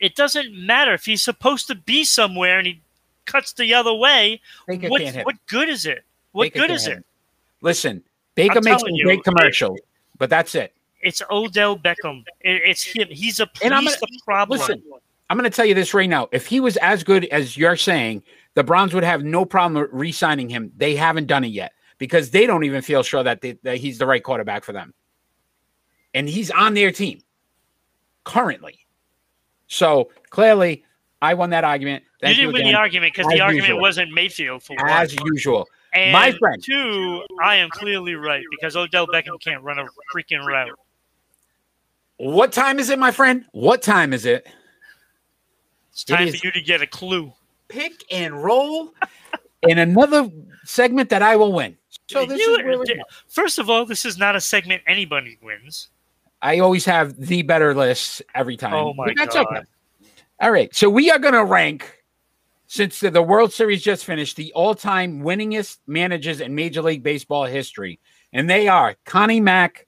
It 0.00 0.14
doesn't 0.14 0.54
matter 0.54 0.94
if 0.94 1.04
he's 1.04 1.22
supposed 1.22 1.66
to 1.68 1.74
be 1.74 2.04
somewhere 2.04 2.58
and 2.58 2.66
he 2.66 2.80
cuts 3.24 3.52
the 3.52 3.74
other 3.74 3.92
way. 3.94 4.40
Baker 4.66 4.88
What, 4.88 5.02
can't 5.02 5.16
hit. 5.16 5.26
what 5.26 5.34
good 5.46 5.68
is 5.68 5.86
it? 5.86 6.04
What 6.32 6.44
Baker 6.52 6.60
good 6.60 6.70
is 6.70 6.86
hit 6.86 6.98
it? 6.98 7.04
Listen, 7.62 8.02
Baker 8.34 8.58
I'm 8.58 8.64
makes 8.64 8.76
telling 8.78 8.92
some 8.92 8.94
you, 8.96 9.04
great 9.04 9.18
it- 9.18 9.24
commercials, 9.24 9.78
but 10.18 10.30
that's 10.30 10.54
it. 10.54 10.72
It's 11.00 11.22
Odell 11.30 11.76
Beckham. 11.78 12.24
It- 12.40 12.62
it's 12.64 12.82
him. 12.82 13.08
He's 13.10 13.40
a 13.40 13.48
And 13.62 13.74
I'm 13.74 13.84
gonna- 13.84 13.96
problem. 14.24 14.58
listen, 14.60 14.82
I'm 15.30 15.36
going 15.36 15.50
to 15.50 15.54
tell 15.54 15.66
you 15.66 15.74
this 15.74 15.92
right 15.94 16.08
now. 16.08 16.28
If 16.32 16.46
he 16.46 16.58
was 16.60 16.76
as 16.78 17.04
good 17.04 17.26
as 17.26 17.56
you're 17.56 17.76
saying, 17.76 18.22
the 18.54 18.64
Browns 18.64 18.94
would 18.94 19.04
have 19.04 19.22
no 19.24 19.44
problem 19.44 19.86
re-signing 19.92 20.48
him. 20.48 20.72
They 20.76 20.96
haven't 20.96 21.26
done 21.26 21.44
it 21.44 21.48
yet 21.48 21.72
because 21.98 22.30
they 22.30 22.46
don't 22.46 22.64
even 22.64 22.80
feel 22.82 23.02
sure 23.02 23.22
that, 23.22 23.40
they, 23.42 23.52
that 23.62 23.76
he's 23.76 23.98
the 23.98 24.06
right 24.06 24.22
quarterback 24.22 24.64
for 24.64 24.72
them. 24.72 24.94
And 26.14 26.28
he's 26.28 26.50
on 26.50 26.74
their 26.74 26.90
team 26.90 27.20
currently. 28.24 28.78
So 29.66 30.10
clearly, 30.30 30.84
I 31.20 31.34
won 31.34 31.50
that 31.50 31.64
argument. 31.64 32.02
you 32.04 32.08
Thank 32.20 32.36
you, 32.36 32.42
didn't 32.44 32.52
win 32.54 32.62
again, 32.62 32.72
the 32.72 32.78
argument 32.78 33.14
because 33.14 33.30
the 33.32 33.40
argument 33.40 33.68
usual. 33.68 33.80
wasn't 33.80 34.12
Mayfield 34.12 34.62
for 34.62 34.76
one. 34.76 34.88
as 34.88 35.14
usual. 35.24 35.66
and 35.92 36.12
my 36.12 36.32
friend. 36.32 36.62
two, 36.64 37.22
I 37.42 37.56
am 37.56 37.68
clearly 37.70 38.14
right 38.14 38.44
because 38.50 38.76
Odell 38.76 39.06
Beckham 39.06 39.40
can't 39.40 39.62
run 39.62 39.78
a 39.78 39.84
freaking 40.14 40.44
route. 40.46 40.78
What 42.16 42.52
time 42.52 42.78
is 42.78 42.90
it, 42.90 42.98
my 42.98 43.10
friend? 43.12 43.44
What 43.52 43.82
time 43.82 44.12
is 44.12 44.26
it? 44.26 44.46
It's 45.92 46.04
time 46.04 46.28
is- 46.28 46.40
for 46.40 46.46
you 46.46 46.52
to 46.52 46.60
get 46.60 46.82
a 46.82 46.86
clue. 46.86 47.32
Pick 47.68 48.04
and 48.10 48.42
roll 48.42 48.94
in 49.68 49.78
another 49.78 50.30
segment 50.64 51.10
that 51.10 51.20
I 51.22 51.36
will 51.36 51.52
win. 51.52 51.76
So 52.06 52.24
this 52.24 52.40
You- 52.40 52.56
is 52.58 52.88
we. 52.88 53.02
First 53.28 53.58
of 53.58 53.68
all, 53.68 53.84
this 53.84 54.04
is 54.06 54.16
not 54.16 54.34
a 54.34 54.40
segment 54.40 54.82
anybody 54.86 55.36
wins. 55.42 55.88
I 56.40 56.60
always 56.60 56.84
have 56.84 57.16
the 57.18 57.42
better 57.42 57.74
list 57.74 58.22
every 58.34 58.56
time. 58.56 58.74
Oh 58.74 58.94
my 58.94 59.12
that's 59.16 59.34
God. 59.34 59.46
okay. 59.46 59.62
All 60.40 60.50
right. 60.52 60.72
So 60.74 60.88
we 60.88 61.10
are 61.10 61.18
going 61.18 61.34
to 61.34 61.44
rank, 61.44 62.02
since 62.68 63.00
the, 63.00 63.10
the 63.10 63.22
World 63.22 63.52
Series 63.52 63.82
just 63.82 64.04
finished, 64.04 64.36
the 64.36 64.52
all 64.52 64.74
time 64.74 65.20
winningest 65.22 65.78
managers 65.86 66.40
in 66.40 66.54
Major 66.54 66.82
League 66.82 67.02
Baseball 67.02 67.44
history. 67.44 67.98
And 68.32 68.48
they 68.48 68.68
are 68.68 68.94
Connie 69.04 69.40
Mack, 69.40 69.86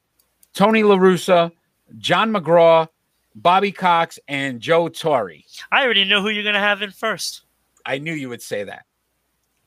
Tony 0.55 0.83
La 0.83 0.97
Russa, 0.97 1.53
John 1.99 2.33
McGraw, 2.33 2.89
Bobby 3.35 3.71
Cox, 3.71 4.19
and 4.27 4.61
Joe 4.61 4.89
Torre. 4.89 5.35
I 5.71 5.85
already 5.85 6.05
know 6.05 6.21
who 6.21 6.31
you're 6.31 6.43
going 6.43 6.55
to 6.55 6.61
have 6.61 6.83
in 6.83 6.91
first. 6.91 7.43
I 7.87 7.99
knew 7.99 8.13
you 8.13 8.29
would 8.29 8.43
say 8.43 8.65
that. 8.65 8.87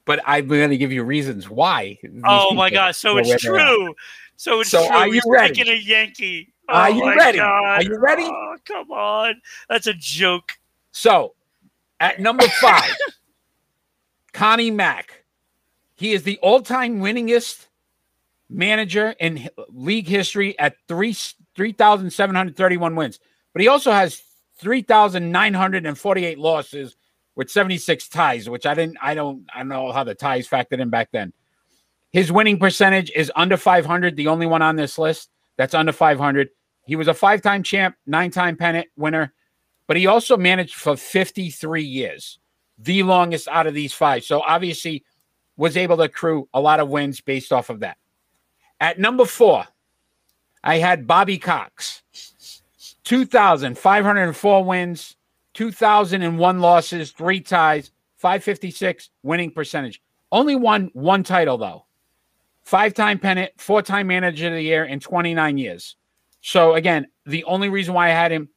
But 0.06 0.20
I'm 0.26 0.48
going 0.48 0.70
to 0.70 0.78
give 0.78 0.92
you 0.92 1.04
reasons 1.04 1.50
why. 1.50 1.98
Oh 2.26 2.54
my 2.54 2.70
God! 2.70 2.94
So 2.94 3.18
it's 3.18 3.30
where 3.30 3.38
they're 3.42 3.56
at. 3.56 3.68
true. 3.70 3.96
So 4.36 4.60
it's 4.60 4.70
So 4.70 4.86
true. 4.86 4.96
are 4.96 5.08
you 5.08 5.14
He's 5.14 5.24
ready? 5.28 5.62
a 5.62 5.76
Yankee. 5.76 6.53
Are 6.70 6.90
Oh 6.90 6.94
you 6.94 7.08
ready? 7.16 7.38
God. 7.38 7.64
Are 7.66 7.84
you 7.84 7.98
ready? 7.98 8.24
Oh, 8.24 8.56
come 8.66 8.92
on, 8.92 9.42
that's 9.70 9.88
a 9.88 9.94
joke. 9.94 10.52
So 10.92 11.34
at 12.00 12.20
number 12.20 12.48
five, 12.62 12.96
Connie 14.34 14.72
Mack. 14.72 15.24
He 15.96 16.14
is 16.14 16.24
the 16.24 16.40
all-time 16.40 17.00
winningest 17.00 17.68
manager 18.50 19.16
in 19.20 19.48
league 19.70 20.08
history 20.08 20.58
at 20.60 20.76
three 20.88 21.16
three 21.56 21.72
thousand 21.72 22.12
seven 22.12 22.36
hundred 22.36 22.56
thirty-one 22.58 22.96
wins. 22.96 23.20
But 23.54 23.62
he 23.62 23.68
also 23.68 23.92
has 23.92 24.22
three 24.58 24.82
thousand 24.82 25.32
nine 25.32 25.54
hundred 25.54 25.86
and 25.86 25.98
forty-eight 25.98 26.40
losses 26.40 26.96
with 27.36 27.50
seventy-six 27.52 28.08
ties, 28.10 28.50
which 28.50 28.66
I 28.66 28.74
didn't. 28.74 28.98
I 29.02 29.14
don't. 29.14 29.46
I 29.54 29.60
don't 29.60 29.70
know 29.70 29.92
how 29.92 30.04
the 30.04 30.16
ties 30.16 30.48
factored 30.48 30.80
in 30.80 30.90
back 30.90 31.10
then. 31.12 31.34
His 32.12 32.32
winning 32.32 32.60
percentage 32.60 33.12
is 33.16 33.32
under 33.36 33.58
five 33.58 33.86
hundred. 33.86 34.16
The 34.16 34.28
only 34.28 34.46
one 34.46 34.62
on 34.62 34.76
this 34.76 34.98
list 34.98 35.30
that's 35.58 35.74
under 35.74 35.92
five 35.92 36.18
hundred. 36.18 36.50
He 36.86 36.96
was 36.96 37.08
a 37.08 37.14
five-time 37.14 37.64
champ, 37.64 37.96
nine-time 38.06 38.58
pennant 38.58 38.88
winner 38.98 39.34
but 39.88 39.98
he 39.98 40.08
also 40.08 40.38
managed 40.38 40.76
for 40.76 40.96
53 40.96 41.84
years, 41.84 42.40
the 42.78 43.04
longest 43.04 43.48
out 43.48 43.68
of 43.68 43.74
these 43.74 43.94
five. 43.94 44.24
So 44.24 44.42
obviously 44.42 45.04
was 45.58 45.78
able 45.78 45.98
to 45.98 46.04
accrue 46.04 46.48
a 46.54 46.62
lot 46.62 46.80
of 46.80 46.90
wins 46.90 47.22
based 47.22 47.52
off 47.52 47.70
of 47.70 47.82
that. 47.82 47.98
At 48.80 49.00
number 49.00 49.26
four, 49.26 49.66
I 50.64 50.78
had 50.78 51.08
Bobby 51.08 51.38
Cox, 51.38 52.02
2,504 53.04 54.64
wins, 54.64 55.16
2,001 55.54 56.60
losses, 56.60 57.12
three 57.12 57.42
ties, 57.42 57.92
556 58.18 59.10
winning 59.22 59.52
percentage. 59.52 60.02
Only 60.32 60.56
won 60.56 60.90
one 60.94 61.24
title, 61.24 61.58
though. 61.58 61.86
Five 62.64 62.94
time 62.94 63.20
pennant, 63.20 63.52
four 63.58 63.82
time 63.82 64.08
manager 64.08 64.48
of 64.48 64.54
the 64.54 64.62
year 64.62 64.86
in 64.86 65.00
29 65.00 65.58
years. 65.58 65.96
So, 66.42 66.74
again, 66.76 67.08
the 67.26 67.44
only 67.46 67.70
reason 67.70 67.94
why 67.94 68.08
I 68.08 68.12
had 68.12 68.32
him 68.32 68.50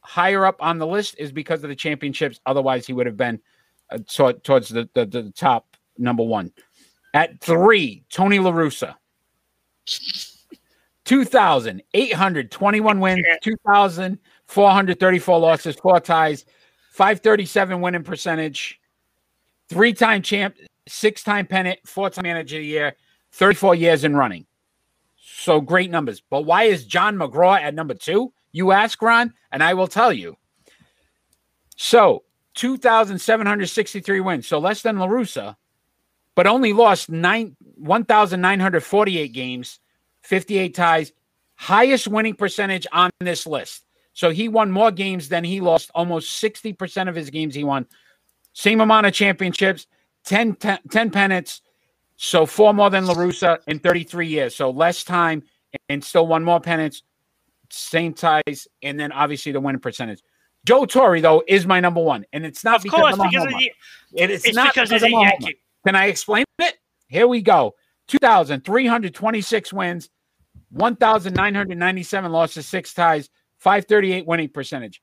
higher 0.00 0.44
up 0.44 0.56
on 0.60 0.78
the 0.78 0.86
list 0.86 1.16
is 1.18 1.32
because 1.32 1.62
of 1.62 1.68
the 1.68 1.76
championships. 1.76 2.40
Otherwise, 2.46 2.86
he 2.86 2.92
would 2.92 3.06
have 3.06 3.16
been 3.16 3.40
uh, 3.90 3.98
to- 4.08 4.34
towards 4.34 4.68
the, 4.68 4.88
the, 4.94 5.06
the 5.06 5.32
top 5.36 5.76
number 5.98 6.22
one. 6.22 6.52
At 7.14 7.40
three, 7.40 8.04
Tony 8.10 8.38
La 8.38 8.52
Russa. 8.52 8.96
2,821 11.04 13.00
wins, 13.00 13.26
2,434 13.42 15.38
losses, 15.38 15.76
four 15.76 15.98
ties, 16.00 16.44
537 16.92 17.80
winning 17.80 18.04
percentage, 18.04 18.80
three 19.68 19.92
time 19.92 20.22
champ, 20.22 20.56
six 20.88 21.22
time 21.24 21.46
pennant, 21.46 21.80
four 21.84 22.08
time 22.08 22.22
manager 22.22 22.56
of 22.56 22.62
the 22.62 22.66
year, 22.66 22.94
34 23.32 23.74
years 23.74 24.04
in 24.04 24.16
running. 24.16 24.46
So 25.16 25.60
great 25.60 25.90
numbers. 25.90 26.20
But 26.20 26.42
why 26.42 26.64
is 26.64 26.84
John 26.84 27.16
McGraw 27.16 27.60
at 27.60 27.74
number 27.74 27.94
two? 27.94 28.32
You 28.52 28.72
ask, 28.72 29.00
Ron, 29.00 29.32
and 29.50 29.62
I 29.62 29.74
will 29.74 29.88
tell 29.88 30.12
you. 30.12 30.36
So 31.76 32.24
2,763 32.54 34.20
wins. 34.20 34.46
So 34.46 34.58
less 34.58 34.82
than 34.82 34.96
LaRussa, 34.96 35.56
but 36.34 36.46
only 36.46 36.72
lost 36.72 37.10
nine 37.10 37.56
1,948 37.76 39.32
games, 39.32 39.80
58 40.22 40.74
ties, 40.74 41.12
highest 41.56 42.06
winning 42.06 42.34
percentage 42.34 42.86
on 42.92 43.10
this 43.20 43.46
list. 43.46 43.84
So 44.12 44.30
he 44.30 44.48
won 44.48 44.70
more 44.70 44.90
games 44.90 45.28
than 45.28 45.42
he 45.42 45.60
lost. 45.60 45.90
Almost 45.94 46.42
60% 46.42 47.08
of 47.08 47.14
his 47.14 47.30
games 47.30 47.54
he 47.54 47.64
won. 47.64 47.86
Same 48.52 48.80
amount 48.80 49.06
of 49.06 49.14
championships, 49.14 49.86
10, 50.24 50.56
10, 50.56 50.78
10 50.90 51.10
pennants. 51.10 51.62
So 52.24 52.46
four 52.46 52.72
more 52.72 52.88
than 52.88 53.04
LaRussa 53.04 53.58
in 53.66 53.80
33 53.80 54.28
years. 54.28 54.54
So 54.54 54.70
less 54.70 55.02
time 55.02 55.42
and 55.88 56.02
still 56.04 56.28
one 56.28 56.44
more 56.44 56.60
pennants, 56.60 57.02
same 57.68 58.14
ties, 58.14 58.68
and 58.80 58.98
then 58.98 59.10
obviously 59.10 59.50
the 59.50 59.58
winning 59.58 59.80
percentage. 59.80 60.22
Joe 60.64 60.84
Torre, 60.86 61.20
though, 61.20 61.42
is 61.48 61.66
my 61.66 61.80
number 61.80 62.00
one. 62.00 62.24
And 62.32 62.46
it's 62.46 62.62
not 62.62 62.76
Of 62.76 62.82
because 62.84 63.00
course, 63.00 63.18
I'm 63.18 63.28
because 63.28 63.46
of 63.46 63.50
homer. 63.50 63.58
the, 64.12 64.22
It 64.22 64.30
is 64.30 64.44
it's 64.44 64.54
not 64.54 64.72
because 64.72 64.90
because, 64.90 65.02
of 65.02 65.10
the 65.10 65.16
I'm 65.16 65.22
a 65.26 65.30
homer. 65.40 65.52
Can 65.84 65.96
I 65.96 66.06
explain 66.06 66.44
it? 66.60 66.76
Here 67.08 67.26
we 67.26 67.42
go. 67.42 67.74
2,326 68.06 69.72
wins, 69.72 70.08
1,997 70.70 72.30
losses, 72.30 72.66
six 72.68 72.94
ties, 72.94 73.30
538 73.58 74.26
winning 74.28 74.48
percentage. 74.48 75.02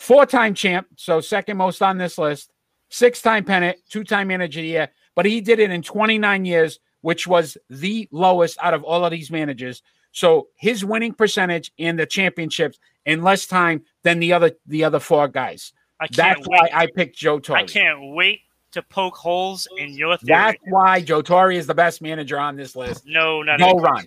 Four 0.00 0.26
time 0.26 0.54
champ, 0.54 0.88
so 0.96 1.20
second 1.20 1.56
most 1.56 1.82
on 1.82 1.98
this 1.98 2.18
list. 2.18 2.50
Six 2.88 3.22
time 3.22 3.44
pennant, 3.44 3.78
two 3.88 4.02
time 4.02 4.26
manager 4.26 4.58
of 4.58 4.64
the 4.64 4.68
year, 4.68 4.88
but 5.14 5.26
he 5.26 5.40
did 5.40 5.58
it 5.58 5.70
in 5.70 5.82
29 5.82 6.44
years, 6.44 6.80
which 7.02 7.26
was 7.26 7.56
the 7.68 8.08
lowest 8.12 8.58
out 8.60 8.74
of 8.74 8.82
all 8.84 9.04
of 9.04 9.10
these 9.10 9.30
managers. 9.30 9.82
So 10.12 10.48
his 10.56 10.84
winning 10.84 11.14
percentage 11.14 11.72
in 11.78 11.96
the 11.96 12.06
championships 12.06 12.78
in 13.06 13.22
less 13.22 13.46
time 13.46 13.82
than 14.02 14.18
the 14.20 14.32
other 14.32 14.52
the 14.66 14.84
other 14.84 15.00
four 15.00 15.28
guys. 15.28 15.72
I 16.00 16.06
can't 16.06 16.16
That's 16.16 16.46
why. 16.46 16.68
I 16.72 16.86
picked 16.86 17.16
Joe 17.16 17.38
Torre. 17.38 17.58
I 17.58 17.64
can't 17.64 18.14
wait 18.14 18.40
to 18.72 18.82
poke 18.82 19.16
holes 19.16 19.66
in 19.78 19.92
your 19.92 20.16
theory. 20.16 20.36
That's 20.38 20.58
why 20.64 21.00
Joe 21.00 21.22
Torre 21.22 21.52
is 21.52 21.66
the 21.66 21.74
best 21.74 22.02
manager 22.02 22.38
on 22.38 22.56
this 22.56 22.74
list. 22.74 23.04
no, 23.06 23.42
not 23.42 23.58
Go 23.58 23.70
even 23.70 23.82
Ron. 23.82 24.06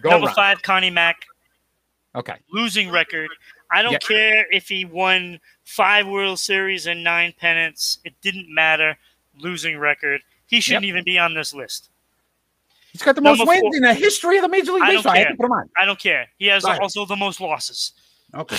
Go 0.00 0.10
Number 0.10 0.26
Ron. 0.26 0.34
five, 0.34 0.62
Connie 0.62 0.90
Mack, 0.90 1.24
Okay. 2.14 2.36
losing 2.50 2.90
record. 2.90 3.28
I 3.70 3.82
don't 3.82 3.92
Yeah. 3.92 3.98
care 3.98 4.46
if 4.50 4.68
he 4.68 4.84
won 4.84 5.38
five 5.64 6.06
World 6.08 6.38
Series 6.40 6.86
and 6.86 7.04
nine 7.04 7.32
pennants. 7.38 7.98
It 8.04 8.14
didn't 8.20 8.52
matter. 8.52 8.98
Losing 9.38 9.78
record. 9.78 10.22
He 10.50 10.60
shouldn't 10.60 10.84
even 10.84 11.04
be 11.04 11.16
on 11.18 11.32
this 11.32 11.54
list. 11.54 11.90
He's 12.92 13.02
got 13.02 13.14
the 13.14 13.20
most 13.22 13.46
wins 13.46 13.60
four. 13.60 13.76
in 13.76 13.82
the 13.82 13.94
history 13.94 14.36
of 14.36 14.42
the 14.42 14.48
Major 14.48 14.72
League 14.72 14.82
I 14.82 14.86
don't 14.86 14.96
Baseball. 14.96 15.12
I 15.12 15.18
had 15.18 15.26
care. 15.28 15.36
put 15.36 15.46
him 15.46 15.52
on. 15.52 15.70
I 15.80 15.84
don't 15.84 15.98
care. 15.98 16.26
He 16.38 16.46
has 16.46 16.64
Go 16.64 16.70
ahead. 16.70 16.82
also 16.82 17.06
the 17.06 17.14
most 17.14 17.40
losses. 17.40 17.92
Okay. 18.34 18.58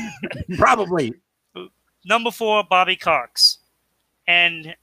Probably. 0.56 1.12
Number 2.06 2.30
four, 2.30 2.64
Bobby 2.64 2.96
Cox. 2.96 3.58
And 4.26 4.74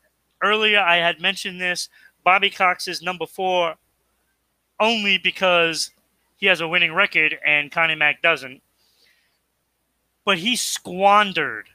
earlier 0.43 0.79
I 0.79 0.97
had 0.97 1.19
mentioned 1.19 1.59
this. 1.59 1.89
Bobby 2.23 2.51
Cox 2.51 2.87
is 2.87 3.01
number 3.01 3.25
four 3.25 3.75
only 4.79 5.17
because 5.17 5.89
he 6.37 6.45
has 6.45 6.61
a 6.61 6.67
winning 6.67 6.93
record 6.93 7.37
and 7.45 7.71
Connie 7.71 7.95
Mack 7.95 8.21
doesn't. 8.21 8.61
But 10.23 10.37
he 10.37 10.55
squandered 10.55 11.67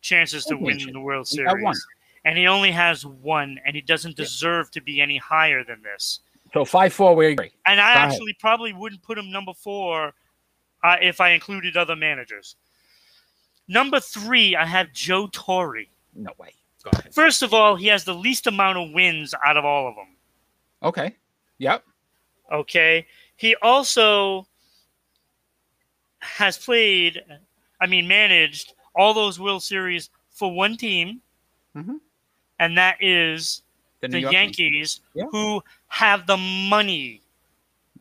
chances 0.00 0.44
to 0.44 0.56
win 0.56 0.78
the 0.78 1.00
World 1.00 1.28
He 1.28 1.42
got 1.42 1.60
one. 1.60 1.74
Series. 1.74 1.86
And 2.26 2.36
he 2.36 2.46
only 2.48 2.72
has 2.72 3.06
one, 3.06 3.58
and 3.64 3.76
he 3.76 3.80
doesn't 3.82 4.16
deserve 4.16 4.70
to 4.72 4.80
be 4.82 5.00
any 5.00 5.16
higher 5.16 5.62
than 5.62 5.80
this. 5.82 6.20
So 6.52 6.64
five 6.64 6.92
four. 6.92 7.14
We 7.14 7.28
agree. 7.28 7.52
And 7.66 7.80
I 7.80 7.94
Go 7.94 7.98
ahead. 8.00 8.12
actually 8.12 8.32
probably 8.40 8.72
wouldn't 8.72 9.02
put 9.02 9.16
him 9.16 9.30
number 9.30 9.52
four 9.54 10.12
uh, 10.82 10.96
if 11.00 11.20
I 11.20 11.30
included 11.30 11.76
other 11.76 11.94
managers. 11.94 12.56
Number 13.68 14.00
three, 14.00 14.56
I 14.56 14.66
have 14.66 14.92
Joe 14.92 15.28
Torre. 15.32 15.84
No 16.14 16.30
way. 16.38 16.50
Go 16.82 16.90
ahead. 16.98 17.14
First 17.14 17.42
of 17.42 17.54
all, 17.54 17.76
he 17.76 17.86
has 17.88 18.04
the 18.04 18.14
least 18.14 18.46
amount 18.48 18.78
of 18.78 18.92
wins 18.92 19.32
out 19.44 19.56
of 19.56 19.64
all 19.64 19.88
of 19.88 19.94
them. 19.94 20.16
Okay. 20.82 21.14
Yep. 21.58 21.84
Okay. 22.52 23.06
He 23.36 23.54
also 23.62 24.46
has 26.20 26.58
played, 26.58 27.22
I 27.80 27.86
mean, 27.86 28.06
managed 28.08 28.74
all 28.94 29.14
those 29.14 29.38
World 29.38 29.62
Series 29.62 30.10
for 30.30 30.52
one 30.52 30.76
team, 30.76 31.20
Mhm. 31.76 32.00
And 32.58 32.76
that 32.78 32.96
is 33.00 33.62
The, 34.00 34.08
the 34.08 34.20
York 34.20 34.32
Yankees, 34.32 35.00
Yeah. 35.14 35.24
who 35.30 35.62
have 35.88 36.26
the 36.26 36.36
money 36.36 37.22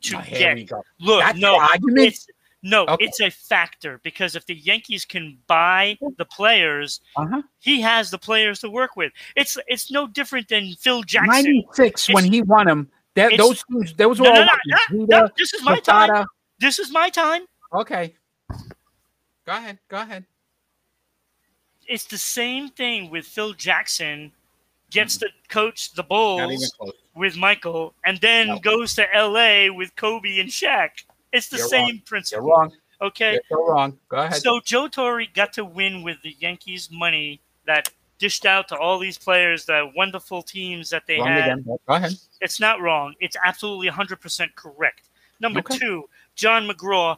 to 0.01 0.17
Oh, 0.17 0.23
get. 0.29 0.69
Look, 0.99 1.21
That's 1.21 1.39
no, 1.39 1.57
argument. 1.59 1.99
it's 2.07 2.27
no, 2.61 2.85
Okay. 2.87 3.05
it's 3.05 3.21
a 3.21 3.29
factor 3.29 3.99
because 4.03 4.35
if 4.35 4.45
the 4.45 4.55
Yankees 4.55 5.05
can 5.05 5.37
buy 5.47 5.97
the 6.17 6.25
players, 6.25 6.99
Uh-huh. 7.15 7.41
he 7.59 7.79
has 7.81 8.09
the 8.11 8.17
players 8.17 8.59
to 8.61 8.69
work 8.69 8.95
with. 8.95 9.13
It's 9.35 9.57
it's 9.67 9.89
no 9.91 10.07
different 10.07 10.47
than 10.49 10.73
Phil 10.79 11.03
Jackson. 11.03 11.27
Ninety 11.31 11.67
six 11.73 12.09
when 12.09 12.25
he 12.25 12.41
won 12.41 12.65
them. 12.67 12.91
That 13.13 13.37
those 13.37 13.63
teams, 13.63 13.93
those 13.93 14.19
were 14.19 14.25
No, 14.25 14.33
no, 14.33 14.39
all 14.41 14.45
no, 14.45 14.51
no, 14.65 15.05
Jeter, 15.05 15.21
no, 15.21 15.29
this 15.37 15.53
is 15.53 15.63
my 15.63 15.79
time. 15.79 16.25
This 16.59 16.79
is 16.79 16.91
my 16.91 17.09
time. 17.09 17.45
Okay. 17.73 18.15
Go 19.45 19.53
ahead. 19.53 19.79
Go 19.87 19.97
ahead. 20.01 20.25
It's 21.87 22.05
the 22.05 22.17
same 22.17 22.69
thing 22.69 23.09
with 23.11 23.25
Phil 23.25 23.53
Jackson 23.53 24.31
gets 24.91 25.17
mm-hmm. 25.17 25.25
to 25.27 25.49
coach 25.49 25.93
the 25.93 26.03
Bulls 26.03 26.73
with 27.15 27.35
Michael 27.37 27.93
and 28.05 28.17
then 28.19 28.47
No. 28.47 28.59
goes 28.59 28.93
to 28.95 29.05
LA 29.13 29.73
with 29.73 29.95
Kobe 29.95 30.39
and 30.39 30.49
Shaq. 30.49 30.89
It's 31.31 31.49
the 31.49 31.57
You're 31.57 31.67
same 31.67 31.81
wrong. 31.81 31.89
You're 31.95 32.01
principle. 32.05 32.49
wrong. 32.49 32.71
Okay. 33.01 33.33
You're 33.33 33.41
so 33.49 33.67
wrong. 33.67 33.97
Go 34.09 34.17
ahead. 34.17 34.41
So 34.41 34.59
Joe 34.63 34.87
Torre 34.87 35.25
got 35.33 35.53
to 35.53 35.65
win 35.65 36.03
with 36.03 36.21
the 36.23 36.35
Yankees 36.39 36.89
money 36.91 37.41
that 37.65 37.89
dished 38.17 38.45
out 38.45 38.67
to 38.69 38.77
all 38.77 38.97
these 38.97 39.17
players, 39.17 39.65
the 39.65 39.91
wonderful 39.95 40.41
teams 40.41 40.89
that 40.89 41.05
they 41.05 41.17
wrong 41.17 41.27
had. 41.27 41.43
again. 41.43 41.63
Go 41.65 41.79
ahead. 41.87 42.13
It's 42.41 42.59
not 42.59 42.79
wrong. 42.81 43.13
It's 43.19 43.35
absolutely 43.43 43.89
100% 43.89 44.55
correct. 44.55 45.09
Number 45.41 45.59
Okay. 45.59 45.77
two, 45.77 46.09
John 46.35 46.67
McGraw, 46.67 47.17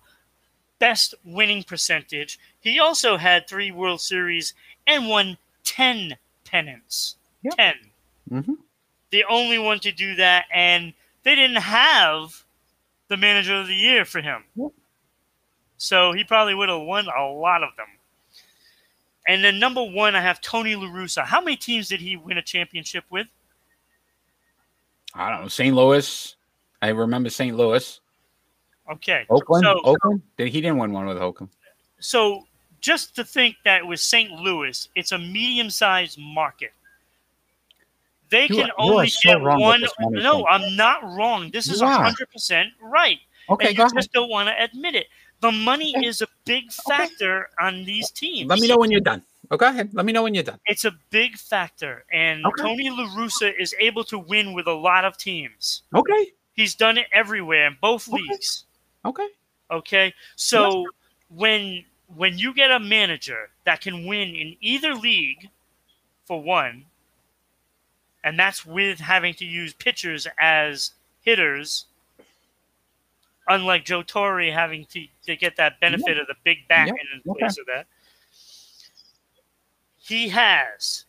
best 0.80 1.14
winning 1.24 1.64
percentage. 1.64 2.40
He 2.60 2.80
also 2.80 3.18
had 3.18 3.48
three 3.48 3.70
World 3.72 4.02
Series 4.02 4.56
and 4.88 5.08
won 5.08 5.38
10 5.64 6.18
pennants. 6.44 7.17
Yep. 7.44 7.56
10. 7.56 7.74
Mm-hmm. 8.32 8.54
The 9.12 9.24
only 9.30 9.58
one 9.58 9.80
to 9.80 9.92
do 9.92 10.16
that, 10.16 10.46
and 10.54 10.94
they 11.24 11.36
didn't 11.36 11.62
have 11.62 12.44
the 13.08 13.18
manager 13.18 13.56
of 13.56 13.68
the 13.68 13.76
year 13.76 14.06
for 14.06 14.22
him. 14.22 14.44
Yep. 14.56 14.72
So 15.78 16.12
he 16.12 16.24
probably 16.24 16.56
would 16.56 16.70
have 16.70 16.82
won 16.82 17.08
a 17.08 17.26
lot 17.26 17.64
of 17.64 17.70
them. 17.78 17.88
And 19.28 19.44
then 19.44 19.60
number 19.60 19.84
one, 19.84 20.16
I 20.16 20.22
have 20.22 20.42
Tony 20.42 20.76
La 20.76 20.88
Russa. 20.88 21.24
How 21.24 21.42
many 21.42 21.58
teams 21.58 21.90
did 21.90 22.00
he 22.00 22.16
win 22.16 22.38
a 22.38 22.42
championship 22.42 23.04
with? 23.10 23.28
I 25.14 25.30
don't 25.30 25.42
know. 25.42 25.48
St. 25.48 25.76
Louis. 25.76 26.36
I 26.82 26.90
remember 26.90 27.30
St. 27.30 27.56
Louis. 27.56 28.00
Okay. 28.92 29.26
Oakland. 29.30 29.64
So- 29.64 29.82
Oakland. 29.84 30.22
Did 30.38 30.50
he 30.50 30.62
didn't 30.62 30.78
win 30.78 30.92
one 30.94 31.06
with 31.06 31.18
Oakland? 31.18 31.52
So 32.00 32.44
just 32.80 33.16
to 33.16 33.24
think 33.24 33.56
that 33.66 33.86
with 33.86 34.00
St. 34.00 34.32
Louis, 34.32 34.88
it's 34.96 35.12
a 35.12 35.18
medium-sized 35.18 36.18
market. 36.20 36.72
They 38.30 38.44
You 38.44 38.56
can 38.56 38.70
are- 38.72 38.76
only 38.78 39.08
so 39.10 39.20
get 39.24 39.42
one. 39.42 39.84
No. 40.00 40.46
I'm 40.48 40.76
not 40.76 41.04
wrong. 41.04 41.50
This 41.52 41.68
is 41.70 41.82
hundred 41.82 42.30
percent 42.32 42.74
right. 42.82 43.20
Okay, 43.50 43.70
and 43.70 43.78
you 43.78 43.84
ahead. 43.84 43.94
just 43.96 44.12
don't 44.12 44.30
want 44.30 44.50
to 44.50 44.62
admit 44.64 44.96
it. 44.96 45.08
The 45.40 45.52
money 45.52 45.94
Okay. 45.96 46.08
is 46.08 46.22
a 46.22 46.28
big 46.46 46.72
factor 46.72 47.50
on 47.60 47.86
these 47.86 48.10
teams. 48.12 48.50
Let 48.50 48.60
me 48.60 48.68
know 48.68 48.78
when 48.78 48.92
you're 48.92 49.00
done. 49.02 49.24
Oh, 49.50 49.56
go 49.56 49.68
ahead. 49.68 49.94
Let 49.94 50.06
me 50.06 50.12
know 50.12 50.24
when 50.24 50.34
you're 50.34 50.44
done. 50.44 50.60
It's 50.66 50.84
a 50.84 50.92
big 51.10 51.38
factor, 51.38 52.04
and 52.12 52.46
Okay. 52.46 52.64
Tony 52.64 52.90
La 52.90 53.06
Russa 53.16 53.54
is 53.58 53.74
able 53.80 54.04
to 54.06 54.18
win 54.20 54.52
with 54.54 54.68
a 54.68 54.74
lot 54.74 55.06
of 55.06 55.16
teams. 55.16 55.84
Okay. 55.96 56.34
He's 56.54 56.76
done 56.76 56.98
it 56.98 57.08
everywhere 57.14 57.68
in 57.68 57.78
both 57.80 58.10
Okay. 58.12 58.22
leagues. 58.22 58.66
Okay. 59.06 59.28
Okay, 59.72 60.14
so 60.36 60.86
when 61.30 61.86
when 62.16 62.38
you 62.38 62.54
get 62.54 62.72
a 62.72 62.80
manager 62.80 63.50
that 63.66 63.82
can 63.82 64.06
win 64.06 64.34
in 64.36 64.56
either 64.62 64.96
league, 64.96 65.50
for 66.26 66.42
one, 66.42 66.86
and 68.28 68.38
that's 68.38 68.66
with 68.66 69.00
having 69.00 69.34
to 69.36 69.46
use 69.46 69.74
pitchers 69.74 70.28
as 70.38 70.92
hitters, 71.22 71.86
unlike 73.48 73.86
Joe 73.86 74.04
Torre 74.04 74.52
having 74.52 74.86
to, 74.88 75.06
to 75.26 75.38
get 75.38 75.56
that 75.56 75.80
benefit 75.80 76.20
of 76.20 76.28
the 76.28 76.36
big 76.44 76.68
bat 76.68 76.88
Yeah, 76.88 76.94
in 76.94 77.32
okay. 77.32 77.40
place 77.40 77.58
of 77.58 77.66
that. 77.68 77.88
He 79.98 80.28
has 80.28 81.06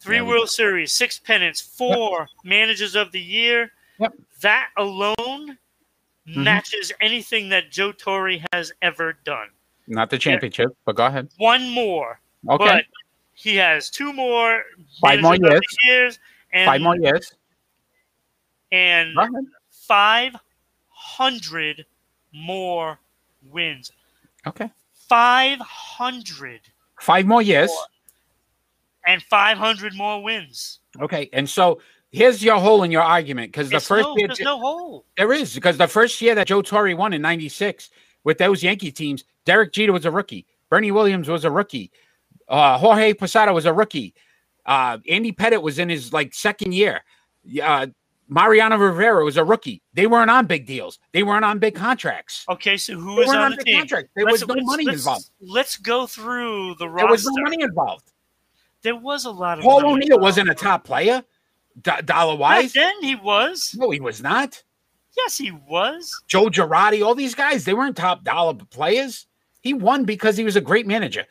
three 0.00 0.16
Yeah, 0.16 0.22
World 0.22 0.48
Series, 0.48 0.90
six 0.90 1.18
pennants, 1.18 1.60
four 1.60 2.28
managers 2.44 2.94
of 2.94 3.12
the 3.12 3.20
year. 3.20 3.72
Yep. 3.98 4.12
That 4.40 4.70
alone 4.78 5.16
Mhm. 5.18 6.44
matches 6.44 6.92
anything 7.00 7.50
that 7.50 7.70
Joe 7.70 7.92
Torre 7.92 8.38
has 8.54 8.72
ever 8.80 9.12
done. 9.24 9.50
Not 9.86 10.08
the 10.08 10.16
championship, 10.18 10.70
but 10.86 10.96
go 10.96 11.04
ahead. 11.06 11.28
One 11.36 11.68
more, 11.68 12.20
Okay. 12.48 12.64
but 12.64 12.84
he 13.34 13.56
has 13.56 13.90
two 13.90 14.14
more 14.14 14.64
Five 15.00 15.20
more 15.20 15.32
managers 15.32 15.56
of 15.58 15.60
the 15.60 15.86
years 15.86 16.18
and 16.58 16.66
Five 16.66 16.80
more 16.80 16.96
years. 16.96 17.32
and 18.72 19.14
five 19.70 20.32
hundred 20.88 21.86
more 22.32 22.98
wins. 23.50 23.92
Okay. 24.46 24.70
Five 25.08 25.58
hundred 25.60 26.60
Five 27.00 27.26
more 27.26 27.42
years. 27.42 27.70
and 29.06 29.22
five 29.22 29.56
hundred 29.56 29.94
more 29.94 30.22
wins. 30.22 30.80
Okay. 31.00 31.30
And 31.32 31.48
so 31.48 31.80
here's 32.10 32.42
your 32.42 32.58
hole 32.58 32.82
in 32.82 32.90
your 32.90 33.02
argument 33.02 33.52
because 33.52 33.70
the 33.70 33.80
first 33.80 34.02
no, 34.08 34.16
year 34.16 34.26
there's 34.28 34.40
no 34.40 34.58
hole. 34.58 35.04
there 35.16 35.32
is 35.32 35.54
because 35.54 35.76
the 35.78 35.86
first 35.88 36.20
year 36.20 36.34
that 36.34 36.48
Joe 36.48 36.62
Torre 36.62 36.94
won 36.96 37.12
in 37.12 37.22
'96 37.22 37.90
with 38.24 38.38
those 38.38 38.62
Yankee 38.62 38.90
teams, 38.90 39.24
Derek 39.44 39.72
Jeter 39.72 39.92
was 39.92 40.04
a 40.04 40.10
rookie, 40.10 40.44
Bernie 40.70 40.90
Williams 40.90 41.28
was 41.28 41.44
a 41.44 41.50
rookie, 41.50 41.90
uh, 42.48 42.76
Jorge 42.78 43.14
Posada 43.14 43.52
was 43.52 43.64
a 43.64 43.72
rookie, 43.72 44.12
uh, 44.68 44.98
Andy 45.08 45.32
Pettitte 45.32 45.62
was 45.62 45.78
in 45.80 45.88
his 45.88 46.12
like 46.12 46.32
second 46.34 46.72
year, 46.74 47.00
uh, 47.62 47.88
Mariano 48.28 48.76
Rivera 48.76 49.24
was 49.24 49.36
a 49.38 49.42
rookie. 49.44 49.80
They 49.94 50.06
weren't 50.06 50.30
on 50.30 50.46
big 50.46 50.66
deals. 50.66 50.98
They 51.12 51.22
weren't 51.22 51.44
on 51.46 51.58
big 51.58 51.74
contracts. 51.74 52.44
Okay, 52.48 52.76
so 52.76 52.92
who 52.94 53.16
They 53.16 53.22
is 53.22 53.28
weren't 53.28 53.38
on 53.40 53.44
on 53.46 53.50
the 53.52 53.56
big 53.56 53.64
team? 53.66 53.78
contracts. 53.78 54.10
There 54.14 54.24
Let's- 54.26 54.40
was 54.42 54.48
no 54.48 54.54
let's- 54.54 54.66
money 54.66 54.84
let's- 54.84 54.98
involved. 54.98 55.30
Let's 55.40 55.76
go 55.78 56.06
through 56.06 56.74
the 56.74 56.88
roster. 56.88 57.06
There 57.06 57.10
was 57.10 57.24
no 57.26 57.42
money 57.42 57.62
involved. 57.62 58.12
There 58.82 58.96
was 58.96 59.24
a 59.24 59.30
lot 59.30 59.58
of 59.58 59.64
Paul 59.64 59.80
money 59.80 60.04
O'Neill 60.04 60.20
wasn't 60.20 60.50
a 60.50 60.54
top 60.54 60.84
player, 60.84 61.24
do- 61.80 62.02
dollar 62.04 62.34
Back 62.34 62.40
wise. 62.40 62.72
then 62.74 62.94
he 63.02 63.16
was. 63.16 63.74
No, 63.76 63.90
he 63.90 63.98
was 64.00 64.22
not. 64.22 64.62
Yes, 65.16 65.36
he 65.38 65.50
was. 65.50 66.14
Joe 66.28 66.46
Girardi, 66.48 67.02
all 67.04 67.14
these 67.14 67.34
guys, 67.34 67.64
they 67.64 67.74
weren't 67.74 67.96
top 67.96 68.22
dollar 68.24 68.54
players. 68.54 69.26
He 69.62 69.72
won 69.74 70.04
because 70.04 70.36
he 70.36 70.44
was 70.44 70.54
a 70.54 70.60
great 70.60 70.86
manager. 70.86 71.24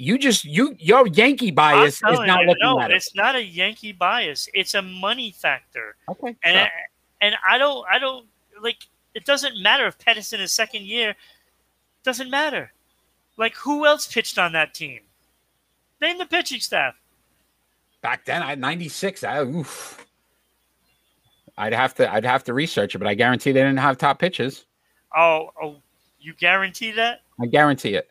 You 0.00 0.16
just 0.16 0.46
you 0.46 0.74
your 0.78 1.06
Yankee 1.08 1.50
bias 1.50 1.96
is 1.96 2.00
not 2.02 2.40
you, 2.40 2.46
looking 2.46 2.56
no, 2.62 2.80
at 2.80 2.90
it. 2.90 2.96
it's 2.96 3.14
not 3.14 3.36
a 3.36 3.44
Yankee 3.44 3.92
bias. 3.92 4.48
It's 4.54 4.72
a 4.72 4.80
money 4.80 5.30
factor, 5.30 5.94
Okay. 6.08 6.34
and 6.42 6.56
sure. 6.56 6.68
and 7.20 7.34
I 7.46 7.58
don't 7.58 7.84
I 7.86 7.98
don't 7.98 8.26
like. 8.62 8.78
It 9.14 9.26
doesn't 9.26 9.60
matter 9.62 9.86
if 9.86 9.98
Pettitte's 9.98 10.32
in 10.32 10.40
his 10.40 10.52
second 10.52 10.84
year. 10.84 11.14
Doesn't 12.02 12.30
matter. 12.30 12.72
Like 13.36 13.54
who 13.56 13.84
else 13.84 14.10
pitched 14.10 14.38
on 14.38 14.52
that 14.52 14.72
team? 14.72 15.00
Name 16.00 16.16
the 16.16 16.24
pitching 16.24 16.60
staff. 16.60 16.94
Back 18.00 18.24
then, 18.24 18.42
I 18.42 18.54
96. 18.54 19.22
I 19.22 19.42
oof. 19.42 20.06
I'd 21.58 21.74
have 21.74 21.92
to 21.96 22.10
I'd 22.10 22.24
have 22.24 22.42
to 22.44 22.54
research 22.54 22.94
it, 22.94 22.98
but 22.98 23.06
I 23.06 23.12
guarantee 23.12 23.52
they 23.52 23.60
didn't 23.60 23.76
have 23.76 23.98
top 23.98 24.18
pitches. 24.18 24.64
Oh, 25.14 25.50
oh, 25.62 25.76
you 26.18 26.32
guarantee 26.32 26.92
that? 26.92 27.20
I 27.38 27.44
guarantee 27.44 27.96
it. 27.96 28.08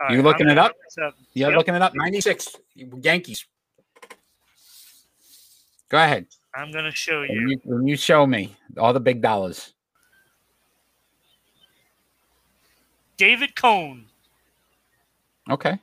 All 0.00 0.10
You 0.10 0.16
right, 0.16 0.24
looking 0.24 0.48
it 0.48 0.58
up? 0.58 0.72
You're 1.34 1.50
Yep, 1.50 1.56
looking 1.58 1.74
it 1.74 1.82
up. 1.82 1.94
96 1.94 2.56
Yankees. 2.74 3.46
Go 5.88 5.98
ahead. 5.98 6.26
I'm 6.54 6.70
gonna 6.72 6.90
show 6.92 7.20
When 7.20 7.30
you. 7.30 7.48
you, 7.48 7.60
when 7.64 7.86
you 7.86 7.96
show 7.96 8.26
me 8.26 8.56
all 8.78 8.92
the 8.92 9.00
big 9.00 9.20
dollars. 9.20 9.72
David 13.16 13.54
Cone. 13.54 14.06
Okay. 15.50 15.78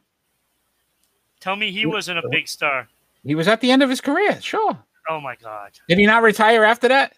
Tell 1.40 1.56
me 1.56 1.72
he 1.72 1.86
wasn't 1.86 2.20
a 2.20 2.30
big 2.30 2.48
star. 2.48 2.88
He 3.24 3.36
was 3.36 3.48
at 3.48 3.62
the 3.62 3.72
end 3.72 3.84
of 3.84 3.90
his 3.90 4.02
career. 4.02 4.40
Sure. 4.42 4.78
Oh 5.10 5.20
my 5.22 5.36
God. 5.36 5.72
Did 5.88 5.98
he 5.98 6.06
not 6.06 6.24
retire 6.24 6.64
after 6.64 6.88
that? 6.90 7.14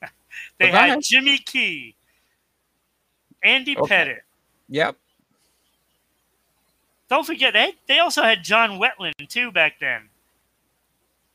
They 0.58 0.68
had. 0.70 1.00
Jimmy 1.02 1.38
Key, 1.38 1.96
Andy 3.42 3.76
Okay. 3.76 3.94
Pettitte. 3.94 4.18
Yep. 4.68 4.96
Don't 7.08 7.26
forget 7.26 7.52
they 7.52 7.74
they 7.86 7.98
also 7.98 8.22
had 8.22 8.42
John 8.42 8.80
Wetteland 8.80 9.28
too 9.28 9.52
back 9.52 9.78
then. 9.80 10.08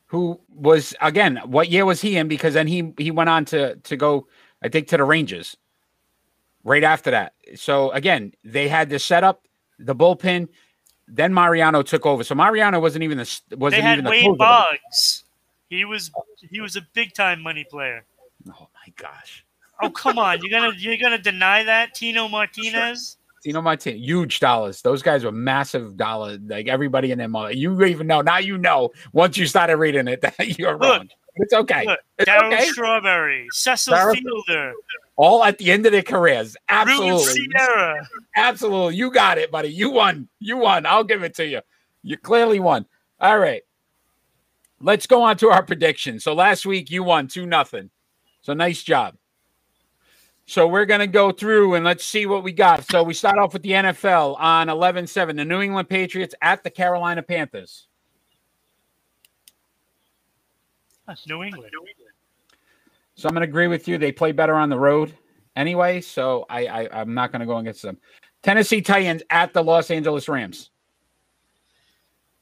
Who 0.07 0.39
was 0.49 0.95
again? 1.01 1.39
What 1.45 1.69
year 1.69 1.85
was 1.85 2.01
he 2.01 2.17
in? 2.17 2.27
Because 2.27 2.55
then 2.55 2.67
he 2.67 2.93
he 2.97 3.11
went 3.11 3.29
on 3.29 3.45
to 3.45 3.75
to 3.75 3.95
go, 3.95 4.27
I 4.63 4.69
think, 4.69 4.87
to 4.87 4.97
the 4.97 5.03
Rangers. 5.03 5.55
Right 6.63 6.83
after 6.83 7.11
that. 7.11 7.33
So 7.55 7.91
again, 7.91 8.33
they 8.43 8.67
had 8.67 8.89
the 8.89 8.99
setup, 8.99 9.45
the 9.77 9.95
bullpen. 9.95 10.49
Then 11.07 11.33
Mariano 11.33 11.81
took 11.83 12.05
over. 12.05 12.23
So 12.23 12.35
Mariano 12.35 12.79
wasn't 12.79 13.03
even 13.03 13.19
the 13.19 13.39
wasn't 13.55 13.81
They 13.81 13.87
had 13.87 13.99
even 13.99 14.05
the 14.05 14.09
Wade. 14.09 14.37
Boggs. 14.37 15.23
He 15.69 15.85
was 15.85 16.11
he 16.49 16.59
was 16.59 16.75
a 16.75 16.81
big 16.93 17.13
time 17.13 17.41
money 17.41 17.63
player. 17.63 18.03
Oh 18.49 18.67
my 18.73 18.93
gosh. 18.95 19.45
Oh 19.81 19.89
come 19.89 20.17
on, 20.19 20.39
you're 20.43 20.59
gonna 20.59 20.75
you're 20.75 20.97
gonna 20.97 21.17
deny 21.17 21.63
that 21.63 21.93
Tino 21.93 22.27
Martinez? 22.27 23.17
Tino 23.41 23.61
Martin, 23.61 23.95
huge 23.97 24.39
dollars. 24.39 24.81
Those 24.81 25.01
guys 25.01 25.23
were 25.23 25.31
massive 25.31 25.95
dollar. 25.97 26.37
Like 26.45 26.67
everybody 26.67 27.11
in 27.11 27.19
them, 27.19 27.35
you 27.51 27.83
even 27.85 28.07
know. 28.07 28.21
Now 28.21 28.37
you 28.37 28.57
know. 28.57 28.89
Once 29.13 29.37
you 29.37 29.47
started 29.47 29.77
reading 29.77 30.07
it, 30.07 30.21
that 30.21 30.57
you're 30.59 30.73
Look, 30.73 30.81
wrong. 30.81 31.09
It's 31.35 31.53
okay. 31.53 31.85
look, 31.85 31.99
It's 32.17 32.29
Darryl 32.29 32.53
okay. 32.53 32.65
Strawberry, 32.65 33.47
Cecil 33.51 33.93
Darryl- 33.93 34.15
Fielder, 34.15 34.73
All 35.15 35.43
at 35.43 35.57
the 35.57 35.71
end 35.71 35.85
of 35.85 35.91
their 35.93 36.01
careers. 36.01 36.57
Absolutely. 36.67 37.23
Sierra. 37.53 38.07
Absolutely. 38.35 38.95
You 38.95 39.11
got 39.11 39.37
it, 39.37 39.49
buddy. 39.51 39.69
You 39.69 39.91
won. 39.91 40.27
You 40.39 40.57
won. 40.57 40.85
I'll 40.85 41.03
give 41.05 41.23
it 41.23 41.35
to 41.35 41.45
you. 41.47 41.61
You 42.03 42.17
clearly 42.17 42.59
won. 42.59 42.85
All 43.19 43.37
right. 43.39 43.61
Let's 44.81 45.07
go 45.07 45.23
on 45.23 45.37
to 45.37 45.49
our 45.49 45.63
prediction. 45.63 46.19
So 46.19 46.33
last 46.33 46.65
week 46.65 46.89
you 46.89 47.03
won 47.03 47.27
2 47.27 47.45
nothing. 47.45 47.89
So 48.41 48.53
nice 48.53 48.81
job. 48.81 49.15
So 50.49 50.67
we're 50.67 50.85
going 50.85 50.99
to 50.99 51.05
go 51.05 51.31
through 51.31 51.75
and 51.75 51.85
let's 51.85 52.03
see 52.03 52.25
what 52.25 52.41
we 52.41 52.51
got. 52.51 52.83
So 52.89 53.03
we 53.03 53.13
start 53.13 53.37
off 53.37 53.53
with 53.53 53.61
the 53.61 53.69
NFL 53.69 54.35
on 54.39 54.67
11 54.67 55.05
7. 55.05 55.35
The 55.35 55.45
New 55.45 55.61
England 55.61 55.87
Patriots 55.89 56.33
at 56.41 56.63
the 56.63 56.71
Carolina 56.71 57.21
Panthers. 57.21 57.85
That's 61.05 61.27
New 61.27 61.43
England. 61.43 61.71
So 63.13 63.29
I'm 63.29 63.35
going 63.35 63.45
to 63.45 63.47
agree 63.47 63.67
with 63.67 63.87
you. 63.87 63.99
They 63.99 64.11
play 64.11 64.31
better 64.31 64.55
on 64.55 64.69
the 64.69 64.79
road 64.79 65.13
anyway. 65.55 66.01
So 66.01 66.47
I, 66.49 66.65
I, 66.65 66.99
I'm 66.99 67.13
not 67.13 67.31
going 67.31 67.41
to 67.41 67.45
go 67.45 67.57
against 67.57 67.83
them. 67.83 67.99
Tennessee 68.41 68.81
Titans 68.81 69.21
at 69.29 69.53
the 69.53 69.63
Los 69.63 69.91
Angeles 69.91 70.27
Rams. 70.27 70.71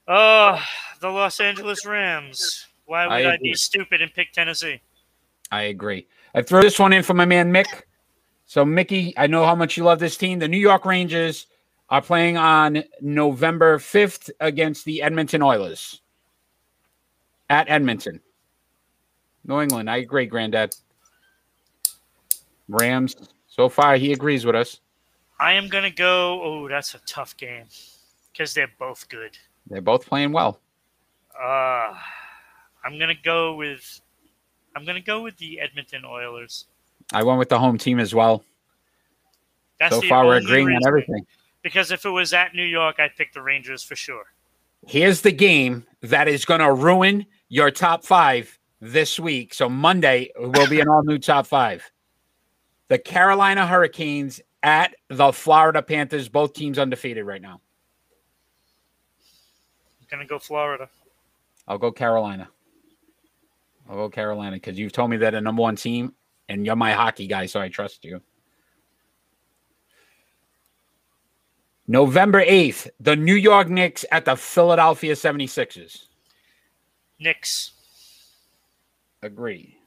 Oh, 0.07 0.63
the 1.01 1.09
Los 1.09 1.41
Angeles 1.41 1.85
Rams. 1.85 2.67
Why 2.85 3.05
would 3.05 3.25
I 3.25 3.33
I, 3.33 3.37
be 3.41 3.53
stupid 3.53 4.01
and 4.01 4.13
pick 4.13 4.31
Tennessee? 4.31 4.79
I 5.51 5.63
agree. 5.63 6.07
I 6.33 6.41
throw 6.41 6.61
this 6.61 6.79
one 6.79 6.93
in 6.93 7.03
for 7.03 7.13
my 7.13 7.25
man 7.25 7.51
Mick. 7.51 7.83
So 8.47 8.63
Mickey, 8.63 9.13
I 9.17 9.27
know 9.27 9.45
how 9.45 9.55
much 9.55 9.75
you 9.75 9.83
love 9.83 9.99
this 9.99 10.15
team. 10.15 10.39
The 10.39 10.47
New 10.47 10.57
York 10.57 10.85
Rangers 10.85 11.47
are 11.89 12.01
playing 12.01 12.37
on 12.37 12.83
November 13.01 13.77
5th 13.77 14.29
against 14.39 14.85
the 14.85 15.01
Edmonton 15.01 15.41
Oilers 15.41 16.01
at 17.49 17.69
Edmonton. 17.69 18.21
New 19.45 19.59
England. 19.59 19.89
I 19.89 19.97
agree, 19.97 20.25
Granddad. 20.25 20.73
Rams. 22.69 23.15
So 23.47 23.67
far, 23.67 23.97
he 23.97 24.13
agrees 24.13 24.45
with 24.45 24.55
us. 24.55 24.79
I 25.39 25.53
am 25.53 25.67
gonna 25.67 25.91
go. 25.91 26.41
Oh, 26.41 26.67
that's 26.67 26.95
a 26.95 26.99
tough 27.05 27.35
game 27.37 27.65
because 28.31 28.53
they're 28.53 28.71
both 28.79 29.07
good. 29.09 29.37
They're 29.67 29.81
both 29.81 30.05
playing 30.05 30.31
well. 30.31 30.59
Uh, 31.37 31.93
I'm 32.83 32.97
gonna 32.97 33.13
go 33.23 33.55
with. 33.55 34.01
I'm 34.75 34.85
gonna 34.85 35.01
go 35.01 35.21
with 35.21 35.37
the 35.37 35.59
Edmonton 35.59 36.05
Oilers. 36.05 36.65
I 37.13 37.23
went 37.23 37.39
with 37.39 37.49
the 37.49 37.59
home 37.59 37.77
team 37.77 37.99
as 37.99 38.13
well. 38.13 38.43
That's 39.79 39.95
so 39.95 40.01
far, 40.01 40.25
we're 40.25 40.37
agreeing 40.37 40.69
on 40.69 40.87
everything. 40.87 41.25
Because 41.61 41.91
if 41.91 42.05
it 42.05 42.09
was 42.09 42.33
at 42.33 42.55
New 42.55 42.63
York, 42.63 42.99
I'd 42.99 43.15
pick 43.15 43.33
the 43.33 43.41
Rangers 43.41 43.83
for 43.83 43.95
sure. 43.95 44.25
Here's 44.85 45.21
the 45.21 45.31
game 45.31 45.85
that 46.01 46.27
is 46.27 46.45
going 46.45 46.61
to 46.61 46.73
ruin 46.73 47.25
your 47.49 47.71
top 47.71 48.03
five 48.03 48.57
this 48.79 49.19
week. 49.19 49.53
So 49.53 49.69
Monday 49.69 50.31
will 50.37 50.67
be 50.67 50.79
an 50.79 50.87
all 50.87 51.03
new 51.03 51.17
top 51.17 51.47
five. 51.47 51.89
The 52.89 52.97
Carolina 52.97 53.67
Hurricanes 53.67 54.39
at 54.63 54.95
the 55.09 55.31
Florida 55.31 55.81
Panthers, 55.81 56.29
both 56.29 56.53
teams 56.53 56.79
undefeated 56.79 57.25
right 57.25 57.41
now. 57.41 57.61
I'm 60.01 60.07
gonna 60.09 60.25
go 60.25 60.39
Florida. 60.39 60.89
I'll 61.67 61.77
go 61.77 61.91
Carolina. 61.91 62.47
I'll 63.89 63.95
go 63.95 64.09
Carolina 64.09 64.55
because 64.55 64.77
you've 64.77 64.93
told 64.93 65.09
me 65.09 65.17
that 65.17 65.33
a 65.35 65.41
number 65.41 65.61
one 65.61 65.75
team, 65.75 66.13
and 66.49 66.65
you're 66.65 66.75
my 66.75 66.91
hockey 66.93 67.27
guy, 67.27 67.45
so 67.45 67.59
I 67.59 67.69
trust 67.69 68.03
you. 68.05 68.21
November 71.87 72.43
8th, 72.43 72.89
the 72.99 73.15
New 73.15 73.35
York 73.35 73.69
Knicks 73.69 74.03
at 74.11 74.25
the 74.25 74.35
Philadelphia 74.35 75.13
76ers. 75.13 76.05
Knicks. 77.19 77.71
Agree. 79.21 79.77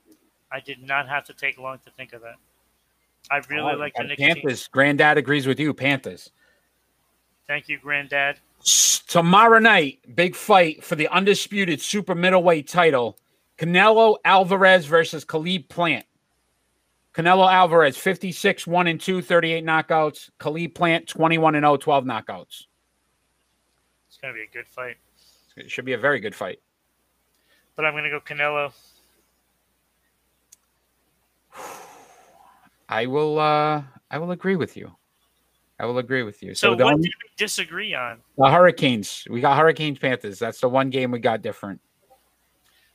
I 0.51 0.61
did 0.61 0.83
not 0.83 1.09
have 1.09 1.25
to 1.27 1.35
take 1.35 1.59
long 1.59 1.79
to 1.85 1.91
think 1.93 2.13
of 2.13 2.23
that. 2.23 2.37
I 3.31 3.41
really 3.51 3.75
Oh, 3.75 3.77
like 3.77 3.95
the 3.95 4.05
Knicks. 4.05 4.19
team. 4.21 4.35
Panthers. 4.35 4.67
Granddad 4.69 5.19
agrees 5.19 5.47
with 5.47 5.61
you. 5.61 5.73
Panthers. 5.75 6.31
Thank 7.47 7.69
you, 7.69 7.79
Granddad. 7.79 8.39
Tomorrow 9.07 9.59
night, 9.59 9.99
big 10.15 10.35
fight 10.35 10.83
for 10.83 10.95
the 10.97 11.09
undisputed 11.09 11.81
super 11.81 12.15
middleweight 12.15 12.67
title. 12.69 13.19
Canelo 13.59 14.17
Alvarez 14.25 14.87
versus 14.87 15.25
Caleb 15.25 15.69
Plant. 15.69 16.07
Canelo 17.15 17.51
Alvarez, 17.53 17.97
56, 17.97 18.67
1 18.67 18.87
and 18.87 19.01
2, 19.01 19.21
38 19.23 19.65
knockouts. 19.65 20.31
Caleb 20.41 20.75
Plant, 20.75 21.09
21 21.09 21.57
and 21.57 21.65
0, 21.65 21.77
12 21.77 22.05
knockouts. 22.05 22.67
It's 24.09 24.17
gonna 24.21 24.35
be 24.35 24.43
a 24.43 24.47
good 24.53 24.69
fight. 24.69 24.97
It 25.57 25.71
should 25.71 25.85
be 25.85 25.95
a 25.95 25.99
very 25.99 26.21
good 26.21 26.35
fight. 26.35 26.61
But 27.75 27.85
I'm 27.85 27.95
gonna 27.95 28.11
go 28.11 28.21
Canelo. 28.21 28.73
I 32.89 33.07
will 33.07 33.39
uh 33.39 33.83
I 34.11 34.19
will 34.19 34.31
agree 34.33 34.57
with 34.57 34.77
you. 34.77 34.95
I 35.79 35.87
will 35.87 35.99
agree 35.99 36.23
with 36.25 36.43
you. 36.43 36.55
So, 36.55 36.77
So, 36.77 36.85
what 36.85 36.93
only- 36.95 37.09
did 37.09 37.15
we 37.23 37.31
disagree 37.37 37.95
on? 37.95 38.21
the 38.37 38.51
Hurricanes. 38.51 39.27
We 39.31 39.41
got 39.41 39.57
Hurricanes 39.57 39.99
Panthers. 39.99 40.39
That's 40.39 40.61
the 40.61 40.69
one 40.69 40.91
game 40.91 41.11
we 41.11 41.19
got 41.21 41.41
different. 41.43 41.81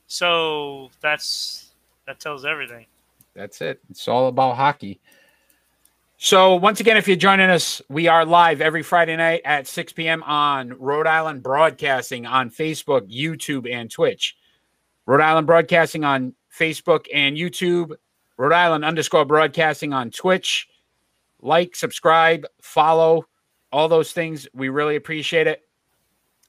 So 0.06 0.90
that's 1.00 1.72
that 2.06 2.20
tells 2.20 2.44
everything. 2.44 2.86
That's 3.36 3.60
it. 3.60 3.80
It's 3.90 4.08
all 4.08 4.28
about 4.28 4.56
hockey. 4.56 5.00
So, 6.16 6.54
once 6.54 6.80
again, 6.80 6.96
if 6.96 7.06
you're 7.06 7.16
joining 7.18 7.50
us, 7.50 7.82
we 7.90 8.08
are 8.08 8.24
live 8.24 8.62
every 8.62 8.82
Friday 8.82 9.14
night 9.16 9.42
at 9.44 9.66
6 9.66 9.92
p.m. 9.92 10.22
on 10.22 10.70
Rhode 10.78 11.06
Island 11.06 11.42
Broadcasting 11.42 12.24
on 12.24 12.48
Facebook, 12.48 13.14
YouTube, 13.14 13.70
and 13.70 13.90
Twitch. 13.90 14.34
Rhode 15.04 15.20
Island 15.20 15.46
Broadcasting 15.46 16.04
on 16.04 16.34
Facebook 16.58 17.06
and 17.12 17.36
YouTube. 17.36 17.92
Rhode 18.38 18.54
Island 18.54 18.86
underscore 18.86 19.26
broadcasting 19.26 19.92
on 19.92 20.10
Twitch. 20.10 20.68
Like, 21.42 21.76
subscribe, 21.76 22.46
follow, 22.62 23.26
all 23.70 23.88
those 23.88 24.12
things. 24.12 24.48
We 24.54 24.70
really 24.70 24.96
appreciate 24.96 25.46
it. 25.46 25.62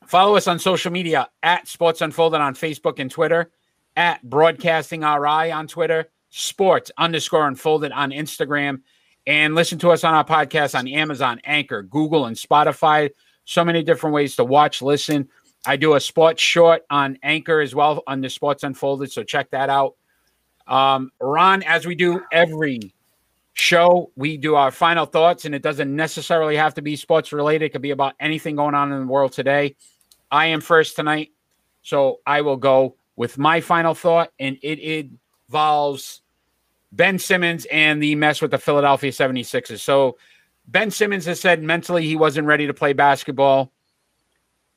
Follow 0.05 0.37
us 0.37 0.47
on 0.47 0.59
social 0.59 0.91
media 0.91 1.29
at 1.43 1.67
Sports 1.67 1.99
Unfolded 1.99 2.39
on 2.39 2.55
Facebook 2.55 2.99
and 2.99 3.11
Twitter, 3.11 3.51
at 3.97 4.23
Broadcasting 4.23 5.01
RI 5.01 5.51
on 5.51 5.67
Twitter, 5.67 6.09
Sports 6.37 6.91
underscore 6.97 7.47
Unfolded 7.47 7.91
on 7.91 8.11
Instagram, 8.11 8.81
and 9.25 9.55
listen 9.55 9.79
to 9.79 9.89
us 9.89 10.03
on 10.03 10.13
our 10.13 10.23
podcast 10.23 10.77
on 10.77 10.87
Amazon, 10.87 11.41
Anchor, 11.43 11.81
Google, 11.81 12.25
and 12.25 12.35
Spotify. 12.35 13.09
So 13.45 13.65
many 13.65 13.81
different 13.81 14.13
ways 14.13 14.35
to 14.35 14.43
watch, 14.43 14.81
listen. 14.81 15.29
I 15.65 15.77
do 15.77 15.95
a 15.95 15.99
sports 15.99 16.41
short 16.41 16.83
on 16.91 17.17
Anchor 17.23 17.59
as 17.59 17.73
well 17.73 18.03
on 18.05 18.21
the 18.21 18.29
Sports 18.29 18.63
Unfolded, 18.63 19.11
so 19.11 19.23
check 19.23 19.49
that 19.49 19.69
out. 19.69 19.95
Um, 20.67 21.11
Ron, 21.19 21.63
as 21.63 21.87
we 21.87 21.95
do 21.95 22.21
every 22.31 22.93
show, 23.53 24.11
we 24.15 24.37
do 24.37 24.53
our 24.55 24.69
final 24.69 25.07
thoughts, 25.07 25.45
and 25.45 25.55
it 25.55 25.63
doesn't 25.63 25.93
necessarily 25.93 26.55
have 26.55 26.75
to 26.75 26.83
be 26.83 26.95
sports 26.95 27.33
related. 27.33 27.65
It 27.65 27.69
could 27.69 27.81
be 27.81 27.91
about 27.91 28.13
anything 28.19 28.55
going 28.55 28.75
on 28.75 28.91
in 28.91 28.99
the 28.99 29.07
world 29.07 29.33
today. 29.33 29.75
I 30.29 30.47
am 30.47 30.61
first 30.61 30.95
tonight, 30.95 31.31
so 31.81 32.19
I 32.27 32.41
will 32.41 32.57
go 32.57 32.95
with 33.15 33.39
my 33.39 33.59
final 33.59 33.95
thought, 33.95 34.31
and 34.39 34.59
it 34.61 35.09
involves 35.49 36.21
Ben 36.91 37.19
Simmons 37.19 37.65
and 37.71 38.01
the 38.01 38.15
mess 38.15 38.41
with 38.41 38.51
the 38.51 38.57
Philadelphia 38.57 39.11
76ers. 39.11 39.79
So 39.79 40.17
Ben 40.67 40.91
Simmons 40.91 41.25
has 41.25 41.39
said 41.39 41.61
mentally 41.61 42.05
he 42.05 42.15
wasn't 42.15 42.47
ready 42.47 42.67
to 42.67 42.73
play 42.73 42.93
basketball. 42.93 43.71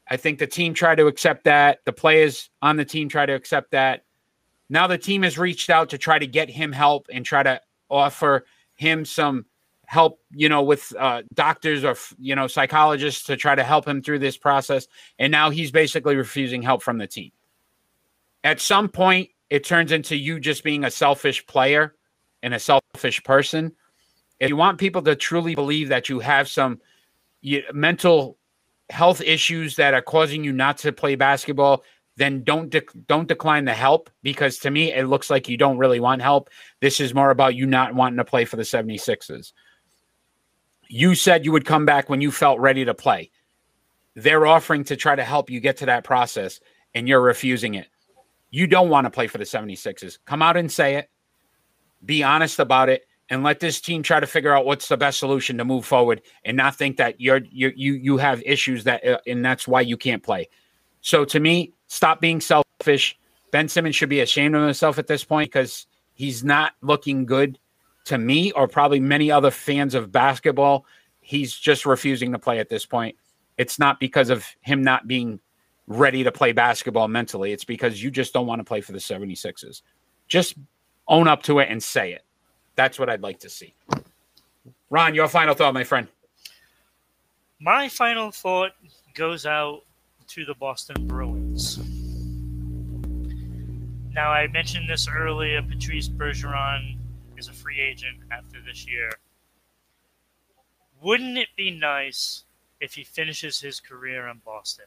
I 0.09 0.17
think 0.17 0.39
the 0.39 0.47
team 0.47 0.75
tried 0.75 0.97
to 0.97 1.07
accept 1.07 1.45
that. 1.45 1.81
The 1.85 1.93
players 1.93 2.51
on 2.63 2.77
the 2.77 2.85
team 2.85 3.09
tried 3.09 3.27
to 3.27 3.35
accept 3.35 3.71
that. 3.73 4.05
Now 4.69 4.87
the 4.87 4.99
team 4.99 5.23
has 5.23 5.39
reached 5.39 5.71
out 5.71 5.91
to 5.91 5.99
try 5.99 6.19
to 6.19 6.27
get 6.27 6.51
him 6.51 6.73
help 6.73 7.07
and 7.13 7.25
try 7.25 7.43
to 7.43 7.61
offer 7.89 8.45
him 8.75 9.05
some 9.05 9.47
help, 9.87 10.21
you 10.31 10.49
know, 10.49 10.63
with 10.63 10.93
uh, 10.97 11.23
doctors 11.35 11.85
or, 11.85 11.97
you 12.19 12.37
know, 12.37 12.47
psychologists 12.47 13.25
to 13.25 13.37
try 13.37 13.55
to 13.55 13.65
help 13.65 13.87
him 13.87 14.03
through 14.03 14.21
this 14.21 14.37
process. 14.37 14.87
And 15.19 15.33
now 15.33 15.51
he's 15.51 15.73
basically 15.73 16.15
refusing 16.15 16.63
help 16.63 16.83
from 16.83 16.99
the 16.99 17.09
team. 17.09 17.33
At 18.45 18.61
some 18.61 18.89
point, 18.89 19.31
it 19.49 19.65
turns 19.65 19.91
into 19.91 20.17
you 20.17 20.39
just 20.39 20.63
being 20.63 20.85
a 20.85 20.91
selfish 20.91 21.45
player 21.47 21.97
and 22.43 22.55
a 22.55 22.59
selfish 22.59 23.23
person. 23.23 23.73
If 24.39 24.49
you 24.49 24.57
want 24.57 24.79
people 24.79 25.03
to 25.03 25.15
truly 25.15 25.55
believe 25.55 25.89
that 25.89 26.09
you 26.09 26.21
have 26.21 26.49
some 26.49 26.81
you, 27.41 27.63
mental 27.73 28.39
health 28.89 29.21
issues 29.21 29.77
that 29.77 29.95
are 29.95 30.03
causing 30.03 30.45
you 30.45 30.53
not 30.53 30.79
to 30.79 30.93
play 30.93 31.15
basketball, 31.15 31.85
then 32.17 32.43
don't 32.43 32.75
don't 33.07 33.29
decline 33.29 33.65
the 33.65 33.75
help 33.75 34.11
because 34.23 34.59
to 34.59 34.71
me 34.71 34.93
it 34.93 35.07
looks 35.07 35.31
like 35.31 35.49
you 35.49 35.57
don't 35.57 35.79
really 35.79 36.01
want 36.01 36.23
help. 36.23 36.51
This 36.81 37.01
is 37.01 37.15
more 37.15 37.31
about 37.31 37.55
you 37.55 37.67
not 37.67 37.95
wanting 37.95 38.19
to 38.19 38.25
play 38.25 38.45
for 38.45 38.57
the 38.57 38.63
76ers. 38.63 39.53
You 40.89 41.15
said 41.15 41.45
you 41.45 41.53
would 41.53 41.65
come 41.65 41.87
back 41.87 42.09
when 42.09 42.21
you 42.21 42.33
felt 42.33 42.59
ready 42.59 42.85
to 42.85 42.95
play. 42.95 43.31
They're 44.17 44.47
offering 44.47 44.85
to 44.85 44.97
try 44.97 45.15
to 45.15 45.25
help 45.25 45.51
you 45.51 45.61
get 45.61 45.79
to 45.79 45.87
that 45.87 46.05
process 46.05 46.61
and 46.95 47.09
you're 47.09 47.23
refusing 47.23 47.75
it. 47.75 47.87
You 48.51 48.67
don't 48.67 48.89
want 48.89 49.05
to 49.05 49.11
play 49.11 49.29
for 49.29 49.39
the 49.39 49.45
76ers. 49.45 50.19
Come 50.25 50.43
out 50.43 50.57
and 50.57 50.71
say 50.71 50.97
it. 50.97 51.10
Be 52.05 52.23
honest 52.23 52.59
about 52.59 52.89
it 52.89 53.07
and 53.31 53.45
let 53.45 53.61
this 53.61 53.81
team 53.81 54.03
try 54.03 54.21
to 54.21 54.27
figure 54.27 54.55
out 54.55 54.67
what's 54.67 54.89
the 54.89 54.97
best 54.97 55.19
solution 55.19 55.57
to 55.59 55.65
move 55.65 55.87
forward 55.87 56.21
and 56.45 56.57
not 56.57 56.75
think 56.77 56.97
that 56.97 57.21
you're 57.21 57.41
you 57.51 57.73
you 57.77 57.95
you 57.95 58.17
have 58.17 58.43
issues 58.45 58.85
that 58.85 59.07
uh, 59.07 59.19
and 59.27 59.45
that's 59.45 59.69
why 59.69 59.81
you 59.81 59.97
can't 59.97 60.23
play. 60.23 60.49
So 61.01 61.25
to 61.25 61.41
me, 61.41 61.73
stop 61.87 62.21
being 62.21 62.41
selfish. 62.41 63.19
Ben 63.53 63.69
Simmons 63.69 63.97
should 63.97 64.09
be 64.09 64.21
ashamed 64.21 64.55
of 64.55 64.63
himself 64.63 64.99
at 64.99 65.07
this 65.07 65.25
point 65.25 65.51
because 65.51 65.87
he's 66.15 66.45
not 66.45 66.73
looking 66.83 67.25
good 67.25 67.59
to 68.05 68.19
me 68.19 68.53
or 68.53 68.69
probably 68.69 69.01
many 69.01 69.31
other 69.31 69.51
fans 69.51 69.95
of 69.95 70.13
basketball. 70.13 70.85
He's 71.21 71.55
just 71.55 71.87
refusing 71.87 72.33
to 72.33 72.39
play 72.39 72.59
at 72.59 72.69
this 72.69 72.87
point. 72.87 73.17
It's 73.57 73.79
not 73.79 74.01
because 74.01 74.31
of 74.31 74.47
him 74.61 74.83
not 74.83 75.07
being 75.07 75.41
ready 75.87 76.25
to 76.25 76.33
play 76.33 76.53
basketball 76.53 77.09
mentally. 77.09 77.53
It's 77.53 77.65
because 77.65 78.03
you 78.03 78.11
just 78.11 78.33
don't 78.33 78.47
want 78.47 78.61
to 78.61 78.65
play 78.65 78.81
for 78.81 78.93
the 78.93 78.99
76ers. 78.99 79.83
Just 80.29 80.55
own 81.11 81.29
up 81.29 81.43
to 81.43 81.59
it 81.59 81.69
and 81.69 81.83
say 81.83 82.13
it. 82.13 82.25
That's 82.77 82.99
what 82.99 83.11
I'd 83.11 83.21
like 83.21 83.41
to 83.41 83.51
see. 83.51 83.75
Ron, 84.89 85.15
your 85.15 85.29
final 85.29 85.55
thought, 85.55 85.75
my 85.75 85.85
friend. 85.85 86.09
My 87.61 87.89
final 87.89 88.31
thought 88.31 88.73
goes 89.15 89.45
out 89.45 89.83
to 90.29 90.45
the 90.47 90.55
Boston 90.55 91.07
Bruins. 91.07 91.79
Now, 94.13 94.31
I 94.31 94.47
mentioned 94.49 94.89
this 94.89 95.07
earlier. 95.09 95.63
Patrice 95.63 96.09
Bergeron 96.09 96.97
is 97.37 97.49
a 97.49 97.53
free 97.53 97.81
agent 97.81 98.19
after 98.33 98.61
this 98.67 98.87
year. 98.89 99.11
Wouldn't 101.03 101.39
it 101.39 101.49
be 101.57 101.71
nice 101.71 102.45
if 102.81 102.95
he 102.95 103.05
finishes 103.05 103.61
his 103.61 103.81
career 103.81 104.29
in 104.29 104.41
Boston? 104.45 104.87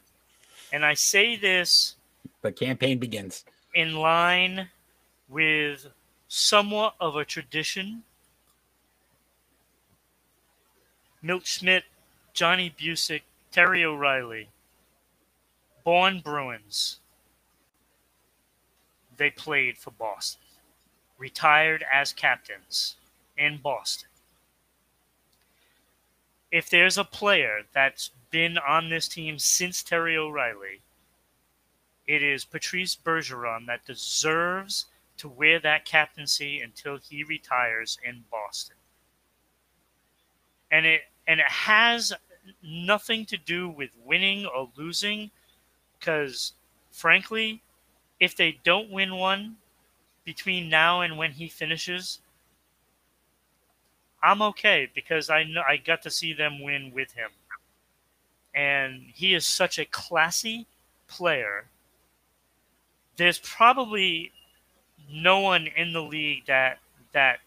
And 0.72 0.84
I 0.84 0.94
say 0.94 1.36
this 1.36 1.96
The 2.42 2.52
campaign 2.52 2.98
begins. 2.98 3.44
in 3.74 3.94
line 3.96 4.68
with 5.28 5.86
somewhat 6.34 6.96
of 7.00 7.14
a 7.14 7.24
tradition. 7.24 8.02
Milt 11.22 11.46
Schmidt, 11.46 11.84
Johnny 12.32 12.74
Bucyk, 12.76 13.22
Terry 13.52 13.84
O'Reilly, 13.84 14.48
born 15.84 16.20
Bruins. 16.20 16.98
They 19.16 19.30
played 19.30 19.78
for 19.78 19.92
Boston, 19.92 20.42
retired 21.18 21.84
as 21.90 22.12
captains 22.12 22.96
in 23.38 23.58
Boston. 23.58 24.08
If 26.50 26.68
there's 26.68 26.98
a 26.98 27.04
player 27.04 27.60
that's 27.72 28.10
been 28.30 28.58
on 28.58 28.90
this 28.90 29.06
team 29.06 29.38
since 29.38 29.84
Terry 29.84 30.16
O'Reilly, 30.16 30.80
it 32.08 32.24
is 32.24 32.44
Patrice 32.44 32.96
Bergeron 32.96 33.66
that 33.66 33.86
deserves 33.86 34.86
to 35.24 35.28
wear 35.30 35.58
that 35.58 35.86
captaincy 35.86 36.60
until 36.60 36.98
he 36.98 37.24
retires 37.24 37.96
in 38.04 38.22
Boston. 38.30 38.76
And 40.70 40.84
it 40.84 41.00
and 41.26 41.40
it 41.40 41.48
has 41.48 42.12
nothing 42.62 43.24
to 43.24 43.38
do 43.38 43.70
with 43.70 43.88
winning 44.04 44.44
or 44.44 44.68
losing 44.76 45.30
because 45.98 46.52
frankly, 46.90 47.62
if 48.20 48.36
they 48.36 48.60
don't 48.64 48.90
win 48.90 49.16
one 49.16 49.56
between 50.26 50.68
now 50.68 51.00
and 51.00 51.16
when 51.16 51.32
he 51.32 51.48
finishes, 51.48 52.20
I'm 54.22 54.42
okay 54.42 54.90
because 54.94 55.30
I 55.30 55.44
know 55.44 55.62
I 55.66 55.78
got 55.78 56.02
to 56.02 56.10
see 56.10 56.34
them 56.34 56.62
win 56.62 56.92
with 56.94 57.12
him. 57.12 57.30
And 58.54 59.04
he 59.14 59.34
is 59.34 59.46
such 59.46 59.78
a 59.78 59.86
classy 59.86 60.66
player 61.08 61.64
there's 63.16 63.38
probably 63.38 64.32
no 65.10 65.40
one 65.40 65.66
in 65.76 65.92
the 65.92 66.02
league 66.02 66.46
that 66.46 66.78
that 67.12 67.38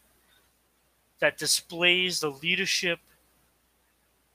that 1.19 1.37
displays 1.37 2.19
the 2.19 2.29
leadership 2.29 2.99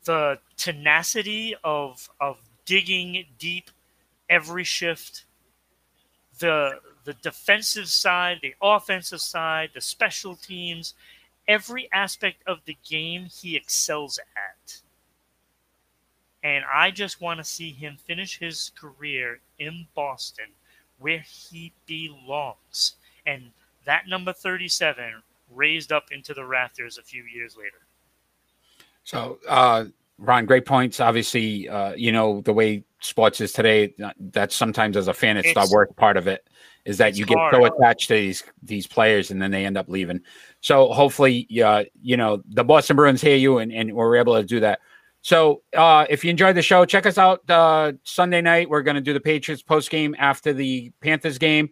the 0.04 0.38
tenacity 0.56 1.54
of 1.62 2.08
of 2.20 2.38
digging 2.64 3.24
deep 3.38 3.70
every 4.28 4.64
shift 4.64 5.24
the 6.38 6.78
the 7.04 7.14
defensive 7.14 7.88
side 7.88 8.38
the 8.42 8.54
offensive 8.62 9.20
side 9.20 9.70
the 9.74 9.80
special 9.80 10.34
teams 10.36 10.94
every 11.48 11.88
aspect 11.92 12.42
of 12.46 12.58
the 12.64 12.76
game 12.88 13.26
he 13.26 13.56
excels 13.56 14.18
at 14.36 14.80
and 16.42 16.64
i 16.72 16.90
just 16.90 17.20
want 17.20 17.38
to 17.38 17.44
see 17.44 17.70
him 17.70 17.96
finish 18.06 18.38
his 18.38 18.72
career 18.76 19.40
in 19.58 19.86
boston 19.94 20.46
where 21.02 21.18
he 21.18 21.72
belongs. 21.84 22.94
And 23.26 23.50
that 23.84 24.08
number 24.08 24.32
37 24.32 25.22
raised 25.50 25.92
up 25.92 26.04
into 26.12 26.34
the 26.34 26.44
rafters 26.44 26.98
a 26.98 27.02
few 27.02 27.24
years 27.24 27.56
later. 27.56 27.86
So, 29.04 29.38
uh, 29.48 29.86
Ron, 30.18 30.46
great 30.46 30.64
points. 30.64 31.00
Obviously, 31.00 31.68
uh, 31.68 31.94
you 31.94 32.12
know, 32.12 32.40
the 32.42 32.52
way 32.52 32.84
sports 33.00 33.40
is 33.40 33.52
today, 33.52 33.94
that 34.18 34.52
sometimes 34.52 34.96
as 34.96 35.08
a 35.08 35.14
fan, 35.14 35.36
it's, 35.36 35.48
It's- 35.48 35.68
the 35.68 35.74
worst 35.74 35.96
part 35.96 36.16
of 36.16 36.26
it 36.28 36.46
is 36.84 36.98
that 36.98 37.16
you 37.16 37.24
get 37.24 37.38
hard. 37.38 37.54
so 37.54 37.64
attached 37.64 38.08
to 38.08 38.14
these 38.14 38.42
these 38.62 38.88
players 38.88 39.30
and 39.30 39.40
then 39.40 39.52
they 39.52 39.64
end 39.64 39.76
up 39.76 39.88
leaving. 39.88 40.20
So 40.60 40.88
hopefully, 40.92 41.46
uh, 41.64 41.84
you 42.00 42.16
know, 42.16 42.42
the 42.48 42.64
Boston 42.64 42.96
Bruins 42.96 43.20
hear 43.20 43.36
you 43.36 43.58
and, 43.58 43.72
and 43.72 43.92
we're 43.92 44.16
able 44.16 44.34
to 44.34 44.42
do 44.44 44.58
that. 44.60 44.80
So 45.20 45.62
uh, 45.76 46.06
if 46.10 46.24
you 46.24 46.30
enjoyed 46.30 46.56
the 46.56 46.62
show, 46.62 46.84
check 46.84 47.06
us 47.06 47.18
out 47.18 47.48
uh, 47.48 47.92
Sunday 48.02 48.40
night. 48.40 48.68
We're 48.68 48.82
going 48.82 48.96
to 48.96 49.00
do 49.00 49.12
the 49.12 49.20
Patriots 49.20 49.62
post 49.62 49.90
game 49.90 50.16
after 50.18 50.52
the 50.52 50.90
Panthers 51.00 51.38
game. 51.38 51.70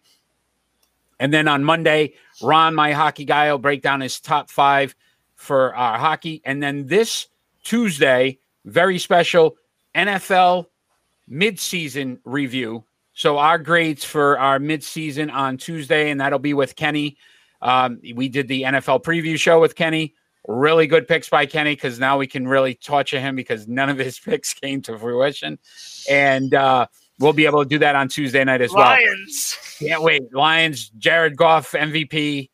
And 1.21 1.33
then 1.33 1.47
on 1.47 1.63
Monday, 1.63 2.15
Ron, 2.43 2.75
my 2.75 2.93
hockey 2.93 3.27
guy, 3.27 3.53
will 3.53 3.59
break 3.59 3.83
down 3.83 4.01
his 4.01 4.19
top 4.19 4.51
five 4.51 4.97
for 5.37 5.77
our 5.77 5.99
hockey. 5.99 6.41
And 6.45 6.63
then 6.63 6.87
this 6.87 7.29
Tuesday, 7.63 8.39
very 8.65 8.99
special 8.99 9.57
NFL 9.95 10.67
midseason 11.31 12.19
review. 12.25 12.85
So 13.13 13.37
our 13.37 13.59
grades 13.59 14.03
for 14.03 14.39
our 14.39 14.59
midseason 14.59 15.31
on 15.31 15.59
Tuesday, 15.59 16.11
and 16.11 16.21
that'll 16.21 16.39
be 16.39 16.55
with 16.55 16.75
Kenny. 16.75 17.19
Um, 17.61 18.01
we 18.15 18.31
did 18.31 18.49
the 18.49 18.63
NFL 18.63 19.03
preview 19.03 19.39
show 19.39 19.61
with 19.61 19.77
Kenny. 19.77 20.15
Really 20.49 20.87
good 20.87 21.07
picks 21.07 21.29
by 21.29 21.45
Kenny 21.45 21.75
because 21.75 21.99
now 21.99 22.17
we 22.17 22.27
can 22.27 22.49
really 22.49 22.75
torture 22.75 23.21
him 23.21 23.37
because 23.37 23.69
none 23.69 23.91
of 23.91 23.99
his 23.99 24.19
picks 24.25 24.55
came 24.55 24.81
to 24.83 24.99
fruition. 24.99 25.59
And 26.09 26.55
uh, 26.55 26.87
we'll 27.21 27.33
be 27.33 27.47
able 27.47 27.63
to 27.63 27.69
do 27.69 27.79
that 27.79 27.95
on 27.95 28.09
Tuesday 28.09 28.43
night 28.43 28.61
as 28.63 28.73
well. 28.73 28.85
Lions. 28.87 29.57
Can't 29.79 30.03
wait. 30.03 30.33
Lions, 30.33 30.91
Jared 30.99 31.37
Goff, 31.37 31.73
MVP. 31.73 32.51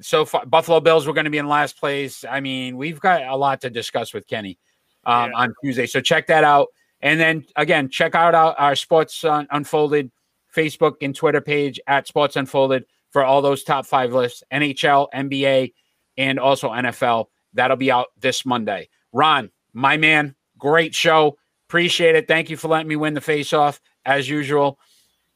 So 0.00 0.24
far, 0.24 0.44
Buffalo 0.46 0.80
Bills 0.80 1.06
were 1.06 1.12
going 1.12 1.24
to 1.24 1.30
be 1.30 1.38
in 1.38 1.48
last 1.48 1.78
place. 1.78 2.24
I 2.28 2.40
mean, 2.40 2.76
we've 2.76 3.00
got 3.00 3.22
a 3.22 3.36
lot 3.36 3.60
to 3.62 3.70
discuss 3.70 4.12
with 4.14 4.26
Kenny 4.26 4.58
um, 5.04 5.30
Yeah. 5.30 5.38
on 5.38 5.54
Tuesday. 5.64 5.86
So 5.86 6.00
check 6.00 6.26
that 6.26 6.44
out. 6.44 6.68
And 7.00 7.18
then 7.18 7.44
again, 7.56 7.88
check 7.88 8.14
out 8.14 8.34
our, 8.34 8.54
our 8.58 8.76
Sports 8.76 9.24
Un- 9.24 9.46
Unfolded 9.50 10.10
Facebook 10.54 10.94
and 11.00 11.14
Twitter 11.14 11.40
page 11.40 11.80
at 11.86 12.06
Sports 12.06 12.36
Unfolded 12.36 12.84
for 13.10 13.24
all 13.24 13.40
those 13.42 13.62
top 13.64 13.86
five 13.86 14.12
lists 14.12 14.42
NHL, 14.52 15.08
NBA, 15.14 15.72
and 16.16 16.38
also 16.38 16.70
NFL. 16.70 17.26
That'll 17.54 17.76
be 17.76 17.90
out 17.90 18.08
this 18.18 18.44
Monday. 18.44 18.88
Ron, 19.12 19.50
my 19.72 19.96
man, 19.96 20.34
great 20.58 20.94
show. 20.94 21.38
Appreciate 21.68 22.14
it. 22.16 22.28
Thank 22.28 22.50
you 22.50 22.56
for 22.56 22.68
letting 22.68 22.88
me 22.88 22.96
win 22.96 23.14
the 23.14 23.20
face 23.20 23.52
off 23.52 23.80
as 24.08 24.28
usual. 24.28 24.78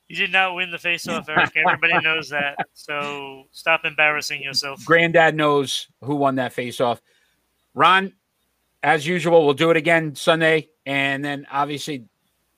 You 0.08 0.16
did 0.16 0.32
not 0.32 0.54
win 0.54 0.70
the 0.70 0.78
face-off, 0.78 1.28
Eric. 1.28 1.52
Everybody 1.56 2.00
knows 2.02 2.28
that. 2.30 2.56
So 2.72 3.44
stop 3.52 3.84
embarrassing 3.84 4.42
yourself. 4.42 4.84
Granddad 4.84 5.34
knows 5.34 5.88
who 6.02 6.16
won 6.16 6.34
that 6.36 6.52
face 6.52 6.80
off. 6.80 7.00
Ron, 7.74 8.12
as 8.82 9.06
usual, 9.06 9.44
we'll 9.44 9.54
do 9.54 9.70
it 9.70 9.76
again 9.76 10.14
Sunday. 10.14 10.70
And 10.84 11.24
then 11.24 11.46
obviously, 11.50 12.04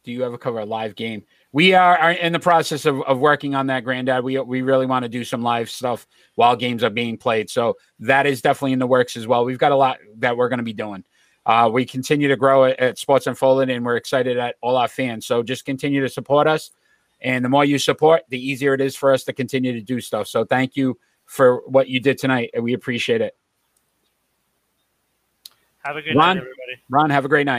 do 0.04 0.12
you 0.12 0.24
ever 0.24 0.38
cover 0.38 0.60
a 0.60 0.64
live 0.64 0.94
game? 0.94 1.24
We 1.52 1.74
are, 1.74 1.96
are 1.96 2.12
in 2.12 2.32
the 2.32 2.40
process 2.40 2.86
of, 2.86 3.00
of 3.02 3.18
working 3.18 3.54
on 3.54 3.68
that, 3.68 3.84
Granddad. 3.84 4.24
We 4.24 4.38
we 4.40 4.62
really 4.62 4.86
want 4.86 5.04
to 5.04 5.08
do 5.08 5.22
some 5.22 5.42
live 5.42 5.70
stuff 5.70 6.06
while 6.34 6.56
games 6.56 6.82
are 6.82 6.90
being 6.90 7.16
played. 7.16 7.48
So 7.48 7.76
that 8.00 8.26
is 8.26 8.42
definitely 8.42 8.72
in 8.72 8.80
the 8.80 8.88
works 8.88 9.16
as 9.16 9.26
well. 9.26 9.44
We've 9.44 9.58
got 9.58 9.70
a 9.70 9.76
lot 9.76 9.98
that 10.18 10.36
we're 10.36 10.48
going 10.48 10.58
to 10.58 10.64
be 10.64 10.72
doing. 10.72 11.04
Uh, 11.46 11.68
we 11.72 11.84
continue 11.84 12.28
to 12.28 12.36
grow 12.36 12.64
at, 12.64 12.78
at 12.80 12.98
Sports 12.98 13.26
Unfolded, 13.26 13.70
and 13.70 13.84
we're 13.84 13.96
excited 13.96 14.38
at 14.38 14.56
all 14.60 14.76
our 14.76 14.88
fans. 14.88 15.26
So 15.26 15.42
just 15.42 15.64
continue 15.64 16.00
to 16.00 16.08
support 16.08 16.46
us. 16.46 16.70
And 17.20 17.44
the 17.44 17.48
more 17.48 17.64
you 17.64 17.78
support, 17.78 18.22
the 18.28 18.38
easier 18.38 18.74
it 18.74 18.80
is 18.80 18.96
for 18.96 19.12
us 19.12 19.24
to 19.24 19.32
continue 19.32 19.72
to 19.72 19.80
do 19.80 20.00
stuff. 20.00 20.26
So 20.26 20.44
thank 20.44 20.76
you 20.76 20.98
for 21.26 21.62
what 21.66 21.88
you 21.88 22.00
did 22.00 22.18
tonight. 22.18 22.50
and 22.54 22.62
We 22.64 22.74
appreciate 22.74 23.20
it. 23.20 23.36
Have 25.84 25.96
a 25.96 26.02
good 26.02 26.16
Ron? 26.16 26.36
night, 26.36 26.42
everybody. 26.42 26.82
Ron, 26.88 27.10
have 27.10 27.24
a 27.24 27.28
great 27.28 27.44
night. 27.44 27.52